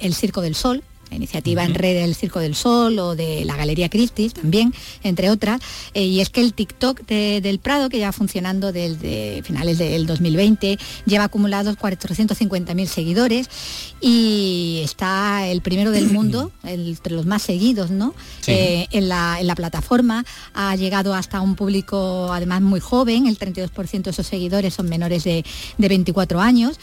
el 0.02 0.14
Circo 0.14 0.40
del 0.40 0.54
Sol, 0.54 0.82
la 1.10 1.16
iniciativa 1.16 1.64
en 1.64 1.74
red 1.74 2.00
del 2.00 2.14
Circo 2.14 2.40
del 2.40 2.54
Sol 2.54 2.98
o 2.98 3.14
de 3.14 3.44
la 3.44 3.56
Galería 3.56 3.88
Christie's 3.88 4.34
también, 4.34 4.74
entre 5.02 5.30
otras. 5.30 5.60
Eh, 5.94 6.04
y 6.04 6.20
es 6.20 6.30
que 6.30 6.40
el 6.40 6.52
TikTok 6.52 7.06
del 7.06 7.58
Prado, 7.58 7.88
que 7.88 7.98
lleva 7.98 8.12
funcionando 8.12 8.72
desde 8.72 9.42
finales 9.42 9.78
del 9.78 10.06
2020, 10.06 10.78
lleva 11.06 11.24
acumulados 11.24 11.78
450.000 11.78 12.86
seguidores 12.86 13.48
y 14.00 14.80
está 14.82 15.46
el 15.46 15.60
primero 15.60 15.90
del 15.90 16.10
mundo, 16.10 16.50
entre 16.64 17.14
los 17.14 17.26
más 17.26 17.42
seguidos, 17.42 17.90
¿no? 17.90 18.14
Eh, 18.46 18.86
en, 18.90 19.08
la, 19.08 19.54
plataforma. 19.56 20.24
Ha 20.54 20.76
llegado 20.76 21.14
hasta 21.14 21.40
un 21.40 21.54
público 21.54 22.30
además 22.32 22.60
muy 22.60 22.80
joven, 22.80 23.26
el 23.26 23.38
32% 23.38 24.02
de 24.02 24.10
esos 24.10 24.26
seguidores 24.26 24.74
son 24.74 24.88
menores 24.88 25.24
de, 25.24 25.44
de 25.78 25.88
24 25.88 26.40
años. 26.40 26.78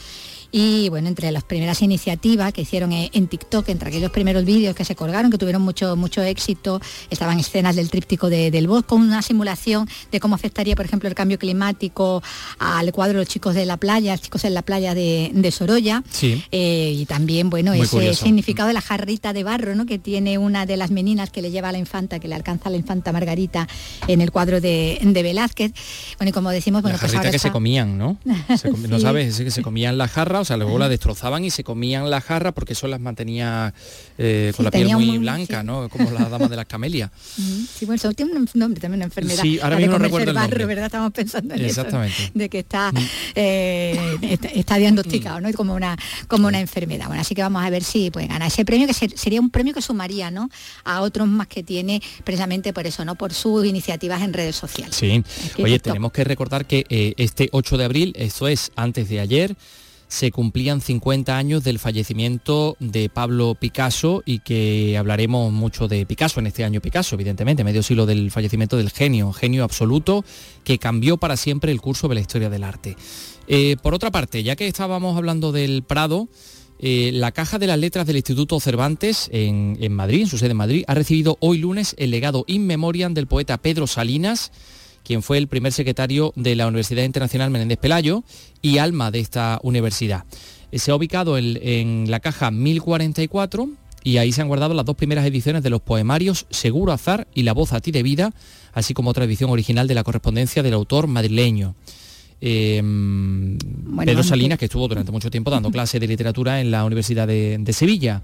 Y 0.55 0.87
bueno, 0.89 1.07
entre 1.07 1.31
las 1.31 1.43
primeras 1.43 1.81
iniciativas 1.81 2.53
que 2.53 2.61
hicieron 2.61 2.91
en 2.93 3.27
TikTok, 3.27 3.69
entre 3.69 3.89
aquellos 3.89 4.11
primeros 4.11 4.45
vídeos 4.45 4.75
que 4.75 4.85
se 4.85 4.95
colgaron, 4.95 5.31
que 5.31 5.39
tuvieron 5.39 5.63
mucho, 5.63 5.95
mucho 5.95 6.21
éxito, 6.21 6.79
estaban 7.09 7.39
escenas 7.39 7.75
del 7.75 7.89
tríptico 7.89 8.29
del 8.29 8.67
bosque, 8.67 8.89
con 8.89 9.01
una 9.01 9.23
simulación 9.23 9.89
de 10.11 10.19
cómo 10.19 10.35
afectaría, 10.35 10.75
por 10.75 10.85
ejemplo, 10.85 11.09
el 11.09 11.15
cambio 11.15 11.39
climático 11.39 12.21
al 12.59 12.91
cuadro 12.91 13.17
de 13.17 13.25
los 13.25 13.33
chicos 13.33 13.55
de 13.55 13.65
la 13.65 13.77
playa, 13.77 14.15
chicos 14.19 14.45
en 14.45 14.53
la 14.53 14.61
playa 14.61 14.93
de, 14.93 15.49
Sorolla. 15.51 16.03
Eh, 16.21 16.93
y 16.99 17.05
también, 17.07 17.49
bueno, 17.49 17.73
ese 17.73 18.13
significado 18.13 18.67
de 18.67 18.75
la 18.75 18.81
jarrita 18.81 19.33
de 19.33 19.43
barro, 19.43 19.73
¿no? 19.73 19.87
Que 19.87 19.97
tiene 19.97 20.37
una 20.37 20.67
de 20.67 20.77
las 20.77 20.91
meninas 20.91 21.31
que 21.31 21.41
le 21.41 21.49
lleva 21.49 21.69
a 21.69 21.71
la 21.71 21.79
infanta, 21.79 22.19
que 22.19 22.27
le 22.27 22.35
alcanza 22.35 22.69
a 22.69 22.71
la 22.71 22.77
infanta 22.77 23.11
Margarita 23.11 23.67
en 24.07 24.21
el 24.21 24.29
cuadro 24.29 24.61
de, 24.61 24.99
Velázquez. 25.01 25.71
Bueno, 26.19 26.29
y 26.29 26.31
como 26.31 26.51
decimos, 26.51 26.83
bueno, 26.83 26.99
la 27.01 27.07
pues 27.07 27.31
que 27.31 27.39
se 27.39 27.49
comían, 27.49 27.97
¿no? 27.97 28.19
no 28.87 28.99
sabes, 28.99 29.39
es 29.39 29.43
que 29.43 29.49
se 29.49 29.63
comían 29.63 29.97
la 29.97 30.07
jarra 30.07 30.42
o 30.43 30.45
sea, 30.45 30.55
luego 30.57 30.77
la 30.77 30.87
destrozaban 30.87 31.43
y 31.43 31.49
se 31.49 31.63
comían 31.63 32.09
las 32.09 32.23
jarras 32.23 32.53
porque 32.53 32.73
eso 32.73 32.87
las 32.87 32.99
mantenía 32.99 33.73
eh, 34.17 34.53
con 34.55 34.63
la 34.65 34.71
piel 34.71 34.89
muy 34.93 35.17
blanca, 35.17 35.63
¿no? 35.63 35.89
Como 35.89 36.11
la 36.11 36.29
dama 36.29 36.47
de 36.47 36.55
las 36.55 36.65
camelias. 36.73 37.09
Sí, 37.35 37.85
bueno, 37.85 37.95
eso 37.95 38.13
tiene 38.13 38.33
un 38.33 38.47
nombre 38.53 38.79
también, 38.79 38.99
una 38.99 39.05
enfermedad. 39.05 39.41
Sí, 39.41 39.57
ahora 39.61 39.75
La 39.75 39.81
mismo 39.81 39.97
no 39.97 40.03
recuerdo 40.05 40.29
el 40.31 40.35
nombre. 40.37 40.65
¿verdad? 40.65 40.85
Estamos 40.85 41.11
pensando 41.11 41.53
en 41.55 41.65
Exactamente. 41.65 42.15
eso, 42.23 42.31
de 42.35 42.49
que 42.49 42.59
está, 42.59 42.91
eh, 43.35 44.17
está, 44.21 44.47
está 44.49 44.75
diagnosticado, 44.77 45.41
¿no? 45.41 45.51
Como 45.53 45.73
una, 45.73 45.97
como 46.27 46.47
una 46.47 46.59
enfermedad. 46.59 47.07
Bueno, 47.07 47.21
así 47.21 47.35
que 47.35 47.41
vamos 47.41 47.63
a 47.63 47.69
ver 47.69 47.83
si 47.83 48.11
puede 48.11 48.27
ganar 48.27 48.47
ese 48.47 48.65
premio, 48.65 48.87
que 48.87 48.93
ser- 48.93 49.17
sería 49.17 49.39
un 49.41 49.49
premio 49.49 49.73
que 49.73 49.81
sumaría, 49.81 50.31
¿no? 50.31 50.49
A 50.83 51.01
otros 51.01 51.27
más 51.27 51.47
que 51.47 51.63
tiene 51.63 52.01
precisamente 52.23 52.73
por 52.73 52.85
eso, 52.87 53.03
¿no? 53.05 53.15
Por 53.15 53.33
sus 53.33 53.65
iniciativas 53.65 54.21
en 54.21 54.33
redes 54.33 54.55
sociales. 54.55 54.95
Sí, 54.95 55.23
oye, 55.61 55.79
tenemos 55.79 56.11
que 56.11 56.23
recordar 56.23 56.65
que 56.65 56.85
eh, 56.89 57.13
este 57.17 57.49
8 57.51 57.77
de 57.77 57.85
abril, 57.85 58.13
esto 58.17 58.47
es 58.47 58.71
antes 58.75 59.09
de 59.09 59.19
ayer, 59.19 59.55
se 60.13 60.31
cumplían 60.31 60.79
50 60.79 61.35
años 61.35 61.63
del 61.63 61.79
fallecimiento 61.79 62.77
de 62.79 63.09
Pablo 63.09 63.55
Picasso 63.59 64.21
y 64.27 64.39
que 64.39 64.95
hablaremos 64.95 65.51
mucho 65.51 65.87
de 65.87 66.05
Picasso 66.05 66.39
en 66.39 66.45
este 66.45 66.63
año 66.63 66.81
Picasso, 66.81 67.15
evidentemente, 67.15 67.63
medio 67.63 67.81
siglo 67.81 68.05
del 68.05 68.29
fallecimiento 68.29 68.77
del 68.77 68.91
genio, 68.91 69.33
genio 69.33 69.63
absoluto 69.63 70.23
que 70.63 70.77
cambió 70.77 71.17
para 71.17 71.35
siempre 71.35 71.71
el 71.71 71.81
curso 71.81 72.07
de 72.07 72.13
la 72.13 72.21
historia 72.21 72.51
del 72.51 72.63
arte. 72.63 72.95
Eh, 73.47 73.75
por 73.81 73.95
otra 73.95 74.11
parte, 74.11 74.43
ya 74.43 74.55
que 74.55 74.67
estábamos 74.67 75.17
hablando 75.17 75.51
del 75.51 75.81
Prado, 75.81 76.27
eh, 76.77 77.09
la 77.11 77.31
Caja 77.31 77.57
de 77.57 77.65
las 77.65 77.79
Letras 77.79 78.05
del 78.05 78.17
Instituto 78.17 78.59
Cervantes 78.59 79.29
en, 79.33 79.79
en 79.81 79.95
Madrid, 79.95 80.21
en 80.21 80.27
su 80.27 80.37
sede 80.37 80.51
en 80.51 80.57
Madrid, 80.57 80.83
ha 80.85 80.93
recibido 80.93 81.37
hoy 81.39 81.57
lunes 81.57 81.95
el 81.97 82.11
legado 82.11 82.43
in 82.45 82.67
memoriam 82.67 83.15
del 83.15 83.25
poeta 83.25 83.57
Pedro 83.57 83.87
Salinas, 83.87 84.51
quien 85.03 85.21
fue 85.21 85.37
el 85.37 85.47
primer 85.47 85.71
secretario 85.73 86.33
de 86.35 86.55
la 86.55 86.67
Universidad 86.67 87.03
Internacional 87.03 87.49
Menéndez 87.51 87.77
Pelayo 87.77 88.23
y 88.61 88.77
alma 88.77 89.11
de 89.11 89.19
esta 89.19 89.59
universidad. 89.63 90.25
Eh, 90.71 90.79
Se 90.79 90.91
ha 90.91 90.95
ubicado 90.95 91.37
en, 91.37 91.59
en 91.61 92.11
la 92.11 92.19
caja 92.19 92.51
1044 92.51 93.69
y 94.03 94.17
ahí 94.17 94.31
se 94.31 94.41
han 94.41 94.47
guardado 94.47 94.73
las 94.73 94.85
dos 94.85 94.95
primeras 94.95 95.25
ediciones 95.25 95.63
de 95.63 95.69
los 95.69 95.81
poemarios 95.81 96.45
Seguro 96.49 96.91
Azar 96.91 97.27
y 97.33 97.43
La 97.43 97.53
voz 97.53 97.73
a 97.73 97.79
ti 97.79 97.91
de 97.91 98.03
vida, 98.03 98.33
así 98.73 98.93
como 98.93 99.09
otra 99.11 99.25
edición 99.25 99.49
original 99.49 99.87
de 99.87 99.95
la 99.95 100.03
correspondencia 100.03 100.63
del 100.63 100.73
autor 100.73 101.07
madrileño. 101.07 101.75
Eh, 102.41 102.81
Pedro 104.05 104.23
Salinas, 104.23 104.59
que 104.59 104.65
estuvo 104.65 104.87
durante 104.89 105.13
mucho 105.13 105.31
tiempo 105.31 105.49
dando 105.49 105.71
clases 105.71 106.01
de 106.01 106.07
literatura 106.07 106.59
en 106.59 106.71
la 106.71 106.83
Universidad 106.83 107.25
de, 107.25 107.57
de 107.57 107.73
Sevilla 107.73 108.21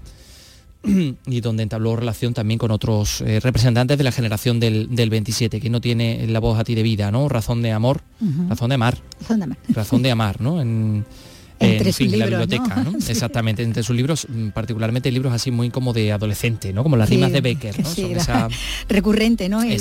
y 0.82 1.40
donde 1.40 1.62
entabló 1.62 1.94
relación 1.96 2.32
también 2.34 2.58
con 2.58 2.70
otros 2.70 3.20
eh, 3.20 3.38
representantes 3.40 3.98
de 3.98 4.04
la 4.04 4.12
generación 4.12 4.60
del, 4.60 4.94
del 4.94 5.10
27, 5.10 5.60
que 5.60 5.68
no 5.70 5.80
tiene 5.80 6.26
la 6.26 6.38
voz 6.40 6.58
a 6.58 6.64
ti 6.64 6.74
de 6.74 6.82
vida, 6.82 7.10
¿no? 7.10 7.28
Razón 7.28 7.60
de 7.62 7.72
amor, 7.72 8.00
razón 8.48 8.68
de 8.70 8.74
amar, 8.76 8.98
Razón 9.20 9.38
de 9.40 9.44
amar. 9.44 9.58
razón 9.68 10.02
de 10.02 10.10
amar, 10.10 10.40
¿no? 10.40 10.60
En, 10.60 11.04
Entre 11.62 11.90
en 12.06 12.18
la 12.18 12.24
biblioteca, 12.26 12.76
¿no? 12.82 12.92
¿no? 12.92 13.00
Sí. 13.02 13.12
Exactamente, 13.12 13.62
entre 13.62 13.82
sus 13.82 13.94
libros, 13.94 14.26
mm, 14.26 14.48
particularmente 14.48 15.12
libros 15.12 15.34
así 15.34 15.50
muy 15.50 15.68
como 15.68 15.92
de 15.92 16.10
adolescente, 16.10 16.72
¿no? 16.72 16.82
Como 16.82 16.96
las 16.96 17.10
Sí, 17.10 17.16
rimas 17.16 17.32
de 17.32 17.42
Becker, 17.42 17.78
¿no? 17.82 17.86
sí, 17.86 18.00
Son 18.02 18.12
la- 18.12 18.18
esa- 18.22 18.48
recurrente, 18.88 19.50
¿no? 19.50 19.62
El, 19.62 19.78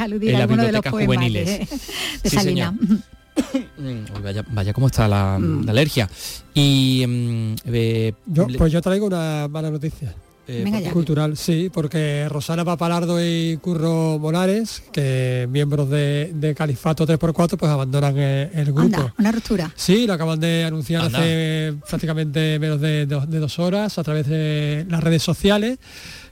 aludir 0.00 0.30
En 0.30 0.36
a 0.36 0.42
alguno 0.42 0.64
de 0.64 0.72
los 0.72 0.82
poemas 0.82 1.16
juveniles. 1.16 1.46
de, 1.46 2.30
de. 2.30 2.98
Mm, 3.78 4.22
vaya, 4.24 4.44
vaya 4.50 4.72
cómo 4.72 4.88
está 4.88 5.06
la, 5.06 5.38
la 5.38 5.70
alergia. 5.70 6.08
Y 6.54 7.04
mm, 7.06 7.54
eh, 7.66 8.12
Yo, 8.26 8.48
le- 8.48 8.58
pues 8.58 8.72
yo 8.72 8.82
traigo 8.82 9.06
una 9.06 9.46
mala 9.48 9.70
noticia. 9.70 10.14
Eh, 10.48 10.62
Venga 10.64 10.78
¿por 10.78 10.82
ya. 10.82 10.88
qué? 10.88 10.92
Cultural, 10.94 11.36
sí, 11.36 11.70
porque 11.72 12.26
Rosana 12.28 12.64
Papalardo 12.64 13.22
y 13.24 13.58
Curro 13.58 14.18
Molares, 14.18 14.82
que 14.92 15.46
miembros 15.50 15.90
de, 15.90 16.32
de 16.34 16.54
Califato 16.54 17.06
3x4, 17.06 17.56
pues 17.58 17.70
abandonan 17.70 18.16
el 18.18 18.64
grupo. 18.72 18.80
Anda, 18.80 19.14
una 19.18 19.30
ruptura. 19.30 19.70
Sí, 19.76 20.06
lo 20.06 20.14
acaban 20.14 20.40
de 20.40 20.64
anunciar 20.64 21.02
Anda. 21.04 21.18
hace 21.18 21.74
prácticamente 21.88 22.58
menos 22.58 22.80
de 22.80 23.04
dos 23.06 23.58
horas 23.58 23.98
a 23.98 24.02
través 24.02 24.26
de 24.26 24.86
las 24.88 25.04
redes 25.04 25.22
sociales, 25.22 25.78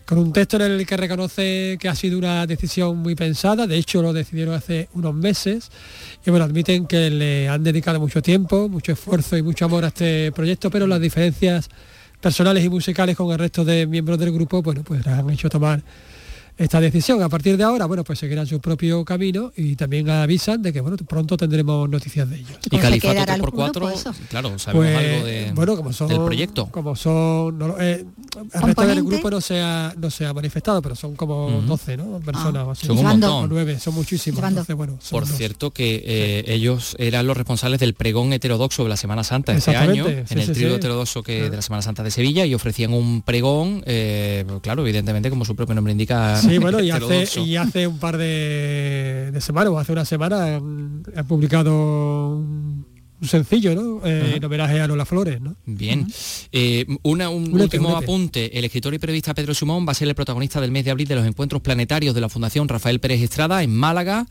con 0.06 0.18
un 0.18 0.32
texto 0.32 0.56
en 0.56 0.70
el 0.70 0.86
que 0.86 0.96
reconoce 0.96 1.76
que 1.80 1.88
ha 1.88 1.94
sido 1.94 2.16
una 2.16 2.46
decisión 2.46 2.96
muy 2.98 3.16
pensada, 3.16 3.66
de 3.66 3.76
hecho 3.76 4.00
lo 4.02 4.12
decidieron 4.12 4.54
hace 4.54 4.88
unos 4.94 5.12
meses, 5.14 5.70
y 6.24 6.30
bueno, 6.30 6.44
admiten 6.44 6.86
que 6.86 7.10
le 7.10 7.48
han 7.48 7.64
dedicado 7.64 7.98
mucho 7.98 8.22
tiempo, 8.22 8.68
mucho 8.68 8.92
esfuerzo 8.92 9.36
y 9.36 9.42
mucho 9.42 9.64
amor 9.64 9.84
a 9.84 9.88
este 9.88 10.30
proyecto, 10.30 10.70
pero 10.70 10.86
las 10.86 11.00
diferencias 11.00 11.68
personales 12.20 12.64
y 12.64 12.68
musicales 12.68 13.16
con 13.16 13.32
el 13.32 13.38
resto 13.38 13.64
de 13.64 13.86
miembros 13.86 14.18
del 14.18 14.30
grupo, 14.32 14.62
bueno, 14.62 14.82
pues 14.84 15.04
las 15.04 15.18
han 15.18 15.28
hecho 15.30 15.50
tomar 15.50 15.82
esta 16.56 16.80
decisión. 16.80 17.22
A 17.22 17.28
partir 17.28 17.56
de 17.56 17.64
ahora, 17.64 17.86
bueno, 17.86 18.02
pues 18.04 18.18
seguirán 18.18 18.46
su 18.46 18.60
propio 18.60 19.04
camino 19.04 19.52
y 19.56 19.76
también 19.76 20.08
avisan 20.08 20.62
de 20.62 20.72
que 20.72 20.80
bueno, 20.80 20.96
pronto 21.08 21.36
tendremos 21.36 21.88
noticias 21.88 22.28
de 22.30 22.36
ellos. 22.36 22.58
y 22.70 22.78
Califato 22.78 23.14
3x4, 23.20 24.14
claro, 24.28 24.58
sabemos 24.58 24.86
Pues, 24.86 24.96
algo 24.96 25.26
de, 25.26 25.52
bueno, 25.54 25.76
como 25.76 25.92
son, 25.92 26.08
del 26.08 26.20
proyecto. 26.20 26.66
Como 26.70 26.96
son, 26.96 27.58
no 27.58 27.76
eh, 27.80 28.04
el 28.54 28.62
resto 28.62 28.86
del 28.86 29.02
grupo 29.04 29.30
no 29.30 29.40
se 29.40 29.60
ha, 29.60 29.94
no 29.98 30.10
se 30.10 30.26
ha 30.26 30.32
manifestado, 30.32 30.80
pero 30.82 30.94
son 30.94 31.14
como 31.16 31.46
Ujú. 31.46 31.66
12, 31.66 31.96
¿no? 31.96 32.20
Personas 32.20 32.66
o 32.66 32.70
así. 32.70 32.86
Son 32.86 32.98
un 32.98 33.04
montón. 33.04 33.44
O 33.44 33.46
nueve, 33.48 33.78
son 33.78 33.94
muchísimos. 33.94 34.42
Entonces, 34.42 34.74
bueno, 34.76 34.96
son 35.00 35.20
Por 35.20 35.28
dos. 35.28 35.36
cierto 35.36 35.70
que 35.72 36.02
eh, 36.06 36.44
ellos 36.48 36.96
eran 36.98 37.26
los 37.26 37.36
responsables 37.36 37.80
del 37.80 37.94
pregón 37.94 38.32
heterodoxo 38.32 38.82
de 38.82 38.88
la 38.88 38.96
Semana 38.96 39.24
Santa 39.24 39.52
este 39.54 39.70
Exactamente, 39.72 40.10
año, 40.10 40.24
sí, 40.26 40.34
en 40.34 40.40
el 40.40 40.46
sí, 40.46 40.52
trío 40.52 40.68
sí. 40.70 40.74
heterodoxo 40.76 41.22
que 41.22 41.50
de 41.50 41.56
la 41.56 41.62
Semana 41.62 41.82
Santa 41.82 42.02
de 42.02 42.10
Sevilla 42.10 42.46
y 42.46 42.54
ofrecían 42.54 42.92
un 42.92 43.22
pregón, 43.22 43.82
eh, 43.86 44.44
claro, 44.62 44.82
evidentemente 44.82 45.30
como 45.30 45.44
su 45.44 45.54
propio 45.54 45.74
nombre 45.74 45.92
indica. 45.92 46.40
Sí, 46.48 46.58
bueno, 46.60 46.80
y 46.82 46.90
hace, 46.90 47.04
heterodoxo. 47.04 47.44
y 47.44 47.56
hace 47.56 47.86
un 47.86 47.98
par 47.98 48.16
de, 48.16 49.30
de 49.32 49.40
semanas, 49.40 49.70
o 49.72 49.78
hace 49.78 49.92
una 49.92 50.04
semana, 50.04 50.56
han, 50.56 51.02
han 51.14 51.26
publicado 51.26 52.36
un, 52.36 52.86
sencillo, 53.22 53.74
¿no? 53.74 54.00
Eh, 54.06 54.34
en 54.36 54.44
homenaje 54.44 54.80
a 54.80 54.86
Lola 54.86 55.04
Flores, 55.06 55.40
¿no? 55.40 55.56
Bien. 55.64 56.06
Eh, 56.52 56.84
una- 57.02 57.30
un 57.30 57.52
Un 57.54 57.60
último 57.60 57.88
un 57.90 57.96
apunte. 57.96 58.56
El 58.58 58.64
escritor 58.66 58.92
y 58.94 58.98
periodista 58.98 59.32
Pedro 59.34 59.54
Simón 59.54 59.86
va 59.88 59.92
a 59.92 59.94
ser 59.94 60.06
el 60.08 60.14
protagonista 60.14 60.60
del 60.60 60.70
mes 60.70 60.84
de 60.84 60.90
abril 60.90 61.08
de 61.08 61.14
los 61.16 61.26
encuentros 61.26 61.62
planetarios 61.62 62.14
de 62.14 62.20
la 62.20 62.28
Fundación 62.28 62.68
Rafael 62.68 63.00
Pérez 63.00 63.22
Estrada 63.22 63.62
en 63.62 63.74
Málaga. 63.74 64.26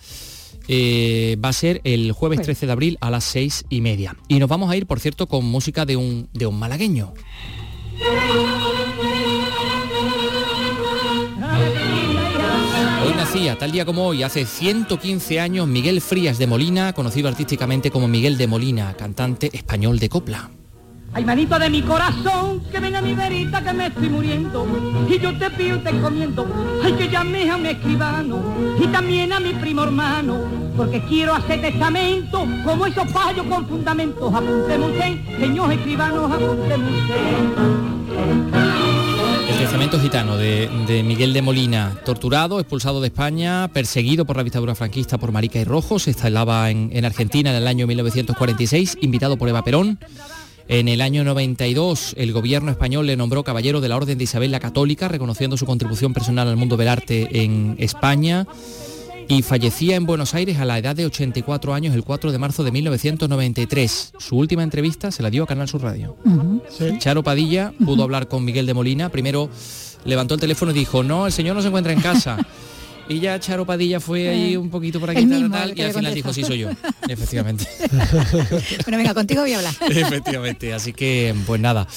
Eh, 0.67 1.37
va 1.43 1.49
a 1.49 1.53
ser 1.53 1.81
el 1.83 2.11
jueves 2.11 2.41
13 2.41 2.65
de 2.67 2.71
abril 2.71 2.97
a 3.01 3.09
las 3.11 3.23
seis 3.23 3.65
y 3.69 3.81
media. 3.81 4.15
Y 4.27 4.39
nos 4.39 4.49
vamos 4.49 4.71
a 4.71 4.77
ir, 4.77 4.85
por 4.87 4.99
cierto, 4.99 5.27
con 5.27 5.45
música 5.45 5.85
de 5.85 5.95
un, 5.95 6.27
de 6.33 6.45
un 6.47 6.57
malagueño. 6.57 7.13
Tal 13.35 13.71
día 13.73 13.85
como 13.85 14.07
hoy, 14.07 14.23
hace 14.23 14.45
115 14.45 15.41
años, 15.41 15.67
Miguel 15.67 15.99
Frías 15.99 16.37
de 16.37 16.47
Molina, 16.47 16.93
conocido 16.93 17.27
artísticamente 17.27 17.91
como 17.91 18.07
Miguel 18.07 18.37
de 18.37 18.47
Molina, 18.47 18.93
cantante 18.97 19.49
español 19.51 19.99
de 19.99 20.07
copla. 20.07 20.49
Ay, 21.13 21.25
manito 21.25 21.59
de 21.59 21.69
mi 21.69 21.81
corazón, 21.81 22.61
que 22.71 22.79
ven 22.79 22.95
a 22.95 23.01
mi 23.01 23.13
verita 23.13 23.61
que 23.61 23.73
me 23.73 23.87
estoy 23.87 24.07
muriendo. 24.07 24.65
Y 25.09 25.19
yo 25.19 25.37
te 25.37 25.49
pido 25.51 25.79
te 25.79 25.89
encomiendo, 25.89 26.47
ay, 26.81 26.93
que 26.93 27.09
llame 27.09 27.51
a 27.51 27.57
mi 27.57 27.69
escribano 27.69 28.39
y 28.79 28.87
también 28.87 29.33
a 29.33 29.41
mi 29.41 29.53
primo 29.53 29.83
hermano, 29.83 30.39
porque 30.77 31.01
quiero 31.01 31.35
hacer 31.35 31.59
testamento 31.59 32.47
como 32.63 32.85
esos 32.85 33.11
payos 33.11 33.45
con 33.47 33.67
fundamentos. 33.67 34.33
Apúnteme 34.33 34.85
usted, 34.85 35.39
señor 35.39 35.73
escribanos, 35.73 36.31
apúnteme 36.31 36.89
usted. 37.01 38.84
El 39.57 40.01
gitano 40.01 40.37
de, 40.37 40.69
de 40.87 41.03
Miguel 41.03 41.31
de 41.31 41.41
Molina, 41.41 41.97
torturado, 42.05 42.59
expulsado 42.59 42.99
de 42.99 43.07
España, 43.07 43.69
perseguido 43.69 44.25
por 44.25 44.35
la 44.35 44.43
dictadura 44.43 44.75
franquista 44.75 45.17
por 45.17 45.31
Marica 45.31 45.59
y 45.59 45.63
Rojo, 45.63 45.99
se 45.99 46.09
instalaba 46.09 46.69
en, 46.69 46.89
en 46.91 47.05
Argentina 47.05 47.49
en 47.49 47.55
el 47.55 47.67
año 47.67 47.87
1946, 47.87 48.97
invitado 49.01 49.37
por 49.37 49.47
Eva 49.47 49.63
Perón. 49.63 49.97
En 50.67 50.87
el 50.87 51.01
año 51.01 51.23
92 51.23 52.15
el 52.17 52.33
gobierno 52.33 52.71
español 52.71 53.05
le 53.05 53.15
nombró 53.15 53.43
caballero 53.43 53.79
de 53.79 53.89
la 53.89 53.95
Orden 53.95 54.17
de 54.17 54.25
Isabel 54.25 54.51
la 54.51 54.59
Católica, 54.59 55.07
reconociendo 55.07 55.55
su 55.55 55.65
contribución 55.65 56.13
personal 56.13 56.47
al 56.47 56.57
mundo 56.57 56.75
del 56.75 56.89
arte 56.89 57.43
en 57.43 57.75
España. 57.79 58.45
Y 59.27 59.41
fallecía 59.41 59.95
en 59.95 60.05
Buenos 60.05 60.33
Aires 60.35 60.59
a 60.59 60.65
la 60.65 60.77
edad 60.77 60.95
de 60.95 61.05
84 61.05 61.73
años 61.73 61.95
el 61.95 62.03
4 62.03 62.31
de 62.31 62.37
marzo 62.37 62.63
de 62.63 62.71
1993. 62.71 64.13
Su 64.19 64.37
última 64.37 64.63
entrevista 64.63 65.11
se 65.11 65.23
la 65.23 65.29
dio 65.29 65.43
a 65.43 65.47
Canal 65.47 65.67
Sur 65.67 65.81
Radio. 65.81 66.15
Charo 66.99 67.23
Padilla 67.23 67.73
pudo 67.83 68.03
hablar 68.03 68.27
con 68.27 68.45
Miguel 68.45 68.65
de 68.65 68.73
Molina. 68.73 69.09
Primero 69.09 69.49
levantó 70.03 70.35
el 70.35 70.39
teléfono 70.39 70.71
y 70.71 70.75
dijo, 70.75 71.03
no, 71.03 71.25
el 71.25 71.33
señor 71.33 71.55
no 71.55 71.61
se 71.61 71.69
encuentra 71.69 71.93
en 71.93 72.01
casa. 72.01 72.37
Y 73.07 73.19
ya 73.19 73.39
Charo 73.39 73.65
Padilla 73.65 73.99
fue 73.99 74.29
ahí 74.29 74.57
un 74.57 74.69
poquito 74.71 74.99
por 74.99 75.11
aquí 75.11 75.25
mismo, 75.25 75.49
tal, 75.55 75.77
y 75.77 75.81
al 75.81 75.93
final 75.93 76.13
dijo, 76.13 76.33
sí, 76.33 76.43
soy 76.43 76.59
yo. 76.59 76.69
Efectivamente. 77.07 77.65
Bueno, 78.83 78.97
venga, 78.97 79.13
contigo 79.13 79.41
voy 79.41 79.53
a 79.53 79.57
hablar. 79.57 79.73
Efectivamente, 79.89 80.73
así 80.73 80.91
que 80.93 81.33
pues 81.45 81.61
nada, 81.61 81.87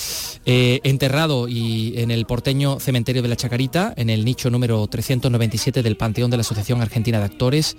Eh, 0.45 0.81
enterrado 0.85 1.49
y 1.49 1.95
en 1.99 2.11
el 2.11 2.25
porteño 2.27 2.79
cementerio 2.81 3.23
de 3.23 3.29
la 3.29 3.37
Chacarita, 3.37 3.93
en 3.97 4.11
el 4.11 4.25
nicho 4.25 4.51
número 4.51 4.87
397 4.87 5.83
del 5.83 5.97
Panteón 5.97 6.31
de 6.31 6.37
la 6.37 6.41
Asociación 6.43 6.81
Argentina 6.83 7.19
de 7.19 7.25
Actores, 7.25 7.77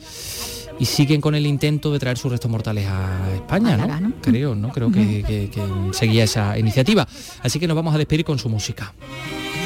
y 0.80 0.86
siguen 0.86 1.20
con 1.22 1.36
el 1.36 1.46
intento 1.46 1.92
de 1.92 2.00
traer 2.00 2.18
sus 2.18 2.32
restos 2.32 2.50
mortales 2.50 2.88
a 2.88 3.20
España, 3.36 3.76
¿no? 3.78 4.14
Creo, 4.22 4.56
¿no? 4.56 4.70
Creo 4.72 4.92
que, 4.92 5.24
que- 5.24 5.50
que 5.50 5.62
seguía 5.94 6.24
esa 6.24 6.58
iniciativa. 6.58 7.08
Así 7.44 7.60
que 7.60 7.68
nos 7.68 7.76
vamos 7.76 7.94
a 7.94 7.98
despedir 7.98 8.24
con 8.26 8.40
su 8.40 8.50
música. 8.50 8.94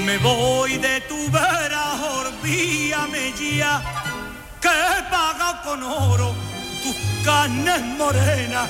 Me 0.06 0.18
voy 0.18 0.72
de 0.78 1.00
tu 1.08 1.16
olvídame 2.48 3.34
ya, 3.58 3.82
que 4.60 4.70
paga 5.10 5.62
con 5.64 5.82
oro 5.84 6.34
tus 6.84 6.96
carnes 7.24 7.82
morenas. 7.98 8.70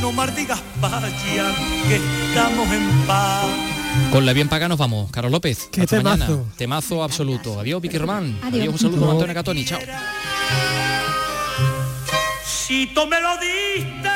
no 0.00 0.12
maldigas 0.12 0.60
vaya, 0.80 1.54
que 1.88 1.96
estamos 1.96 2.68
en 2.72 3.06
paz. 3.06 3.46
Con 4.10 4.26
la 4.26 4.32
bien 4.32 4.48
paga 4.48 4.68
nos 4.68 4.78
vamos. 4.78 5.10
Carlos 5.10 5.32
López. 5.32 5.68
Qué 5.70 5.82
hasta 5.82 5.96
mañana. 6.02 6.26
temazo. 6.26 6.46
Temazo 6.56 7.02
absoluto. 7.04 7.60
Adiós, 7.60 7.80
Vicky 7.80 7.98
Román. 7.98 8.38
Adiós. 8.42 8.68
un 8.68 8.78
saludo, 8.78 9.06
No. 9.06 9.10
Antonio 9.12 9.34
Catoni. 9.34 9.64
Chao. 9.64 9.80
Si 12.44 12.86
tú 12.94 13.06
me 13.06 13.20
lo 13.20 13.36
diste, 13.38 14.10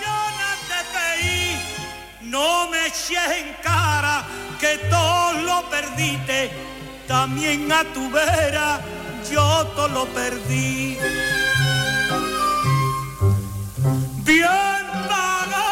yo 0.00 0.16
no 0.40 0.50
te 0.70 0.80
pedí, 0.94 2.28
no 2.30 2.68
me 2.70 2.86
eches 2.86 3.30
en 3.40 3.54
cara 3.62 4.24
que 4.60 4.78
todo 4.88 5.32
lo 5.42 5.68
perdiste, 5.70 6.50
también 7.10 7.72
a 7.72 7.82
tu 7.92 8.08
vera 8.08 8.80
yo 9.28 9.66
todo 9.74 9.88
lo 9.88 10.04
perdí. 10.18 10.96
Bien 14.28 14.84
paga, 15.08 15.70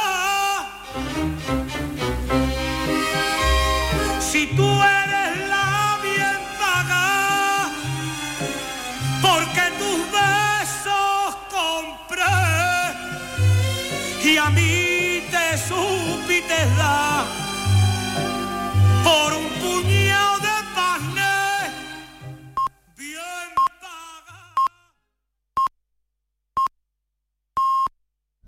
si 4.18 4.48
tú 4.56 4.68
eres 4.82 5.48
la 5.54 5.98
bien 6.02 6.40
paga, 6.58 7.70
porque 9.22 9.64
tus 9.80 9.98
besos 10.18 11.36
compré 11.56 12.38
y 14.24 14.36
a 14.38 14.50
mí 14.50 15.22
te 15.30 15.56
supiste 15.68 16.58
dar. 16.76 17.38